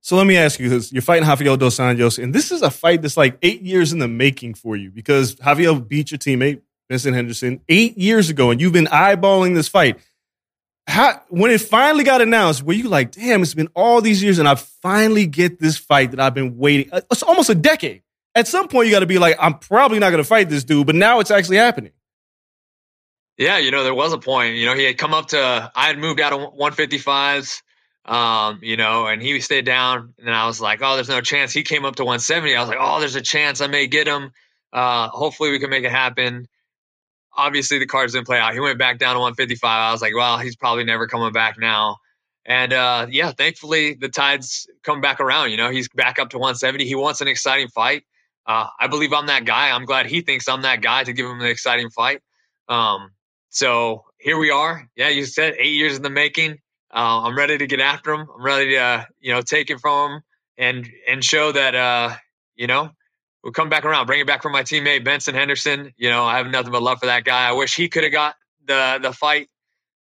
So 0.00 0.16
let 0.16 0.26
me 0.26 0.36
ask 0.36 0.58
you 0.58 0.68
this. 0.68 0.92
You're 0.92 1.02
fighting 1.02 1.28
Rafael 1.28 1.56
Dos 1.56 1.78
Anjos, 1.78 2.22
and 2.22 2.34
this 2.34 2.50
is 2.50 2.62
a 2.62 2.70
fight 2.70 3.02
that's 3.02 3.16
like 3.16 3.38
eight 3.42 3.62
years 3.62 3.92
in 3.92 4.00
the 4.00 4.08
making 4.08 4.54
for 4.54 4.76
you 4.76 4.90
because 4.90 5.38
Rafael 5.38 5.78
beat 5.80 6.10
your 6.10 6.18
teammate, 6.18 6.60
Benson 6.88 7.14
Henderson, 7.14 7.60
eight 7.68 7.96
years 7.96 8.28
ago, 8.28 8.50
and 8.50 8.60
you've 8.60 8.72
been 8.72 8.86
eyeballing 8.86 9.54
this 9.54 9.68
fight. 9.68 10.00
How, 10.86 11.22
when 11.28 11.50
it 11.50 11.60
finally 11.60 12.04
got 12.04 12.20
announced, 12.20 12.62
were 12.62 12.72
you 12.72 12.88
like, 12.88 13.12
damn, 13.12 13.42
it's 13.42 13.54
been 13.54 13.68
all 13.74 14.00
these 14.00 14.22
years 14.22 14.38
and 14.38 14.48
I 14.48 14.56
finally 14.56 15.26
get 15.26 15.60
this 15.60 15.78
fight 15.78 16.10
that 16.10 16.20
I've 16.20 16.34
been 16.34 16.58
waiting? 16.58 16.92
Uh, 16.92 17.02
it's 17.10 17.22
almost 17.22 17.50
a 17.50 17.54
decade. 17.54 18.02
At 18.34 18.48
some 18.48 18.66
point, 18.68 18.86
you 18.86 18.92
got 18.92 19.00
to 19.00 19.06
be 19.06 19.18
like, 19.18 19.36
I'm 19.38 19.58
probably 19.58 19.98
not 19.98 20.10
going 20.10 20.22
to 20.22 20.28
fight 20.28 20.48
this 20.48 20.64
dude, 20.64 20.86
but 20.86 20.94
now 20.94 21.20
it's 21.20 21.30
actually 21.30 21.58
happening. 21.58 21.92
Yeah, 23.38 23.58
you 23.58 23.70
know, 23.70 23.84
there 23.84 23.94
was 23.94 24.12
a 24.12 24.18
point. 24.18 24.56
You 24.56 24.66
know, 24.66 24.74
he 24.74 24.84
had 24.84 24.98
come 24.98 25.14
up 25.14 25.28
to, 25.28 25.70
I 25.74 25.86
had 25.86 25.98
moved 25.98 26.20
out 26.20 26.32
of 26.32 26.54
155s, 26.54 27.62
um, 28.04 28.60
you 28.62 28.76
know, 28.76 29.06
and 29.06 29.22
he 29.22 29.40
stayed 29.40 29.64
down. 29.64 30.14
And 30.18 30.26
then 30.26 30.34
I 30.34 30.46
was 30.46 30.60
like, 30.60 30.80
oh, 30.82 30.94
there's 30.94 31.08
no 31.08 31.20
chance. 31.20 31.52
He 31.52 31.62
came 31.62 31.84
up 31.84 31.96
to 31.96 32.04
170. 32.04 32.54
I 32.54 32.60
was 32.60 32.68
like, 32.68 32.78
oh, 32.80 33.00
there's 33.00 33.14
a 33.14 33.22
chance 33.22 33.60
I 33.60 33.66
may 33.68 33.86
get 33.86 34.06
him. 34.06 34.32
Uh, 34.72 35.08
hopefully 35.08 35.50
we 35.50 35.58
can 35.58 35.70
make 35.70 35.84
it 35.84 35.90
happen. 35.90 36.48
Obviously, 37.34 37.78
the 37.78 37.86
cards 37.86 38.12
didn't 38.12 38.26
play 38.26 38.38
out. 38.38 38.52
He 38.52 38.60
went 38.60 38.78
back 38.78 38.98
down 38.98 39.14
to 39.14 39.20
155. 39.20 39.64
I 39.64 39.92
was 39.92 40.02
like, 40.02 40.14
well, 40.14 40.38
he's 40.38 40.56
probably 40.56 40.84
never 40.84 41.06
coming 41.06 41.32
back 41.32 41.58
now. 41.58 41.96
And 42.44 42.72
uh, 42.72 43.06
yeah, 43.08 43.32
thankfully 43.32 43.94
the 43.94 44.08
tides 44.08 44.66
come 44.82 45.00
back 45.00 45.20
around. 45.20 45.50
You 45.50 45.56
know, 45.56 45.70
he's 45.70 45.88
back 45.88 46.18
up 46.18 46.30
to 46.30 46.38
170. 46.38 46.84
He 46.84 46.94
wants 46.94 47.20
an 47.20 47.28
exciting 47.28 47.68
fight. 47.68 48.04
Uh, 48.46 48.66
I 48.80 48.88
believe 48.88 49.12
I'm 49.12 49.26
that 49.26 49.44
guy. 49.44 49.70
I'm 49.70 49.84
glad 49.84 50.06
he 50.06 50.20
thinks 50.20 50.48
I'm 50.48 50.62
that 50.62 50.82
guy 50.82 51.04
to 51.04 51.12
give 51.12 51.26
him 51.26 51.40
an 51.40 51.46
exciting 51.46 51.90
fight. 51.90 52.20
Um, 52.68 53.12
so 53.50 54.04
here 54.18 54.38
we 54.38 54.50
are. 54.50 54.88
Yeah, 54.96 55.08
you 55.08 55.24
said 55.24 55.54
eight 55.58 55.74
years 55.74 55.96
in 55.96 56.02
the 56.02 56.10
making. 56.10 56.58
Uh, 56.92 57.22
I'm 57.22 57.36
ready 57.36 57.56
to 57.58 57.66
get 57.66 57.80
after 57.80 58.12
him. 58.12 58.26
I'm 58.34 58.44
ready 58.44 58.70
to, 58.70 58.76
uh, 58.76 59.04
you 59.20 59.32
know, 59.32 59.40
take 59.40 59.70
it 59.70 59.80
from 59.80 60.12
him 60.12 60.22
and 60.58 60.90
and 61.08 61.24
show 61.24 61.52
that, 61.52 61.74
uh, 61.74 62.16
you 62.56 62.66
know, 62.66 62.90
we'll 63.42 63.52
come 63.52 63.68
back 63.68 63.84
around. 63.84 64.06
Bring 64.06 64.20
it 64.20 64.26
back 64.26 64.42
for 64.42 64.50
my 64.50 64.62
teammate 64.62 65.04
Benson 65.04 65.34
Henderson. 65.34 65.92
You 65.96 66.10
know, 66.10 66.24
I 66.24 66.38
have 66.38 66.46
nothing 66.48 66.72
but 66.72 66.82
love 66.82 66.98
for 67.00 67.06
that 67.06 67.24
guy. 67.24 67.48
I 67.48 67.52
wish 67.52 67.74
he 67.74 67.88
could 67.88 68.04
have 68.04 68.12
got 68.12 68.36
the 68.66 68.98
the 69.02 69.12
fight 69.12 69.48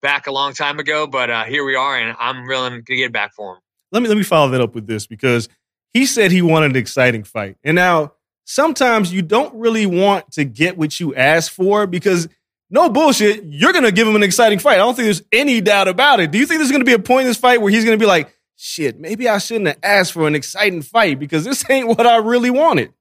back 0.01 0.27
a 0.27 0.31
long 0.31 0.53
time 0.53 0.79
ago, 0.79 1.07
but 1.07 1.29
uh, 1.29 1.43
here 1.45 1.65
we 1.65 1.75
are, 1.75 1.97
and 1.97 2.15
I'm 2.19 2.45
willing 2.45 2.83
to 2.83 2.95
get 2.95 3.11
back 3.11 3.33
for 3.33 3.53
him. 3.55 3.59
Let 3.91 4.03
me 4.03 4.09
let 4.09 4.17
me 4.17 4.23
follow 4.23 4.49
that 4.51 4.61
up 4.61 4.75
with 4.75 4.87
this 4.87 5.07
because 5.07 5.49
he 5.93 6.05
said 6.05 6.31
he 6.31 6.41
wanted 6.41 6.71
an 6.71 6.77
exciting 6.77 7.23
fight, 7.23 7.57
and 7.63 7.75
now 7.75 8.13
sometimes 8.45 9.13
you 9.13 9.21
don't 9.21 9.53
really 9.55 9.85
want 9.85 10.31
to 10.31 10.45
get 10.45 10.77
what 10.77 10.99
you 10.99 11.13
ask 11.15 11.51
for 11.51 11.85
because 11.85 12.27
no 12.69 12.89
bullshit, 12.89 13.43
you're 13.45 13.71
going 13.71 13.85
to 13.85 13.91
give 13.91 14.07
him 14.07 14.15
an 14.15 14.23
exciting 14.23 14.59
fight. 14.59 14.75
I 14.75 14.77
don't 14.77 14.95
think 14.95 15.05
there's 15.05 15.23
any 15.31 15.61
doubt 15.61 15.87
about 15.87 16.19
it. 16.19 16.31
Do 16.31 16.37
you 16.37 16.45
think 16.45 16.59
there's 16.59 16.71
going 16.71 16.81
to 16.81 16.85
be 16.85 16.93
a 16.93 16.99
point 16.99 17.21
in 17.21 17.27
this 17.27 17.37
fight 17.37 17.61
where 17.61 17.71
he's 17.71 17.85
going 17.85 17.97
to 17.97 18.01
be 18.01 18.07
like, 18.07 18.33
shit, 18.57 18.99
maybe 18.99 19.29
I 19.29 19.37
shouldn't 19.37 19.67
have 19.67 19.79
asked 19.83 20.11
for 20.11 20.27
an 20.27 20.35
exciting 20.35 20.81
fight 20.81 21.19
because 21.19 21.45
this 21.45 21.63
ain't 21.69 21.87
what 21.87 22.05
I 22.05 22.17
really 22.17 22.49
wanted? 22.49 22.93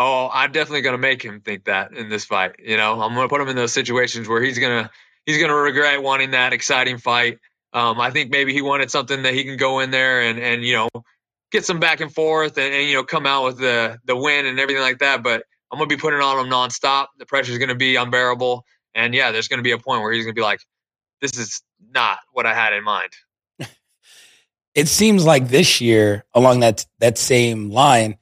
Oh, 0.00 0.30
I'm 0.32 0.52
definitely 0.52 0.82
going 0.82 0.94
to 0.94 0.98
make 0.98 1.22
him 1.22 1.40
think 1.40 1.64
that 1.64 1.92
in 1.92 2.08
this 2.08 2.24
fight. 2.24 2.54
You 2.60 2.76
know, 2.76 3.02
I'm 3.02 3.14
going 3.14 3.24
to 3.24 3.28
put 3.28 3.40
him 3.40 3.48
in 3.48 3.56
those 3.56 3.72
situations 3.72 4.28
where 4.28 4.40
he's 4.40 4.58
going 4.58 4.84
to 4.84 4.90
he's 5.26 5.38
going 5.38 5.50
to 5.50 5.56
regret 5.56 6.00
wanting 6.02 6.30
that 6.30 6.52
exciting 6.52 6.98
fight. 6.98 7.38
Um, 7.72 8.00
I 8.00 8.12
think 8.12 8.30
maybe 8.30 8.52
he 8.52 8.62
wanted 8.62 8.92
something 8.92 9.22
that 9.24 9.34
he 9.34 9.42
can 9.44 9.56
go 9.56 9.80
in 9.80 9.90
there 9.90 10.22
and 10.22 10.38
and 10.38 10.62
you 10.62 10.74
know 10.74 10.88
get 11.50 11.64
some 11.64 11.80
back 11.80 12.00
and 12.00 12.14
forth 12.14 12.56
and, 12.58 12.72
and 12.72 12.88
you 12.88 12.94
know 12.94 13.02
come 13.02 13.26
out 13.26 13.44
with 13.44 13.58
the 13.58 13.98
the 14.04 14.16
win 14.16 14.46
and 14.46 14.60
everything 14.60 14.82
like 14.82 15.00
that. 15.00 15.24
But 15.24 15.42
I'm 15.72 15.78
going 15.78 15.88
to 15.88 15.96
be 15.96 16.00
putting 16.00 16.20
on 16.20 16.38
him 16.38 16.50
nonstop. 16.50 17.08
The 17.18 17.26
pressure 17.26 17.52
is 17.52 17.58
going 17.58 17.68
to 17.68 17.74
be 17.74 17.96
unbearable. 17.96 18.64
And 18.94 19.14
yeah, 19.14 19.32
there's 19.32 19.48
going 19.48 19.58
to 19.58 19.64
be 19.64 19.72
a 19.72 19.78
point 19.78 20.02
where 20.02 20.12
he's 20.12 20.24
going 20.24 20.34
to 20.34 20.38
be 20.38 20.44
like, 20.44 20.60
this 21.20 21.36
is 21.36 21.62
not 21.92 22.18
what 22.32 22.46
I 22.46 22.54
had 22.54 22.72
in 22.72 22.84
mind. 22.84 23.10
it 24.74 24.88
seems 24.88 25.24
like 25.24 25.48
this 25.48 25.80
year, 25.80 26.24
along 26.34 26.60
that 26.60 26.86
that 27.00 27.18
same 27.18 27.70
line, 27.70 28.18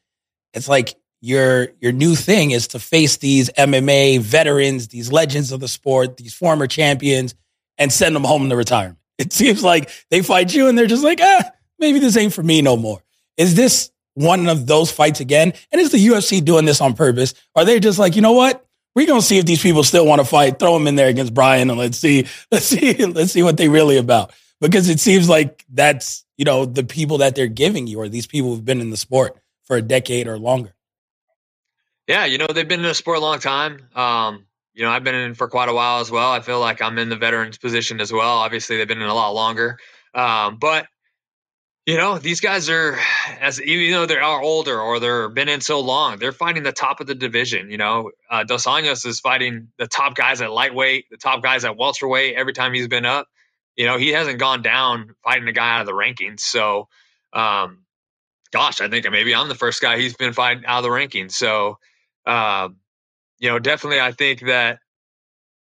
it's 0.55 0.69
like 0.69 0.95
your 1.27 1.69
your 1.81 1.93
new 1.93 2.15
thing 2.15 2.53
is 2.53 2.69
to 2.69 2.79
face 2.79 3.17
these 3.17 3.51
MMA 3.51 4.21
veterans, 4.21 4.89
these 4.89 5.11
legends 5.11 5.51
of 5.51 5.59
the 5.59 5.67
sport, 5.67 6.17
these 6.17 6.33
former 6.33 6.69
champions, 6.69 7.35
and 7.79 7.93
send 7.93 8.15
them 8.15 8.25
home 8.25 8.49
to 8.49 8.57
retirement. 8.57 8.99
It 9.19 9.33
seems 9.33 9.65
like 9.65 9.91
they 10.11 10.21
fight 10.21 10.55
you 10.55 10.69
and 10.69 10.77
they're 10.77 10.87
just 10.87 11.03
like, 11.03 11.21
ah, 11.23 11.51
maybe 11.79 11.99
this 11.99 12.19
ain't 12.19 12.35
for 12.35 12.43
me 12.43 12.61
no 12.61 12.77
more. 12.77 13.03
Is 13.39 13.55
this 13.55 13.91
one 14.13 14.47
of 14.47 14.67
those 14.67 14.93
fights 14.93 15.21
again? 15.21 15.55
And 15.73 15.81
is 15.81 15.91
the 15.91 16.07
UFC 16.07 16.45
doing 16.45 16.67
this 16.67 16.83
on 16.83 16.93
purpose? 16.93 17.33
Are 17.55 17.65
they 17.65 17.81
just 17.81 17.99
like, 17.99 18.15
you 18.15 18.21
know 18.21 18.33
what? 18.33 18.63
We're 18.95 19.07
gonna 19.07 19.23
see 19.23 19.39
if 19.39 19.47
these 19.47 19.63
people 19.63 19.85
still 19.85 20.07
want 20.07 20.21
to 20.21 20.27
fight. 20.27 20.59
Throw 20.59 20.75
them 20.75 20.87
in 20.87 20.97
there 20.97 21.09
against 21.09 21.35
Bryan, 21.35 21.71
and 21.71 21.79
let's 21.79 21.99
see, 21.99 22.27
let's 22.53 22.67
see, 22.67 23.05
let's 23.05 23.33
see 23.33 23.43
what 23.43 23.57
they 23.57 23.69
really 23.69 23.97
about. 23.97 24.33
Because 24.61 24.89
it 24.89 25.01
seems 25.01 25.29
like 25.29 25.65
that's 25.69 26.25
you 26.37 26.45
know 26.45 26.67
the 26.67 26.85
people 26.85 27.19
that 27.19 27.35
they're 27.35 27.47
giving 27.47 27.87
you, 27.87 27.99
or 28.01 28.09
these 28.09 28.27
people 28.27 28.51
who've 28.51 28.65
been 28.65 28.81
in 28.81 28.91
the 28.91 28.97
sport 28.97 29.37
for 29.65 29.77
a 29.77 29.83
decade 29.83 30.29
or 30.29 30.39
longer. 30.39 30.76
Yeah, 32.07 32.25
you 32.25 32.39
know 32.39 32.47
they've 32.47 32.69
been 32.69 32.81
in 32.81 32.87
the 32.87 32.95
sport 32.95 33.19
a 33.19 33.21
long 33.21 33.39
time. 33.41 33.89
Um, 33.95 34.47
you 34.75 34.85
know 34.85 34.91
I've 34.91 35.05
been 35.05 35.15
in 35.15 35.35
for 35.35 35.49
quite 35.49 35.69
a 35.69 35.75
while 35.75 36.01
as 36.01 36.11
well. 36.11 36.31
I 36.31 36.41
feel 36.41 36.61
like 36.61 36.81
I'm 36.83 36.99
in 36.99 37.09
the 37.09 37.17
veterans 37.17 37.59
position 37.59 38.01
as 38.01 38.13
well. 38.13 38.39
Obviously 38.39 38.77
they've 38.77 38.89
been 38.89 39.03
in 39.03 39.09
a 39.09 39.15
lot 39.15 39.31
longer, 39.31 39.79
um, 40.15 40.59
but 40.59 40.87
you 41.87 41.97
know, 41.97 42.19
these 42.19 42.41
guys 42.41 42.69
are 42.69 42.99
as 43.41 43.63
even 43.63 43.93
though 43.93 44.07
they 44.07 44.17
are 44.17 44.43
older 44.43 44.79
or 44.79 44.99
they're 44.99 45.29
been 45.29 45.49
in 45.49 45.61
so 45.61 45.79
long, 45.79 46.19
they're 46.19 46.33
fighting 46.33 46.65
the 46.65 46.73
top 46.73 47.01
of 47.01 47.07
the 47.07 47.15
division. 47.15 47.71
You 47.71 47.79
know, 47.79 48.11
uh, 48.29 48.43
Dos 48.43 48.67
Anjos 48.67 49.07
is 49.07 49.21
fighting 49.21 49.69
the 49.79 49.87
top 49.87 50.17
guys 50.17 50.41
at 50.41 50.51
lightweight, 50.51 51.07
the 51.11 51.17
top 51.17 51.45
guys 51.45 51.65
at 51.65 51.77
welterweight 51.77 52.35
every 52.35 52.53
time 52.53 52.75
he's 52.75 52.89
been 52.89 53.07
up. 53.07 53.29
You 53.77 53.87
know, 53.87 53.99
he 53.99 54.09
hasn't 54.09 54.41
gone 54.41 54.63
down 54.63 55.15
fighting 55.23 55.47
a 55.47 55.53
guy 55.53 55.77
out 55.77 55.81
of 55.83 55.87
the 55.87 55.93
rankings. 55.93 56.41
So, 56.41 56.89
um, 57.33 57.85
gosh, 58.51 58.81
I 58.81 58.89
think 58.89 59.09
maybe 59.09 59.33
I'm 59.33 59.49
the 59.49 59.55
first 59.55 59.81
guy 59.81 59.97
he's 59.97 60.17
been 60.17 60.33
fighting 60.33 60.65
out 60.67 60.79
of 60.79 60.83
the 60.83 60.89
rankings. 60.89 61.33
So, 61.33 61.79
uh, 62.27 62.69
you 63.39 63.49
know, 63.49 63.59
definitely, 63.59 64.01
I 64.01 64.13
think 64.13 64.41
that 64.47 64.79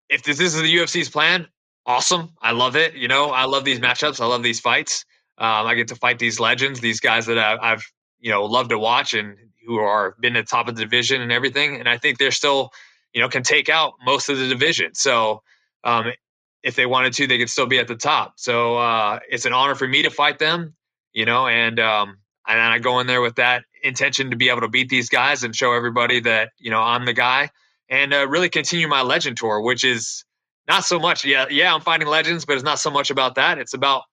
if 0.10 0.24
this, 0.24 0.38
this 0.38 0.56
is 0.56 0.62
the 0.62 0.76
UFC's 0.76 1.10
plan, 1.10 1.48
awesome. 1.86 2.30
I 2.42 2.52
love 2.52 2.76
it. 2.76 2.94
You 2.96 3.08
know, 3.08 3.30
I 3.30 3.46
love 3.46 3.64
these 3.66 3.80
matchups. 3.80 4.22
I 4.22 4.26
love 4.26 4.44
these 4.44 4.60
fights. 4.60 5.06
Um, 5.38 5.66
I 5.66 5.76
get 5.76 5.88
to 5.90 5.96
fight 5.96 6.20
these 6.20 6.40
legends, 6.40 6.80
these 6.80 7.00
guys 7.00 7.26
that 7.26 7.40
I, 7.40 7.58
I've 7.60 7.84
you 8.20 8.32
know 8.32 8.46
loved 8.46 8.70
to 8.70 8.80
watch 8.80 9.14
and 9.14 9.36
who 9.66 9.78
are 9.78 10.16
been 10.20 10.36
at 10.36 10.46
the 10.46 10.50
top 10.50 10.68
of 10.68 10.76
the 10.76 10.84
division 10.84 11.22
and 11.22 11.32
everything. 11.32 11.78
And 11.80 11.90
I 11.90 11.98
think 11.98 12.20
they're 12.20 12.32
still 12.32 12.72
you 13.14 13.22
know 13.22 13.30
can 13.30 13.44
take 13.44 13.70
out 13.70 13.94
most 14.06 14.30
of 14.30 14.38
the 14.38 14.48
division. 14.48 14.94
So 14.94 15.42
um, 15.84 16.12
if 16.62 16.76
they 16.76 16.86
wanted 16.86 17.14
to, 17.14 17.28
they 17.28 17.40
could 17.40 17.50
still 17.50 17.66
be 17.66 17.80
at 17.80 17.88
the 17.88 17.96
top. 17.96 18.34
So 18.38 18.78
uh, 18.78 19.20
it's 19.30 19.46
an 19.46 19.54
honor 19.54 19.76
for 19.76 19.88
me 19.88 20.04
to 20.04 20.10
fight 20.10 20.40
them. 20.40 20.76
You 21.14 21.26
know, 21.26 21.48
and 21.48 21.80
um, 21.80 22.18
and 22.48 22.60
I 22.60 22.80
go 22.80 23.00
in 23.00 23.08
there 23.08 23.22
with 23.22 23.36
that 23.36 23.64
intention 23.84 24.32
to 24.32 24.38
be 24.38 24.50
able 24.50 24.62
to 24.62 24.68
beat 24.68 24.90
these 24.90 25.10
guys 25.10 25.44
and 25.44 25.56
show 25.56 25.74
everybody 25.74 26.22
that 26.22 26.52
you 26.58 26.72
know 26.72 26.82
I'm 26.82 27.06
the 27.06 27.14
guy 27.14 27.50
and 27.90 28.14
uh, 28.14 28.28
really 28.28 28.50
continue 28.50 28.88
my 28.88 29.02
legend 29.02 29.38
tour, 29.38 29.62
which 29.62 29.84
is 29.84 30.26
not 30.68 30.86
so 30.86 31.00
much. 31.00 31.26
Yeah, 31.26 31.46
yeah, 31.50 31.74
I'm 31.74 31.82
fighting 31.82 32.08
legends, 32.08 32.46
but 32.46 32.54
it's 32.54 32.64
not 32.64 32.80
so 32.80 32.90
much 32.90 33.12
about 33.12 33.36
that. 33.36 33.58
It's 33.58 33.74
about 33.74 34.04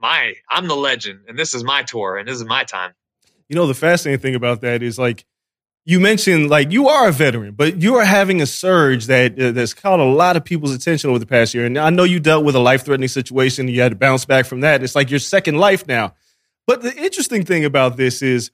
my 0.00 0.34
I'm 0.48 0.66
the 0.66 0.76
legend 0.76 1.20
and 1.28 1.38
this 1.38 1.54
is 1.54 1.62
my 1.62 1.82
tour 1.82 2.16
and 2.16 2.28
this 2.28 2.36
is 2.36 2.44
my 2.44 2.64
time. 2.64 2.92
You 3.48 3.56
know 3.56 3.66
the 3.66 3.74
fascinating 3.74 4.20
thing 4.20 4.34
about 4.34 4.60
that 4.62 4.82
is 4.82 4.98
like 4.98 5.24
you 5.84 5.98
mentioned 5.98 6.50
like 6.50 6.72
you 6.72 6.88
are 6.88 7.08
a 7.08 7.12
veteran, 7.12 7.54
but 7.54 7.80
you 7.80 7.96
are 7.96 8.04
having 8.04 8.40
a 8.40 8.46
surge 8.46 9.06
that 9.06 9.38
uh, 9.38 9.52
that's 9.52 9.74
caught 9.74 10.00
a 10.00 10.04
lot 10.04 10.36
of 10.36 10.44
people's 10.44 10.74
attention 10.74 11.10
over 11.10 11.18
the 11.18 11.26
past 11.26 11.54
year. 11.54 11.66
And 11.66 11.78
I 11.78 11.90
know 11.90 12.04
you 12.04 12.20
dealt 12.20 12.44
with 12.44 12.54
a 12.54 12.60
life 12.60 12.84
threatening 12.84 13.08
situation. 13.08 13.68
You 13.68 13.80
had 13.80 13.92
to 13.92 13.96
bounce 13.96 14.24
back 14.24 14.46
from 14.46 14.60
that. 14.60 14.82
It's 14.82 14.94
like 14.94 15.10
your 15.10 15.20
second 15.20 15.56
life 15.56 15.86
now. 15.86 16.14
But 16.66 16.82
the 16.82 16.94
interesting 16.94 17.44
thing 17.44 17.64
about 17.64 17.96
this 17.96 18.22
is, 18.22 18.50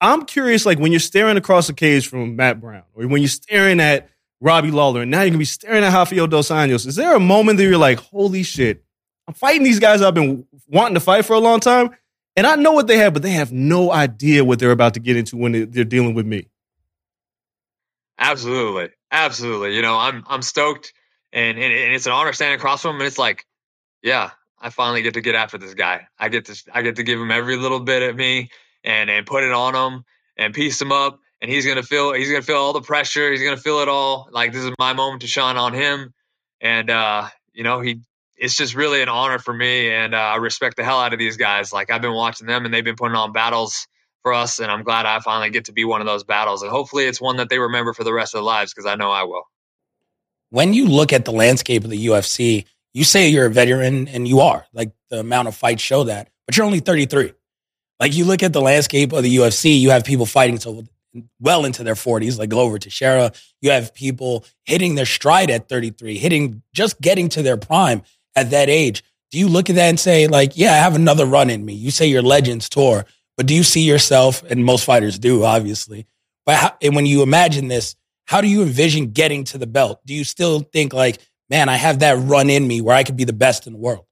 I'm 0.00 0.24
curious, 0.24 0.66
like 0.66 0.78
when 0.78 0.92
you're 0.92 1.00
staring 1.00 1.36
across 1.36 1.66
the 1.66 1.72
cage 1.72 2.08
from 2.08 2.36
Matt 2.36 2.60
Brown, 2.60 2.82
or 2.94 3.06
when 3.06 3.22
you're 3.22 3.28
staring 3.28 3.80
at 3.80 4.08
Robbie 4.40 4.70
Lawler, 4.70 5.02
and 5.02 5.10
now 5.10 5.22
you're 5.22 5.30
gonna 5.30 5.38
be 5.38 5.44
staring 5.44 5.82
at 5.82 5.92
Rafael 5.92 6.26
Dos 6.26 6.50
Anjos. 6.50 6.86
Is 6.86 6.96
there 6.96 7.16
a 7.16 7.20
moment 7.20 7.58
that 7.58 7.64
you're 7.64 7.78
like, 7.78 7.98
holy 7.98 8.42
shit, 8.42 8.84
I'm 9.26 9.34
fighting 9.34 9.62
these 9.62 9.80
guys 9.80 10.02
I've 10.02 10.14
been 10.14 10.46
wanting 10.68 10.94
to 10.94 11.00
fight 11.00 11.24
for 11.24 11.32
a 11.32 11.38
long 11.38 11.60
time, 11.60 11.90
and 12.36 12.46
I 12.46 12.56
know 12.56 12.72
what 12.72 12.86
they 12.86 12.98
have, 12.98 13.14
but 13.14 13.22
they 13.22 13.30
have 13.30 13.52
no 13.52 13.90
idea 13.90 14.44
what 14.44 14.58
they're 14.58 14.70
about 14.70 14.94
to 14.94 15.00
get 15.00 15.16
into 15.16 15.36
when 15.36 15.70
they're 15.70 15.84
dealing 15.84 16.14
with 16.14 16.26
me. 16.26 16.48
Absolutely, 18.18 18.90
absolutely. 19.10 19.74
You 19.74 19.82
know, 19.82 19.96
I'm 19.96 20.24
I'm 20.26 20.42
stoked, 20.42 20.92
and 21.32 21.58
and, 21.58 21.72
and 21.72 21.94
it's 21.94 22.06
an 22.06 22.12
honor 22.12 22.34
standing 22.34 22.58
across 22.58 22.82
from 22.82 22.96
him. 22.96 23.00
And 23.00 23.06
it's 23.06 23.18
like, 23.18 23.46
yeah, 24.02 24.30
I 24.60 24.68
finally 24.68 25.00
get 25.00 25.14
to 25.14 25.22
get 25.22 25.34
after 25.34 25.56
this 25.56 25.74
guy. 25.74 26.06
I 26.18 26.28
get 26.28 26.44
to 26.46 26.62
I 26.72 26.82
get 26.82 26.96
to 26.96 27.02
give 27.02 27.18
him 27.18 27.30
every 27.30 27.56
little 27.56 27.80
bit 27.80 28.02
of 28.02 28.14
me 28.14 28.50
and 28.86 29.10
and 29.10 29.26
put 29.26 29.44
it 29.44 29.52
on 29.52 29.74
him 29.74 30.04
and 30.38 30.54
piece 30.54 30.80
him 30.80 30.92
up. 30.92 31.18
And 31.42 31.50
he's 31.50 31.66
gonna 31.66 31.82
feel 31.82 32.14
he's 32.14 32.30
gonna 32.30 32.40
feel 32.40 32.56
all 32.56 32.72
the 32.72 32.80
pressure. 32.80 33.30
He's 33.30 33.42
gonna 33.42 33.58
feel 33.58 33.80
it 33.80 33.88
all. 33.88 34.28
Like 34.32 34.52
this 34.52 34.64
is 34.64 34.72
my 34.78 34.94
moment 34.94 35.20
to 35.20 35.26
shine 35.26 35.58
on 35.58 35.74
him. 35.74 36.14
And 36.62 36.88
uh, 36.88 37.28
you 37.52 37.64
know, 37.64 37.80
he 37.80 38.00
it's 38.36 38.56
just 38.56 38.74
really 38.74 39.02
an 39.02 39.08
honor 39.08 39.38
for 39.38 39.52
me, 39.52 39.90
and 39.90 40.14
uh, 40.14 40.18
I 40.18 40.36
respect 40.36 40.76
the 40.76 40.84
hell 40.84 40.98
out 40.98 41.12
of 41.12 41.18
these 41.18 41.36
guys. 41.36 41.72
Like 41.72 41.90
I've 41.90 42.02
been 42.02 42.14
watching 42.14 42.46
them, 42.46 42.64
and 42.64 42.72
they've 42.72 42.84
been 42.84 42.96
putting 42.96 43.16
on 43.16 43.32
battles 43.32 43.86
for 44.22 44.32
us, 44.32 44.58
and 44.58 44.70
I'm 44.70 44.82
glad 44.82 45.06
I 45.06 45.20
finally 45.20 45.50
get 45.50 45.66
to 45.66 45.72
be 45.72 45.84
one 45.84 46.00
of 46.00 46.06
those 46.06 46.24
battles. 46.24 46.62
And 46.62 46.70
hopefully, 46.70 47.04
it's 47.04 47.20
one 47.20 47.36
that 47.36 47.48
they 47.48 47.58
remember 47.58 47.92
for 47.92 48.04
the 48.04 48.12
rest 48.12 48.34
of 48.34 48.38
their 48.38 48.44
lives 48.44 48.72
because 48.72 48.86
I 48.86 48.94
know 48.94 49.10
I 49.10 49.24
will. 49.24 49.44
When 50.50 50.74
you 50.74 50.86
look 50.86 51.12
at 51.12 51.24
the 51.24 51.32
landscape 51.32 51.84
of 51.84 51.90
the 51.90 52.06
UFC, 52.06 52.64
you 52.92 53.04
say 53.04 53.28
you're 53.28 53.46
a 53.46 53.50
veteran, 53.50 54.08
and 54.08 54.26
you 54.26 54.40
are. 54.40 54.66
Like 54.72 54.92
the 55.10 55.20
amount 55.20 55.48
of 55.48 55.54
fights 55.54 55.82
show 55.82 56.04
that, 56.04 56.28
but 56.46 56.56
you're 56.56 56.66
only 56.66 56.80
33. 56.80 57.32
Like 57.98 58.14
you 58.14 58.24
look 58.24 58.42
at 58.42 58.52
the 58.52 58.60
landscape 58.60 59.12
of 59.12 59.22
the 59.22 59.36
UFC, 59.36 59.78
you 59.78 59.90
have 59.90 60.04
people 60.04 60.26
fighting 60.26 60.58
to 60.58 60.86
well 61.40 61.64
into 61.64 61.82
their 61.82 61.94
40s, 61.94 62.38
like 62.38 62.50
Glover 62.50 62.78
Teixeira. 62.78 63.32
You 63.62 63.70
have 63.70 63.94
people 63.94 64.44
hitting 64.64 64.94
their 64.94 65.06
stride 65.06 65.50
at 65.50 65.68
33, 65.68 66.18
hitting 66.18 66.62
just 66.74 67.00
getting 67.00 67.28
to 67.30 67.42
their 67.42 67.56
prime 67.56 68.02
at 68.34 68.50
that 68.50 68.68
age. 68.68 69.02
Do 69.30 69.38
you 69.38 69.48
look 69.48 69.70
at 69.70 69.76
that 69.76 69.88
and 69.88 69.98
say, 69.98 70.28
like, 70.28 70.56
yeah, 70.56 70.72
I 70.72 70.76
have 70.76 70.94
another 70.94 71.26
run 71.26 71.50
in 71.50 71.64
me? 71.64 71.72
You 71.72 71.90
say 71.90 72.06
your 72.06 72.22
Legends 72.22 72.68
tour, 72.68 73.04
but 73.36 73.46
do 73.46 73.54
you 73.54 73.62
see 73.62 73.82
yourself, 73.82 74.42
and 74.44 74.64
most 74.64 74.84
fighters 74.84 75.18
do, 75.18 75.44
obviously, 75.44 76.06
but 76.44 76.54
how, 76.54 76.76
and 76.80 76.94
when 76.94 77.06
you 77.06 77.22
imagine 77.22 77.68
this, 77.68 77.96
how 78.26 78.40
do 78.40 78.46
you 78.46 78.62
envision 78.62 79.10
getting 79.12 79.44
to 79.44 79.58
the 79.58 79.66
belt? 79.66 80.00
Do 80.04 80.14
you 80.14 80.24
still 80.24 80.60
think 80.60 80.92
like, 80.92 81.18
man, 81.50 81.68
I 81.68 81.76
have 81.76 82.00
that 82.00 82.18
run 82.18 82.50
in 82.50 82.66
me 82.66 82.80
where 82.80 82.94
I 82.94 83.02
could 83.02 83.16
be 83.16 83.24
the 83.24 83.32
best 83.32 83.66
in 83.66 83.72
the 83.72 83.78
world? 83.78 84.04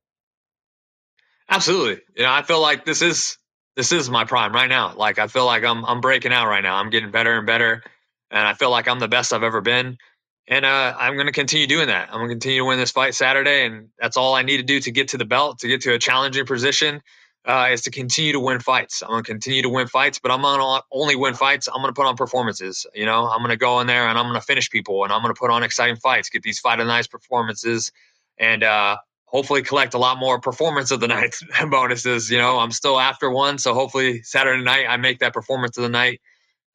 Absolutely. 1.49 2.03
You 2.17 2.25
know, 2.25 2.33
I 2.33 2.43
feel 2.43 2.61
like 2.61 2.85
this 2.85 3.03
is 3.03 3.39
this 3.77 3.93
is 3.93 4.11
my 4.11 4.25
prime 4.25 4.53
right 4.53 4.69
now. 4.69 4.95
Like 4.95 5.19
I 5.19 5.27
feel 5.27 5.47
like 5.47 5.65
I'm 5.65 5.85
I'm 5.85 6.01
breaking 6.01 6.33
out 6.33 6.49
right 6.49 6.63
now. 6.63 6.77
I'm 6.77 6.91
getting 6.91 7.11
better 7.11 7.39
and 7.39 7.47
better, 7.47 7.83
and 8.31 8.47
I 8.47 8.55
feel 8.55 8.71
like 8.71 8.89
I'm 8.89 8.99
the 8.99 9.09
best 9.09 9.33
I've 9.33 9.43
ever 9.43 9.61
been. 9.61 9.99
And 10.47 10.65
uh, 10.67 10.95
I'm 10.99 11.15
going 11.15 11.27
to 11.27 11.33
continue 11.33 11.67
doing 11.67 11.87
that. 11.89 12.09
I'm 12.11 12.19
going 12.19 12.29
to 12.29 12.35
continue 12.35 12.59
to 12.61 12.65
win 12.67 12.79
this 12.79 12.91
fight 12.91 13.15
Saturday, 13.15 13.65
and 13.65 13.89
that's 13.99 14.17
all 14.19 14.35
I 14.35 14.43
need 14.43 14.59
to 14.59 14.63
do 14.63 14.79
to 14.81 14.91
get 14.91 15.09
to 15.09 15.19
the 15.19 15.25
belt, 15.25 15.61
to 15.61 15.69
get 15.69 15.81
to 15.83 15.95
a 15.95 15.99
challenging 15.99 16.45
position, 16.45 17.01
uh, 17.47 17.69
is 17.73 17.83
to 17.83 17.91
continue 17.91 18.33
to 18.33 18.41
win 18.41 18.61
fights. 18.61 19.03
I'm 19.03 19.09
going 19.09 19.25
to 19.25 19.33
continue 19.33 19.63
to 19.63 19.71
win 19.71 19.87
fights, 19.87 20.19
but 20.19 20.31
I'm 20.31 20.43
going 20.43 20.61
to 20.61 20.83
only 20.93 21.17
win 21.17 21.33
fights. 21.33 21.67
I'm 21.67 21.81
going 21.81 21.89
to 21.89 21.95
put 21.95 22.05
on 22.07 22.17
performances. 22.17 22.87
You 22.95 23.07
know, 23.07 23.27
I'm 23.27 23.39
going 23.39 23.51
to 23.51 23.57
go 23.57 23.81
in 23.81 23.87
there 23.87 24.07
and 24.07 24.19
I'm 24.19 24.27
going 24.27 24.39
to 24.39 24.47
finish 24.47 24.69
people, 24.69 25.03
and 25.05 25.13
I'm 25.15 25.23
going 25.23 25.35
to 25.35 25.39
put 25.39 25.51
on 25.51 25.63
exciting 25.63 25.97
fights, 25.97 26.29
get 26.29 26.43
these 26.43 26.61
fight 26.61 26.79
of 26.79 26.87
night 26.87 27.09
performances, 27.11 27.91
and 28.39 28.63
uh, 28.63 28.99
hopefully 29.35 29.63
collect 29.63 29.95
a 29.95 29.99
lot 29.99 30.17
more 30.17 30.41
performance 30.41 30.93
of 30.93 31.01
the 31.01 31.09
night 31.17 31.35
bonuses. 31.69 32.31
You 32.31 32.39
know, 32.39 32.61
I'm 32.61 32.71
still 32.71 33.01
after 33.01 33.29
one, 33.29 33.59
so 33.59 33.75
hopefully 33.75 34.23
Saturday 34.23 34.63
night 34.63 34.87
I 34.89 34.97
make 34.97 35.19
that 35.19 35.35
performance 35.35 35.77
of 35.77 35.83
the 35.83 35.89
night 35.89 36.21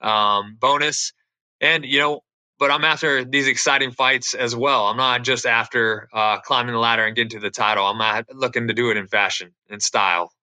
um, 0.02 0.58
bonus. 0.60 1.14
And 1.62 1.86
you 1.86 2.00
know, 2.00 2.22
but 2.60 2.70
I'm 2.70 2.84
after 2.84 3.24
these 3.24 3.48
exciting 3.48 3.92
fights 3.92 4.34
as 4.34 4.56
well. 4.56 4.88
I'm 4.88 4.98
not 4.98 5.24
just 5.24 5.46
after 5.46 6.10
uh, 6.14 6.40
climbing 6.42 6.74
the 6.74 6.80
ladder 6.80 7.06
and 7.06 7.16
getting 7.16 7.30
to 7.30 7.40
the 7.40 7.50
title. 7.50 7.86
I'm 7.86 7.98
not 7.98 8.26
looking 8.36 8.68
to 8.68 8.74
do 8.74 8.92
it 8.92 8.98
in 8.98 9.08
fashion 9.08 9.54
and 9.70 9.82
style. 9.82 10.34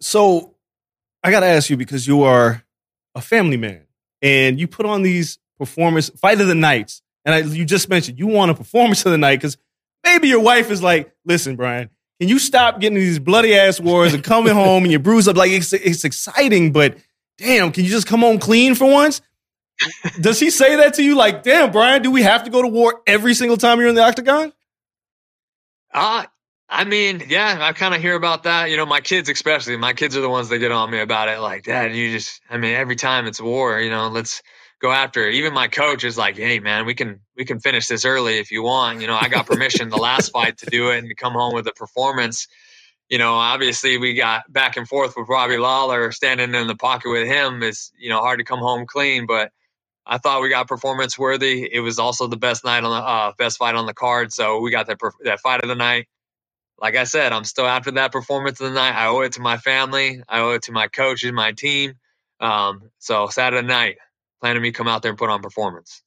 So 0.00 0.56
I 1.22 1.30
got 1.30 1.40
to 1.40 1.46
ask 1.46 1.70
you 1.70 1.76
because 1.76 2.08
you 2.08 2.22
are 2.22 2.64
a 3.14 3.20
family 3.20 3.56
man 3.56 3.86
and 4.20 4.58
you 4.58 4.66
put 4.66 4.86
on 4.86 5.02
these 5.02 5.38
performance 5.58 6.08
fight 6.10 6.40
of 6.40 6.48
the 6.48 6.54
nights. 6.56 7.02
And 7.24 7.34
I, 7.34 7.38
you 7.38 7.64
just 7.64 7.88
mentioned 7.88 8.18
you 8.18 8.26
want 8.26 8.50
a 8.50 8.54
performance 8.54 9.04
of 9.04 9.12
the 9.12 9.18
night 9.18 9.36
because 9.36 9.56
maybe 10.04 10.28
your 10.28 10.40
wife 10.40 10.70
is 10.70 10.82
like, 10.82 11.12
listen, 11.24 11.56
Bryan, 11.56 11.90
can 12.20 12.28
you 12.28 12.38
stop 12.38 12.80
getting 12.80 12.98
these 12.98 13.18
bloody 13.18 13.54
ass 13.54 13.80
wars 13.80 14.14
and 14.14 14.22
coming 14.22 14.54
home 14.54 14.82
and 14.82 14.92
you're 14.92 15.00
bruised 15.00 15.28
up? 15.28 15.36
Like 15.36 15.50
it's, 15.50 15.72
it's 15.72 16.04
exciting, 16.04 16.72
but 16.72 16.96
damn, 17.38 17.72
can 17.72 17.84
you 17.84 17.90
just 17.90 18.06
come 18.06 18.20
home 18.20 18.38
clean 18.38 18.74
for 18.74 18.90
once? 18.90 19.22
Does 20.20 20.38
he 20.38 20.50
say 20.50 20.76
that 20.76 20.94
to 20.94 21.02
you? 21.02 21.16
Like, 21.16 21.42
damn, 21.42 21.70
Bryan, 21.72 22.02
do 22.02 22.10
we 22.10 22.22
have 22.22 22.44
to 22.44 22.50
go 22.50 22.60
to 22.60 22.68
war 22.68 23.00
every 23.06 23.34
single 23.34 23.56
time 23.56 23.78
you're 23.78 23.88
in 23.88 23.94
the 23.94 24.04
octagon? 24.04 24.52
Uh, 25.92 26.24
I 26.68 26.84
mean, 26.84 27.24
yeah, 27.28 27.58
I 27.60 27.72
kind 27.72 27.94
of 27.94 28.00
hear 28.00 28.14
about 28.14 28.44
that. 28.44 28.70
You 28.70 28.76
know, 28.76 28.86
my 28.86 29.00
kids, 29.00 29.28
especially, 29.28 29.76
my 29.76 29.92
kids 29.92 30.16
are 30.16 30.20
the 30.20 30.28
ones 30.28 30.50
that 30.50 30.58
get 30.58 30.70
on 30.70 30.90
me 30.90 31.00
about 31.00 31.28
it. 31.28 31.40
Like, 31.40 31.64
Dad, 31.64 31.96
you 31.96 32.12
just, 32.12 32.40
I 32.50 32.58
mean, 32.58 32.74
every 32.74 32.96
time 32.96 33.26
it's 33.26 33.40
war, 33.40 33.80
you 33.80 33.90
know, 33.90 34.08
let's 34.08 34.42
go 34.80 34.90
after 34.90 35.28
it. 35.28 35.34
Even 35.34 35.52
my 35.52 35.68
coach 35.68 36.04
is 36.04 36.16
like, 36.18 36.36
Hey, 36.36 36.58
man, 36.60 36.86
we 36.86 36.94
can, 36.94 37.20
we 37.36 37.44
can 37.44 37.60
finish 37.60 37.86
this 37.86 38.04
early 38.04 38.38
if 38.38 38.50
you 38.50 38.62
want. 38.62 39.00
You 39.00 39.06
know, 39.06 39.18
I 39.20 39.28
got 39.28 39.46
permission 39.46 39.88
the 39.88 39.96
last 39.96 40.28
fight 40.32 40.58
to 40.58 40.66
do 40.66 40.90
it 40.90 40.98
and 40.98 41.08
to 41.08 41.14
come 41.14 41.32
home 41.34 41.54
with 41.54 41.66
a 41.66 41.72
performance. 41.72 42.48
You 43.08 43.18
know, 43.18 43.34
obviously 43.34 43.98
we 43.98 44.14
got 44.14 44.50
back 44.52 44.76
and 44.76 44.88
forth 44.88 45.14
with 45.16 45.28
Robbie 45.28 45.58
Lawler 45.58 46.12
standing 46.12 46.54
in 46.54 46.66
the 46.66 46.76
pocket 46.76 47.10
with 47.10 47.26
him. 47.26 47.62
It's, 47.62 47.92
you 47.98 48.08
know, 48.08 48.20
hard 48.20 48.38
to 48.38 48.44
come 48.44 48.60
home 48.60 48.86
clean, 48.86 49.26
but 49.26 49.50
I 50.06 50.18
thought 50.18 50.42
we 50.42 50.48
got 50.48 50.68
performance 50.68 51.18
worthy. 51.18 51.68
It 51.70 51.80
was 51.80 51.98
also 51.98 52.26
the 52.26 52.36
best 52.36 52.64
night 52.64 52.82
on 52.82 52.90
the 52.90 53.06
uh, 53.06 53.32
best 53.38 53.58
fight 53.58 53.74
on 53.74 53.86
the 53.86 53.94
card, 53.94 54.32
so 54.32 54.60
we 54.60 54.70
got 54.70 54.86
that 54.88 54.98
that 55.24 55.40
fight 55.40 55.62
of 55.62 55.68
the 55.68 55.76
night. 55.76 56.08
Like 56.80 56.96
I 56.96 57.04
said, 57.04 57.32
I'm 57.32 57.44
still 57.44 57.66
after 57.66 57.92
that 57.92 58.10
performance 58.10 58.60
of 58.60 58.68
the 58.68 58.74
night. 58.74 58.94
I 58.94 59.06
owe 59.06 59.20
it 59.20 59.32
to 59.32 59.40
my 59.40 59.58
family. 59.58 60.22
I 60.28 60.40
owe 60.40 60.52
it 60.52 60.62
to 60.62 60.72
my 60.72 60.88
coaches, 60.88 61.30
my 61.30 61.52
team. 61.52 61.94
Um, 62.40 62.90
so 62.98 63.28
Saturday 63.28 63.66
night, 63.66 63.98
planning 64.40 64.62
me 64.62 64.72
come 64.72 64.88
out 64.88 65.02
there 65.02 65.10
and 65.10 65.18
put 65.18 65.30
on 65.30 65.42
performance. 65.42 66.02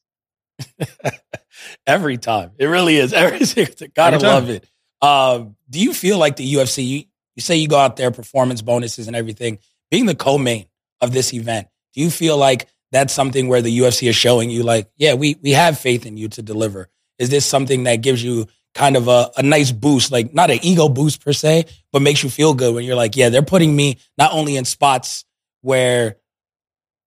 Every 1.87 2.17
time, 2.17 2.51
it 2.57 2.65
really 2.65 2.97
is. 2.97 3.13
Every 3.13 3.45
single 3.45 3.87
gotta 3.93 4.15
Every 4.15 4.27
love 4.27 4.49
it. 4.49 4.67
Um, 5.01 5.55
do 5.69 5.79
you 5.79 5.93
feel 5.93 6.17
like 6.17 6.35
the 6.35 6.53
UFC? 6.53 6.85
You, 6.85 7.03
you 7.35 7.41
say 7.41 7.55
you 7.57 7.67
go 7.67 7.77
out 7.77 7.95
there, 7.95 8.11
performance 8.11 8.61
bonuses 8.61 9.07
and 9.07 9.15
everything. 9.15 9.59
Being 9.91 10.05
the 10.05 10.15
co-main 10.15 10.67
of 11.01 11.11
this 11.11 11.33
event, 11.33 11.67
do 11.93 12.01
you 12.01 12.09
feel 12.09 12.37
like 12.37 12.67
that's 12.91 13.13
something 13.13 13.47
where 13.47 13.61
the 13.61 13.77
UFC 13.79 14.07
is 14.07 14.15
showing 14.15 14.49
you 14.49 14.63
like, 14.63 14.87
yeah, 14.97 15.15
we 15.15 15.35
we 15.41 15.51
have 15.51 15.79
faith 15.79 16.05
in 16.05 16.15
you 16.15 16.29
to 16.29 16.41
deliver. 16.41 16.89
Is 17.17 17.29
this 17.29 17.45
something 17.45 17.83
that 17.83 17.97
gives 17.97 18.23
you 18.23 18.47
kind 18.73 18.95
of 18.95 19.07
a, 19.07 19.31
a 19.37 19.43
nice 19.43 19.71
boost, 19.71 20.11
like 20.11 20.33
not 20.33 20.51
an 20.51 20.59
ego 20.61 20.89
boost 20.89 21.23
per 21.23 21.33
se, 21.33 21.65
but 21.91 22.01
makes 22.01 22.23
you 22.23 22.29
feel 22.29 22.53
good 22.53 22.73
when 22.73 22.83
you're 22.83 22.95
like, 22.95 23.15
yeah, 23.15 23.29
they're 23.29 23.41
putting 23.41 23.75
me 23.75 23.97
not 24.17 24.31
only 24.33 24.55
in 24.55 24.65
spots 24.65 25.25
where, 25.61 26.17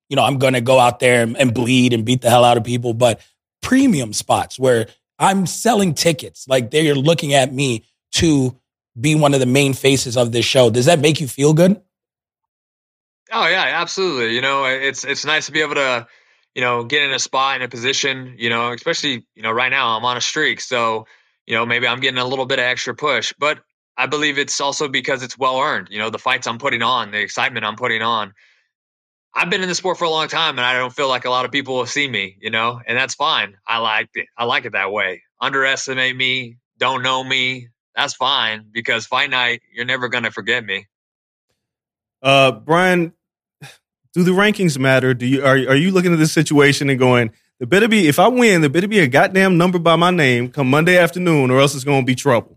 you 0.08 0.16
know, 0.16 0.24
I'm 0.24 0.38
gonna 0.38 0.60
go 0.60 0.78
out 0.78 1.00
there 1.00 1.22
and, 1.22 1.36
and 1.36 1.52
bleed 1.54 1.92
and 1.92 2.04
beat 2.04 2.22
the 2.22 2.30
hell 2.30 2.44
out 2.44 2.56
of 2.56 2.64
people, 2.64 2.94
but 2.94 3.20
premium 3.62 4.12
spots 4.12 4.58
where 4.58 4.86
I'm 5.18 5.46
selling 5.46 5.94
tickets. 5.94 6.46
Like 6.48 6.70
they're 6.70 6.94
looking 6.94 7.34
at 7.34 7.52
me 7.52 7.84
to 8.12 8.56
be 8.98 9.14
one 9.14 9.34
of 9.34 9.40
the 9.40 9.46
main 9.46 9.74
faces 9.74 10.16
of 10.16 10.32
this 10.32 10.44
show. 10.44 10.70
Does 10.70 10.86
that 10.86 11.00
make 11.00 11.20
you 11.20 11.28
feel 11.28 11.52
good? 11.52 11.80
Oh 13.32 13.46
yeah, 13.48 13.72
absolutely. 13.74 14.34
You 14.34 14.40
know, 14.40 14.64
it's 14.64 15.04
it's 15.04 15.24
nice 15.24 15.46
to 15.46 15.52
be 15.52 15.60
able 15.60 15.74
to, 15.74 16.06
you 16.54 16.62
know, 16.62 16.84
get 16.84 17.02
in 17.02 17.12
a 17.12 17.18
spot 17.18 17.56
in 17.56 17.62
a 17.62 17.68
position. 17.68 18.34
You 18.38 18.50
know, 18.50 18.72
especially 18.72 19.26
you 19.34 19.42
know 19.42 19.50
right 19.50 19.70
now 19.70 19.96
I'm 19.96 20.04
on 20.04 20.16
a 20.16 20.20
streak, 20.20 20.60
so 20.60 21.06
you 21.46 21.54
know 21.54 21.66
maybe 21.66 21.88
I'm 21.88 22.00
getting 22.00 22.18
a 22.18 22.24
little 22.24 22.46
bit 22.46 22.58
of 22.58 22.64
extra 22.64 22.94
push, 22.94 23.32
but 23.38 23.58
I 23.96 24.06
believe 24.06 24.38
it's 24.38 24.60
also 24.60 24.88
because 24.88 25.22
it's 25.22 25.38
well 25.38 25.58
earned. 25.58 25.88
You 25.90 25.98
know, 25.98 26.10
the 26.10 26.18
fights 26.18 26.46
I'm 26.46 26.58
putting 26.58 26.82
on, 26.82 27.10
the 27.10 27.20
excitement 27.20 27.66
I'm 27.66 27.76
putting 27.76 28.02
on. 28.02 28.32
I've 29.36 29.50
been 29.50 29.62
in 29.62 29.68
the 29.68 29.74
sport 29.74 29.98
for 29.98 30.04
a 30.04 30.10
long 30.10 30.28
time, 30.28 30.58
and 30.58 30.64
I 30.64 30.72
don't 30.72 30.92
feel 30.92 31.08
like 31.08 31.26
a 31.26 31.30
lot 31.30 31.44
of 31.44 31.52
people 31.52 31.76
will 31.76 31.86
see 31.86 32.08
me. 32.08 32.36
You 32.40 32.50
know, 32.50 32.80
and 32.86 32.96
that's 32.96 33.14
fine. 33.14 33.56
I 33.66 33.78
like 33.78 34.08
it. 34.14 34.26
I 34.36 34.44
like 34.44 34.64
it 34.64 34.72
that 34.72 34.90
way. 34.90 35.22
Underestimate 35.40 36.16
me, 36.16 36.56
don't 36.78 37.02
know 37.02 37.22
me. 37.22 37.68
That's 37.94 38.14
fine 38.14 38.66
because 38.72 39.06
fight 39.06 39.30
night, 39.30 39.62
you're 39.72 39.84
never 39.84 40.08
going 40.08 40.24
to 40.24 40.30
forget 40.30 40.64
me. 40.64 40.86
Uh, 42.22 42.52
Bryan, 42.52 43.12
do 44.12 44.24
the 44.24 44.32
rankings 44.32 44.78
matter? 44.78 45.14
Do 45.14 45.26
you 45.26 45.44
are 45.44 45.56
are 45.56 45.76
you 45.76 45.90
looking 45.90 46.12
at 46.12 46.18
this 46.18 46.32
situation 46.32 46.88
and 46.88 46.98
going, 46.98 47.30
there 47.58 47.66
better 47.66 47.88
be 47.88 48.08
if 48.08 48.18
I 48.18 48.28
win, 48.28 48.62
there 48.62 48.70
better 48.70 48.88
be 48.88 49.00
a 49.00 49.06
goddamn 49.06 49.58
number 49.58 49.78
by 49.78 49.96
my 49.96 50.10
name 50.10 50.50
come 50.50 50.70
Monday 50.70 50.96
afternoon, 50.96 51.50
or 51.50 51.60
else 51.60 51.74
it's 51.74 51.84
going 51.84 52.02
to 52.02 52.06
be 52.06 52.14
trouble. 52.14 52.56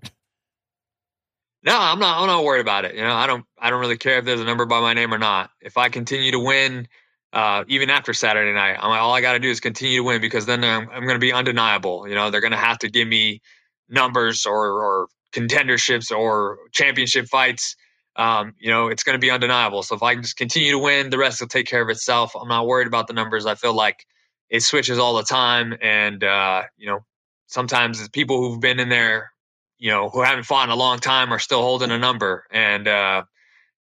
No, 1.64 1.78
I'm 1.78 2.00
not. 2.00 2.22
I'm 2.22 2.28
not 2.28 2.44
worried 2.44 2.62
about 2.62 2.86
it. 2.86 2.96
You 2.96 3.02
know, 3.02 3.14
I 3.14 3.28
don't. 3.28 3.46
I 3.60 3.70
don't 3.70 3.82
really 3.82 3.98
care 3.98 4.20
if 4.20 4.26
there's 4.26 4.40
a 4.42 4.46
number 4.46 4.66
by 4.66 4.80
my 4.82 4.94
name 4.94 5.14
or 5.14 5.18
not. 5.18 5.52
If 5.62 5.78
I 5.78 5.90
continue 5.90 6.32
to 6.32 6.40
win, 6.40 6.88
uh, 7.34 7.66
even 7.68 7.90
after 7.90 8.14
Saturday 8.14 8.54
night, 8.54 8.78
I'm, 8.80 8.92
all 8.92 9.14
I 9.14 9.22
got 9.22 9.34
to 9.34 9.40
do 9.40 9.50
is 9.50 9.60
continue 9.60 9.98
to 9.98 10.04
win 10.04 10.22
because 10.22 10.46
then 10.46 10.64
I'm, 10.64 10.90
I'm 10.90 11.04
going 11.04 11.16
to 11.16 11.20
be 11.20 11.34
undeniable. 11.34 12.08
You 12.08 12.16
know, 12.16 12.32
they're 12.32 12.42
going 12.42 12.52
to 12.52 12.58
have 12.58 12.80
to 12.80 12.90
give 12.90 13.08
me 13.08 13.42
numbers 13.90 14.46
or, 14.46 14.82
or 14.82 15.08
contenderships 15.34 16.12
or 16.16 16.60
championship 16.72 17.28
fights 17.28 17.76
um, 18.16 18.54
you 18.60 18.70
know, 18.70 18.90
it's 18.90 19.04
going 19.04 19.16
to 19.16 19.20
be 19.20 19.32
undeniable. 19.32 19.82
So 19.84 19.96
if 19.96 20.04
I 20.04 20.14
can 20.14 20.24
just 20.24 20.36
continue 20.36 20.72
to 20.74 20.80
win, 20.80 21.10
the 21.10 21.18
rest 21.18 21.40
will 21.40 21.48
take 21.48 21.68
care 21.68 21.82
of 21.82 21.90
itself. 21.90 22.36
I'm 22.36 22.50
not 22.50 22.68
worried 22.68 22.88
about 22.88 23.08
the 23.08 23.14
numbers. 23.14 23.46
I 23.46 23.56
feel 23.56 23.74
like 23.74 24.06
it 24.50 24.62
switches 24.62 25.00
all 25.00 25.16
the 25.16 25.24
time. 25.24 25.74
And, 25.82 26.24
uh, 26.24 26.64
you 26.78 26.88
know, 26.88 27.00
sometimes 27.48 28.00
it's 28.00 28.10
people 28.10 28.40
who've 28.42 28.60
been 28.60 28.80
in 28.80 28.90
there, 28.90 29.32
you 29.80 29.90
know, 29.90 30.10
who 30.10 30.22
haven't 30.22 30.44
fought 30.44 30.66
in 30.66 30.72
a 30.72 30.76
long 30.76 31.00
time 31.00 31.34
are 31.34 31.40
still 31.40 31.62
holding 31.62 31.92
a 31.92 31.98
number. 31.98 32.46
And, 32.52 32.88
uh, 32.88 33.24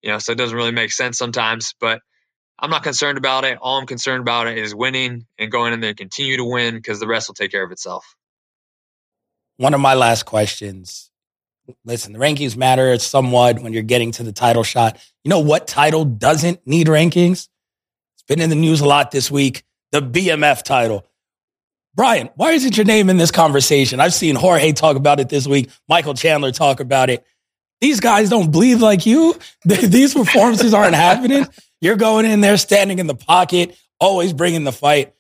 you 0.02 0.12
know, 0.12 0.20
so 0.20 0.32
it 0.32 0.38
doesn't 0.38 0.56
really 0.56 0.72
make 0.72 0.91
sense 0.91 1.18
sometimes. 1.18 1.76
But 1.80 2.02
I'm 2.58 2.70
not 2.70 2.84
concerned 2.84 3.18
about 3.18 3.45
it. 3.45 3.58
All 3.62 3.78
I'm 3.78 3.86
concerned 3.86 4.22
about 4.22 4.47
it 4.47 4.58
is 4.58 4.74
winning 4.74 5.28
and 5.38 5.52
going 5.52 5.74
in 5.74 5.82
there 5.82 5.89
and 5.89 5.97
continue 5.97 6.38
to 6.38 6.45
win 6.45 6.76
because 6.76 7.00
the 7.00 7.08
rest 7.08 7.30
will 7.30 7.36
take 7.36 7.52
care 7.52 7.64
of 7.64 7.72
itself. 7.72 8.16
One 9.58 9.74
of 9.74 9.82
my 9.82 9.93
last 9.93 10.24
questions 10.26 11.10
listen, 11.86 12.14
the 12.14 12.20
rankings 12.20 12.56
matter 12.56 12.97
somewhat 13.00 13.60
when 13.60 13.74
you're 13.74 13.84
getting 13.84 14.12
to 14.14 14.24
the 14.24 14.32
title 14.32 14.64
shot. 14.64 15.00
You 15.24 15.30
know 15.30 15.39
what 15.39 15.68
title 15.68 16.06
doesn't 16.06 16.66
need 16.66 16.88
rankings? 16.88 17.47
It's 18.16 18.24
been 18.28 18.41
in 18.41 18.50
the 18.50 18.56
news 18.56 18.82
a 18.82 18.88
lot 18.88 19.12
this 19.12 19.30
week. 19.30 19.64
The 19.91 20.02
BMF 20.02 20.64
title. 20.64 21.06
Bryan, 21.96 22.30
why 22.36 22.52
isn't 22.52 22.78
your 22.78 22.86
name 22.86 23.10
in 23.10 23.18
this 23.18 23.32
conversation? 23.32 24.00
I've 24.00 24.14
seen 24.14 24.36
Jorge 24.36 24.72
talk 24.72 24.96
about 24.96 25.20
it 25.20 25.30
this 25.30 25.48
week, 25.48 25.70
Michael 25.88 26.14
Chandler 26.14 26.52
talk 26.52 26.80
about 26.80 27.10
it. 27.10 27.26
These 27.82 28.00
guys 28.00 28.30
don't 28.30 28.52
bleed 28.52 28.76
like 28.76 29.06
you. 29.06 29.38
These 29.66 30.14
performances 30.14 30.74
aren't 30.74 30.96
happening. 30.96 31.46
You're 31.82 31.96
going 31.96 32.26
in 32.26 32.42
there, 32.42 32.58
standing 32.58 33.00
in 33.00 33.08
the 33.08 33.16
pocket, 33.16 33.78
always 34.00 34.34
bringing 34.34 34.66
the 34.66 34.72
fight. 34.72 35.14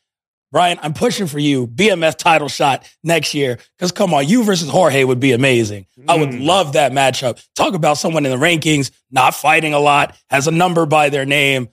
Bryan, 0.51 0.79
I'm 0.81 0.93
pushing 0.93 1.27
for 1.27 1.37
you, 1.39 1.67
BMF 1.67 2.17
title 2.17 2.49
shot 2.49 2.83
next 3.03 3.33
year. 3.33 3.59
Because 3.77 3.91
come 3.91 4.13
on, 4.13 4.27
you 4.27 4.43
versus 4.43 4.67
Jorge 4.67 5.03
would 5.03 5.19
be 5.19 5.31
amazing. 5.31 5.85
I 6.07 6.17
would 6.17 6.29
Mm. 6.31 6.45
love 6.45 6.73
that 6.73 6.91
matchup. 6.91 7.41
Talk 7.55 7.75
about 7.75 7.97
someone 7.99 8.25
in 8.25 8.31
the 8.31 8.43
rankings, 8.45 8.89
not 9.11 9.35
fighting 9.35 9.73
a 9.73 9.79
lot, 9.79 10.15
has 10.29 10.47
a 10.47 10.51
number 10.51 10.85
by 10.87 11.09
their 11.09 11.25
name. 11.25 11.69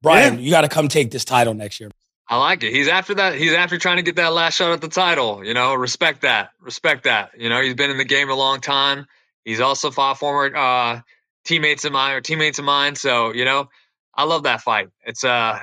Bryan, 0.00 0.34
Yeah. 0.34 0.40
you 0.40 0.50
got 0.52 0.60
to 0.60 0.68
come 0.68 0.86
take 0.88 1.10
this 1.10 1.24
title 1.24 1.54
next 1.54 1.80
year. 1.80 1.90
I 2.28 2.36
like 2.36 2.62
it. 2.62 2.72
He's 2.72 2.88
after 2.88 3.14
that. 3.14 3.36
He's 3.36 3.54
after 3.54 3.78
trying 3.78 3.96
to 3.96 4.02
get 4.02 4.16
that 4.16 4.34
last 4.34 4.56
shot 4.56 4.72
at 4.72 4.80
the 4.80 4.88
title. 4.88 5.44
You 5.44 5.54
know, 5.54 5.74
respect 5.74 6.22
that. 6.22 6.50
Respect 6.60 7.04
that. 7.04 7.30
You 7.38 7.48
know, 7.48 7.62
he's 7.62 7.74
been 7.74 7.90
in 7.90 7.96
the 7.98 8.04
game 8.04 8.28
a 8.28 8.34
long 8.34 8.60
time. 8.60 9.06
He's 9.44 9.60
also 9.60 9.90
fought 9.90 10.18
former 10.18 10.54
uh, 10.54 11.00
teammates 11.44 11.86
of 11.86 11.92
mine 11.92 12.14
or 12.14 12.20
teammates 12.20 12.58
of 12.58 12.66
mine. 12.66 12.96
So 12.96 13.32
you 13.32 13.46
know, 13.46 13.68
I 14.14 14.24
love 14.24 14.42
that 14.42 14.60
fight. 14.60 14.88
It's 15.06 15.24
uh, 15.24 15.60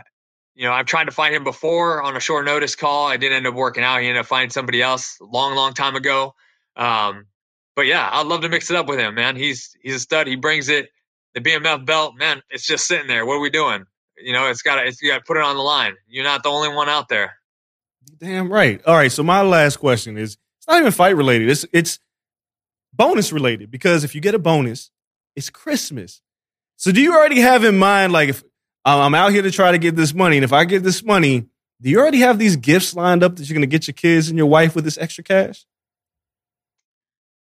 you 0.55 0.66
know, 0.66 0.74
I've 0.74 0.88
tried 0.88 1.05
to 1.05 1.11
fight 1.11 1.34
him 1.34 1.43
before 1.43 2.01
on 2.01 2.16
a 2.18 2.20
short 2.20 2.45
notice 2.45 2.76
call. 2.76 3.07
I 3.07 3.18
didn't 3.18 3.38
end 3.38 3.47
up 3.47 3.53
working 3.53 3.84
out. 3.84 4.01
He 4.01 4.07
ended 4.07 4.22
up 4.22 4.26
finding 4.26 4.49
somebody 4.49 4.82
else 4.82 5.18
long, 5.22 5.55
long 5.55 5.74
time 5.74 5.95
ago. 5.95 6.34
Um, 6.76 7.28
but 7.76 7.86
yeah, 7.86 8.09
I'd 8.11 8.26
love 8.26 8.41
to 8.41 8.49
mix 8.49 8.72
it 8.72 8.78
up 8.78 8.88
with 8.88 8.99
him, 8.99 9.16
man. 9.16 9.36
He's 9.36 9.76
he's 9.82 9.95
a 9.95 9.99
stud. 9.99 10.28
He 10.28 10.36
brings 10.36 10.70
it. 10.70 10.89
The 11.36 11.41
BMF 11.41 11.86
belt, 11.86 12.13
man, 12.18 12.41
it's 12.49 12.66
just 12.66 12.88
sitting 12.88 13.07
there. 13.07 13.26
What 13.26 13.36
are 13.36 13.41
we 13.41 13.49
doing? 13.49 13.86
You 14.18 14.34
know, 14.34 14.49
it's 14.49 14.61
got 14.61 14.76
to, 14.76 14.88
it's, 14.88 15.01
you 15.01 15.11
got 15.11 15.20
to 15.20 15.24
put 15.26 15.38
it 15.38 15.43
on 15.43 15.55
the 15.55 15.61
line. 15.61 15.95
You're 16.07 16.24
not 16.24 16.43
the 16.43 16.49
only 16.49 16.70
one 16.70 16.89
out 16.89 17.09
there. 17.09 17.36
Damn 18.18 18.51
right. 18.51 18.82
All 18.86 18.95
right. 18.95 19.11
So 19.11 19.24
my 19.24 19.41
last 19.41 19.78
question 19.78 20.18
is 20.18 20.38
it's 20.59 20.68
not 20.68 20.80
even 20.80 20.91
fight 20.91 21.16
related. 21.16 21.49
It's 21.49 21.66
it's 21.74 21.99
bonus 22.93 23.32
related 23.34 23.72
because 23.72 24.03
if 24.03 24.16
you 24.16 24.22
get 24.22 24.36
a 24.36 24.39
bonus, 24.39 24.89
it's 25.36 25.49
Christmas. 25.49 26.22
So 26.78 26.91
do 26.91 27.01
you 27.01 27.13
already 27.13 27.39
have 27.41 27.63
in 27.63 27.78
mind 27.78 28.13
like 28.13 28.30
if 28.30 28.43
I'm 28.86 29.16
out 29.16 29.32
here 29.32 29.41
to 29.41 29.51
try 29.51 29.72
to 29.72 29.78
get 29.78 29.95
this 29.95 30.13
money, 30.13 30.38
and 30.38 30.43
if 30.43 30.53
I 30.53 30.66
get 30.66 30.84
this 30.84 31.03
money, 31.03 31.47
do 31.82 31.89
you 31.89 31.99
already 31.99 32.20
have 32.20 32.38
these 32.38 32.55
gifts 32.55 32.95
lined 32.95 33.24
up 33.24 33.36
that 33.36 33.49
you're 33.49 33.55
gonna 33.55 33.66
get 33.66 33.88
your 33.88 33.93
kids 33.93 34.30
and 34.30 34.38
your 34.38 34.47
wife 34.47 34.76
with 34.76 34.86
this 34.86 34.97
extra 34.97 35.24
cash? 35.24 35.66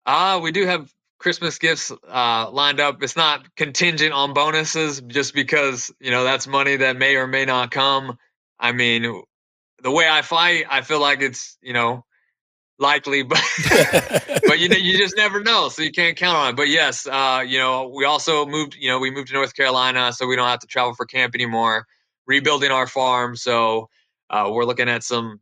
Ah, 0.06 0.40
we 0.40 0.52
do 0.52 0.66
have 0.66 0.94
Christmas 1.22 1.60
gifts 1.60 1.92
uh, 1.92 2.50
lined 2.50 2.80
up. 2.80 3.04
It's 3.04 3.16
not 3.16 3.56
contingent 3.56 4.12
on 4.12 4.34
bonuses, 4.34 5.02
just 5.02 5.36
because 5.36 5.92
you 6.00 6.10
know 6.10 6.24
that's 6.24 6.48
money 6.48 6.78
that 6.78 6.98
may 6.98 7.16
or 7.16 7.28
may 7.28 7.46
not 7.46 7.70
come. 7.70 8.18
I 8.60 8.72
mean, 8.72 9.22
the 9.84 9.92
way 9.92 10.10
I 10.10 10.24
fight, 10.24 10.66
I 10.70 10.82
feel 10.82 11.00
like 11.00 11.22
it's 11.22 11.60
you 11.62 11.74
know 11.74 12.06
likely, 12.80 13.22
but 13.24 13.40
but 14.48 14.60
you 14.60 14.68
know 14.68 14.78
you 14.78 14.98
just 14.98 15.16
never 15.16 15.44
know, 15.44 15.70
so 15.70 15.84
you 15.84 15.92
can't 15.92 16.18
count 16.18 16.38
on 16.38 16.50
it. 16.50 16.56
But 16.56 16.70
yes, 16.70 17.06
uh, 17.06 17.44
you 17.48 17.60
know 17.60 17.92
we 17.96 18.04
also 18.04 18.48
moved. 18.48 18.76
You 18.80 18.90
know 18.90 19.00
we 19.00 19.12
moved 19.12 19.28
to 19.28 19.36
North 19.36 19.56
Carolina, 19.56 20.12
so 20.14 20.26
we 20.26 20.36
don't 20.36 20.48
have 20.48 20.62
to 20.62 20.68
travel 20.68 20.96
for 20.96 21.06
camp 21.06 21.36
anymore. 21.36 21.86
Rebuilding 22.26 22.72
our 22.72 22.88
farm, 22.88 23.36
so 23.36 23.90
uh, 24.32 24.50
we're 24.52 24.66
looking 24.66 24.90
at 24.90 25.04
some 25.04 25.40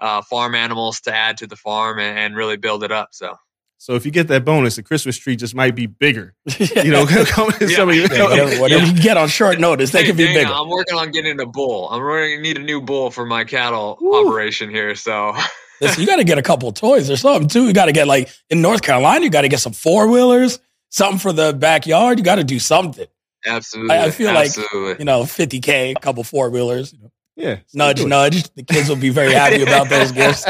uh, 0.00 0.22
farm 0.22 0.56
animals 0.56 1.02
to 1.02 1.14
add 1.14 1.36
to 1.38 1.46
the 1.46 1.56
farm 1.56 2.00
and, 2.00 2.18
and 2.18 2.36
really 2.36 2.56
build 2.56 2.82
it 2.82 2.90
up. 2.90 3.10
So. 3.12 3.36
So 3.82 3.94
if 3.94 4.04
you 4.04 4.10
get 4.12 4.28
that 4.28 4.44
bonus, 4.44 4.76
the 4.76 4.82
Christmas 4.82 5.16
tree 5.16 5.36
just 5.36 5.54
might 5.54 5.74
be 5.74 5.86
bigger. 5.86 6.34
You 6.84 6.90
know, 6.90 7.06
coming 7.26 7.54
in 7.62 7.70
Yeah. 7.70 7.76
some 7.76 7.88
of 7.88 7.94
your- 7.96 8.12
Yeah, 8.12 8.60
whatever 8.60 8.84
you 8.84 8.92
get 9.02 9.16
on 9.16 9.28
short 9.28 9.58
notice, 9.58 9.90
they 9.90 10.00
Hey, 10.02 10.08
can 10.08 10.16
be 10.16 10.24
dang, 10.26 10.34
bigger. 10.34 10.52
I'm 10.52 10.68
working 10.68 10.98
on 10.98 11.10
getting 11.10 11.40
a 11.40 11.46
bull. 11.46 11.88
I'm 11.90 12.00
going 12.02 12.36
to 12.36 12.42
need 12.42 12.58
a 12.58 12.62
new 12.62 12.82
bull 12.82 13.10
for 13.10 13.24
my 13.24 13.44
cattle 13.44 13.96
Woo. 13.98 14.28
operation 14.28 14.68
here. 14.68 14.94
So 14.94 15.34
Listen, 15.80 15.98
you 16.02 16.06
got 16.06 16.16
to 16.16 16.24
get 16.24 16.36
a 16.36 16.42
couple 16.42 16.68
of 16.68 16.74
toys 16.74 17.08
or 17.08 17.16
something 17.16 17.48
too. 17.48 17.66
You 17.68 17.72
got 17.72 17.86
to 17.86 17.92
get 17.92 18.06
like 18.06 18.28
in 18.50 18.60
North 18.60 18.82
Carolina, 18.82 19.24
you 19.24 19.30
got 19.30 19.42
to 19.42 19.48
get 19.48 19.60
some 19.60 19.72
four 19.72 20.08
wheelers, 20.08 20.58
something 20.90 21.18
for 21.18 21.32
the 21.32 21.54
backyard. 21.54 22.18
You 22.18 22.24
got 22.24 22.34
to 22.36 22.44
do 22.44 22.58
something. 22.58 23.06
absolutely, 23.46 23.96
I, 23.96 24.04
I 24.04 24.10
feel 24.10 24.34
like 24.34 24.54
you 24.98 25.06
know, 25.06 25.22
50k, 25.22 25.96
a 25.96 26.00
couple 26.00 26.22
four 26.22 26.50
wheelers. 26.50 26.94
yeah, 27.34 27.60
Nudge, 27.72 28.04
nudge. 28.04 28.42
The 28.54 28.62
kids 28.62 28.90
will 28.90 28.96
be 28.96 29.08
very 29.08 29.32
happy 29.32 29.62
about 29.62 29.88
those 29.88 30.12
gifts. 30.12 30.44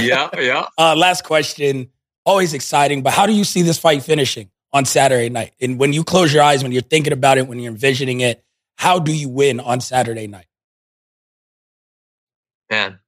yeah, 0.00 0.28
yeah. 0.38 0.66
Uh, 0.78 0.94
last 0.94 1.24
question. 1.24 1.90
Always 2.26 2.54
exciting, 2.54 3.02
but 3.02 3.12
how 3.12 3.26
do 3.26 3.32
you 3.32 3.44
see 3.44 3.62
this 3.62 3.78
fight 3.78 4.02
finishing 4.02 4.50
on 4.72 4.84
Saturday 4.84 5.28
night? 5.28 5.52
And 5.60 5.78
when 5.78 5.92
you 5.92 6.04
close 6.04 6.32
your 6.32 6.42
eyes, 6.42 6.62
when 6.62 6.72
you're 6.72 6.82
thinking 6.82 7.12
about 7.12 7.38
it, 7.38 7.46
when 7.46 7.58
you're 7.58 7.72
envisioning 7.72 8.20
it, 8.20 8.42
how 8.76 8.98
do 8.98 9.12
you 9.14 9.28
win 9.28 9.60
on 9.60 9.80
Saturday 9.80 10.26
night? 10.26 10.46
Man, 12.70 12.98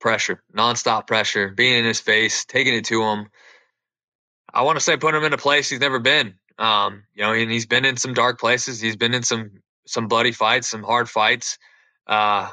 pressure, 0.00 0.42
nonstop 0.56 1.06
pressure, 1.06 1.48
being 1.48 1.78
in 1.80 1.84
his 1.84 2.00
face, 2.00 2.44
taking 2.44 2.74
it 2.74 2.86
to 2.86 3.02
him. 3.02 3.28
I 4.52 4.62
want 4.62 4.76
to 4.76 4.84
say 4.84 4.96
put 4.96 5.14
him 5.14 5.24
in 5.24 5.32
a 5.32 5.38
place 5.38 5.68
he's 5.68 5.80
never 5.80 5.98
been. 5.98 6.34
Um, 6.58 7.04
you 7.14 7.22
know, 7.22 7.32
and 7.32 7.50
he's 7.50 7.66
been 7.66 7.84
in 7.84 7.96
some 7.96 8.14
dark 8.14 8.38
places. 8.38 8.80
He's 8.80 8.96
been 8.96 9.14
in 9.14 9.22
some 9.22 9.62
some 9.86 10.08
bloody 10.08 10.32
fights, 10.32 10.68
some 10.68 10.82
hard 10.82 11.08
fights. 11.08 11.58
Uh, 12.06 12.50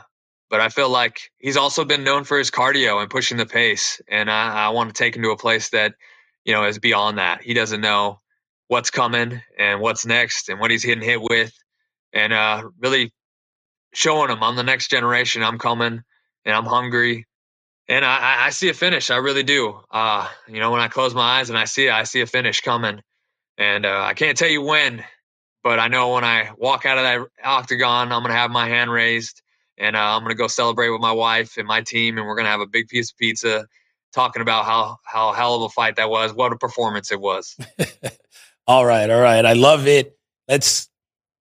but 0.50 0.62
I 0.62 0.70
feel 0.70 0.90
like 0.90 1.32
he's 1.40 1.58
also 1.58 1.86
been 1.86 2.04
known 2.04 2.24
for 2.24 2.38
his 2.38 2.52
cardio 2.52 3.02
and 3.02 3.10
pushing 3.10 3.38
the 3.38 3.46
pace. 3.46 4.02
And 4.10 4.32
I, 4.32 4.68
I 4.68 4.70
want 4.70 4.90
to 4.94 4.96
take 4.98 5.16
him 5.16 5.24
to 5.24 5.32
a 5.32 5.38
place 5.38 5.70
that, 5.70 5.96
you 6.46 6.54
know, 6.54 6.66
is 6.66 6.80
beyond 6.80 7.18
that. 7.18 7.42
He 7.42 7.54
doesn't 7.54 7.82
know 7.82 8.22
what's 8.70 8.92
coming 8.92 9.42
and 9.58 9.82
what's 9.82 10.06
next 10.06 10.50
and 10.50 10.60
what 10.60 10.72
he's 10.72 10.86
getting 10.86 11.04
hit 11.04 11.22
with. 11.22 11.54
And 12.14 12.34
uh, 12.34 12.70
really 12.80 13.14
showing 13.94 14.30
him 14.32 14.44
I'm 14.44 14.56
the 14.56 14.64
next 14.64 14.90
generation. 14.90 15.44
I'm 15.44 15.60
coming 15.60 16.02
and 16.46 16.56
I'm 16.56 16.66
hungry. 16.66 17.28
And 17.90 18.06
I, 18.06 18.48
I- 18.48 18.48
see 18.52 18.70
a 18.70 18.74
finish. 18.74 19.12
I 19.12 19.18
really 19.18 19.44
do. 19.44 19.80
Uh, 19.92 20.28
you 20.48 20.60
know, 20.60 20.72
when 20.72 20.82
I 20.82 20.88
close 20.90 21.14
my 21.16 21.40
eyes 21.40 21.50
and 21.50 21.60
I 21.60 21.66
see 21.66 21.88
it, 21.88 21.94
I 21.94 22.04
see 22.04 22.22
a 22.22 22.28
finish 22.28 22.62
coming. 22.62 23.02
And 23.58 23.86
uh, 23.86 24.04
I 24.06 24.14
can't 24.16 24.38
tell 24.38 24.50
you 24.50 24.62
when, 24.64 25.04
but 25.64 25.80
I 25.80 25.88
know 25.90 26.14
when 26.14 26.24
I 26.24 26.52
walk 26.58 26.86
out 26.86 26.98
of 26.98 27.04
that 27.06 27.28
octagon, 27.44 28.12
I'm 28.12 28.22
going 28.24 28.34
to 28.34 28.38
have 28.40 28.52
my 28.52 28.68
hand 28.68 28.92
raised 28.92 29.42
and 29.78 29.96
uh, 29.96 30.00
I'm 30.00 30.22
to 30.30 30.36
go 30.36 30.48
celebrate 30.48 30.90
with 30.90 31.02
my 31.02 31.12
wife 31.12 31.58
and 31.58 31.68
my 31.68 31.82
team. 31.82 32.18
And 32.18 32.28
we're 32.28 32.36
to 32.46 32.52
have 32.52 32.62
a 32.62 32.68
big 32.68 32.88
piece 32.88 33.12
of 33.12 33.18
pizza 33.18 33.68
talking 34.14 34.42
about 34.42 34.66
how, 34.66 34.98
how 35.04 35.34
hell 35.34 35.56
of 35.56 35.62
a 35.64 35.70
fight 35.70 35.98
that 35.98 36.10
was, 36.10 36.34
what 36.34 36.54
a 36.54 36.58
performance 36.58 37.12
it 37.12 37.20
was. 37.20 37.58
All 38.68 38.86
right, 38.86 39.10
all 39.10 39.22
right. 39.22 39.46
I 39.46 39.54
love 39.54 39.88
it. 39.88 40.18
Let's 40.48 40.87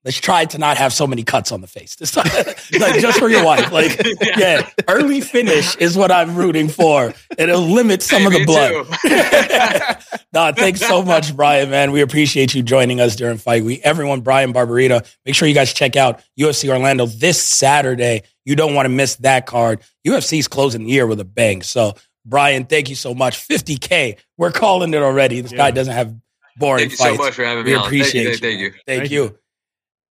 let's 0.06 0.18
try 0.18 0.44
to 0.44 0.56
not 0.56 0.78
have 0.78 0.92
so 0.92 1.04
many 1.06 1.24
cuts 1.24 1.50
on 1.50 1.60
the 1.60 1.66
face. 1.66 1.96
This 1.96 2.12
time, 2.12 2.24
like 2.80 3.00
just 3.00 3.18
for 3.18 3.28
your 3.28 3.44
wife. 3.44 3.72
Like, 3.72 4.00
yeah, 4.38 4.66
early 4.88 5.20
finish 5.20 5.76
is 5.76 5.96
what 5.98 6.12
I'm 6.12 6.36
rooting 6.36 6.68
for. 6.68 7.12
It'll 7.36 7.60
limit 7.60 8.02
some 8.02 8.24
of 8.24 8.32
the 8.32 8.44
blood. 8.44 8.70
too. 9.02 10.22
no, 10.32 10.52
thanks 10.52 10.80
so 10.80 11.02
much, 11.02 11.36
Bryan, 11.36 11.68
man. 11.68 11.90
We 11.90 12.00
appreciate 12.00 12.54
you 12.54 12.62
joining 12.62 13.00
us 13.00 13.16
during 13.16 13.36
Fight 13.36 13.64
Week. 13.64 13.80
Everyone, 13.82 14.20
Bryan 14.20 14.54
Barberena, 14.54 15.04
make 15.26 15.34
sure 15.34 15.48
you 15.48 15.54
guys 15.54 15.72
check 15.74 15.96
out 15.96 16.22
UFC 16.38 16.70
Orlando 16.70 17.06
this 17.06 17.42
Saturday. 17.42 18.22
You 18.44 18.54
don't 18.54 18.74
want 18.74 18.86
to 18.86 18.90
miss 18.90 19.16
that 19.16 19.46
card. 19.46 19.80
UFC's 20.06 20.46
closing 20.46 20.84
the 20.84 20.90
year 20.92 21.06
with 21.06 21.18
a 21.18 21.24
bang. 21.24 21.62
So, 21.62 21.94
Bryan, 22.24 22.64
thank 22.64 22.88
you 22.88 22.94
so 22.94 23.12
much. 23.12 23.46
50K. 23.48 24.18
We're 24.38 24.52
calling 24.52 24.94
it 24.94 25.02
already. 25.02 25.40
This 25.40 25.52
guy 25.52 25.72
doesn't 25.72 25.92
have 25.92 26.14
boring 26.56 26.88
Thank 26.88 26.92
you 26.92 26.96
so 26.96 27.14
much 27.16 27.34
for 27.34 27.44
having 27.44 27.64
me 27.64 27.72
We 27.72 27.76
on. 27.76 27.84
appreciate 27.86 28.38
thank 28.38 28.42
you. 28.42 28.48
you. 28.58 28.60
Thank 28.60 28.60
you. 28.60 28.70
Thank, 28.70 29.00
Thank 29.00 29.10
you. 29.10 29.38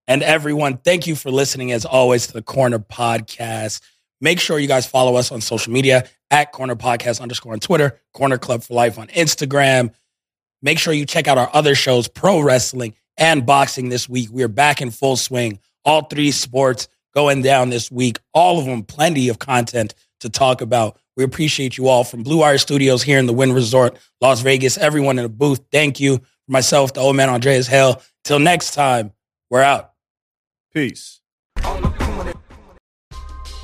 And 0.08 0.22
everyone, 0.22 0.78
thank 0.78 1.06
you 1.06 1.16
for 1.16 1.30
listening 1.30 1.72
as 1.72 1.84
always 1.84 2.28
to 2.28 2.32
the 2.32 2.42
Corner 2.42 2.78
Podcast. 2.78 3.80
Make 4.20 4.38
sure 4.40 4.58
you 4.58 4.68
guys 4.68 4.86
follow 4.86 5.16
us 5.16 5.32
on 5.32 5.40
social 5.40 5.72
media 5.72 6.08
at 6.30 6.52
Corner 6.52 6.76
Podcast 6.76 7.20
underscore 7.20 7.52
on 7.52 7.60
Twitter, 7.60 8.00
Corner 8.14 8.38
Club 8.38 8.62
for 8.62 8.74
Life 8.74 8.98
on 8.98 9.08
Instagram. 9.08 9.92
Make 10.62 10.78
sure 10.78 10.92
you 10.92 11.06
check 11.06 11.28
out 11.28 11.38
our 11.38 11.50
other 11.52 11.74
shows, 11.74 12.08
pro 12.08 12.40
wrestling 12.40 12.94
and 13.16 13.44
boxing 13.44 13.88
this 13.88 14.08
week. 14.08 14.28
We 14.32 14.42
are 14.42 14.48
back 14.48 14.80
in 14.80 14.90
full 14.90 15.16
swing. 15.16 15.58
All 15.84 16.02
three 16.02 16.30
sports 16.30 16.88
going 17.14 17.42
down 17.42 17.70
this 17.70 17.90
week. 17.90 18.18
All 18.32 18.58
of 18.58 18.64
them, 18.64 18.84
plenty 18.84 19.28
of 19.28 19.38
content 19.38 19.94
to 20.20 20.30
talk 20.30 20.60
about. 20.60 20.98
We 21.16 21.24
appreciate 21.24 21.76
you 21.76 21.88
all 21.88 22.04
from 22.04 22.22
Blue 22.22 22.38
Wire 22.38 22.58
Studios 22.58 23.02
here 23.02 23.18
in 23.18 23.26
the 23.26 23.32
Wynn 23.32 23.52
Resort, 23.52 23.98
Las 24.20 24.40
Vegas. 24.40 24.76
Everyone 24.78 25.18
in 25.18 25.24
the 25.24 25.28
booth, 25.28 25.60
thank 25.72 25.98
you. 25.98 26.20
Myself, 26.46 26.92
the 26.92 27.00
old 27.00 27.16
man 27.16 27.28
Andreas 27.28 27.66
Hale. 27.66 28.02
Till 28.24 28.38
next 28.38 28.74
time, 28.74 29.12
we're 29.50 29.62
out. 29.62 29.95
Peace. 30.76 31.22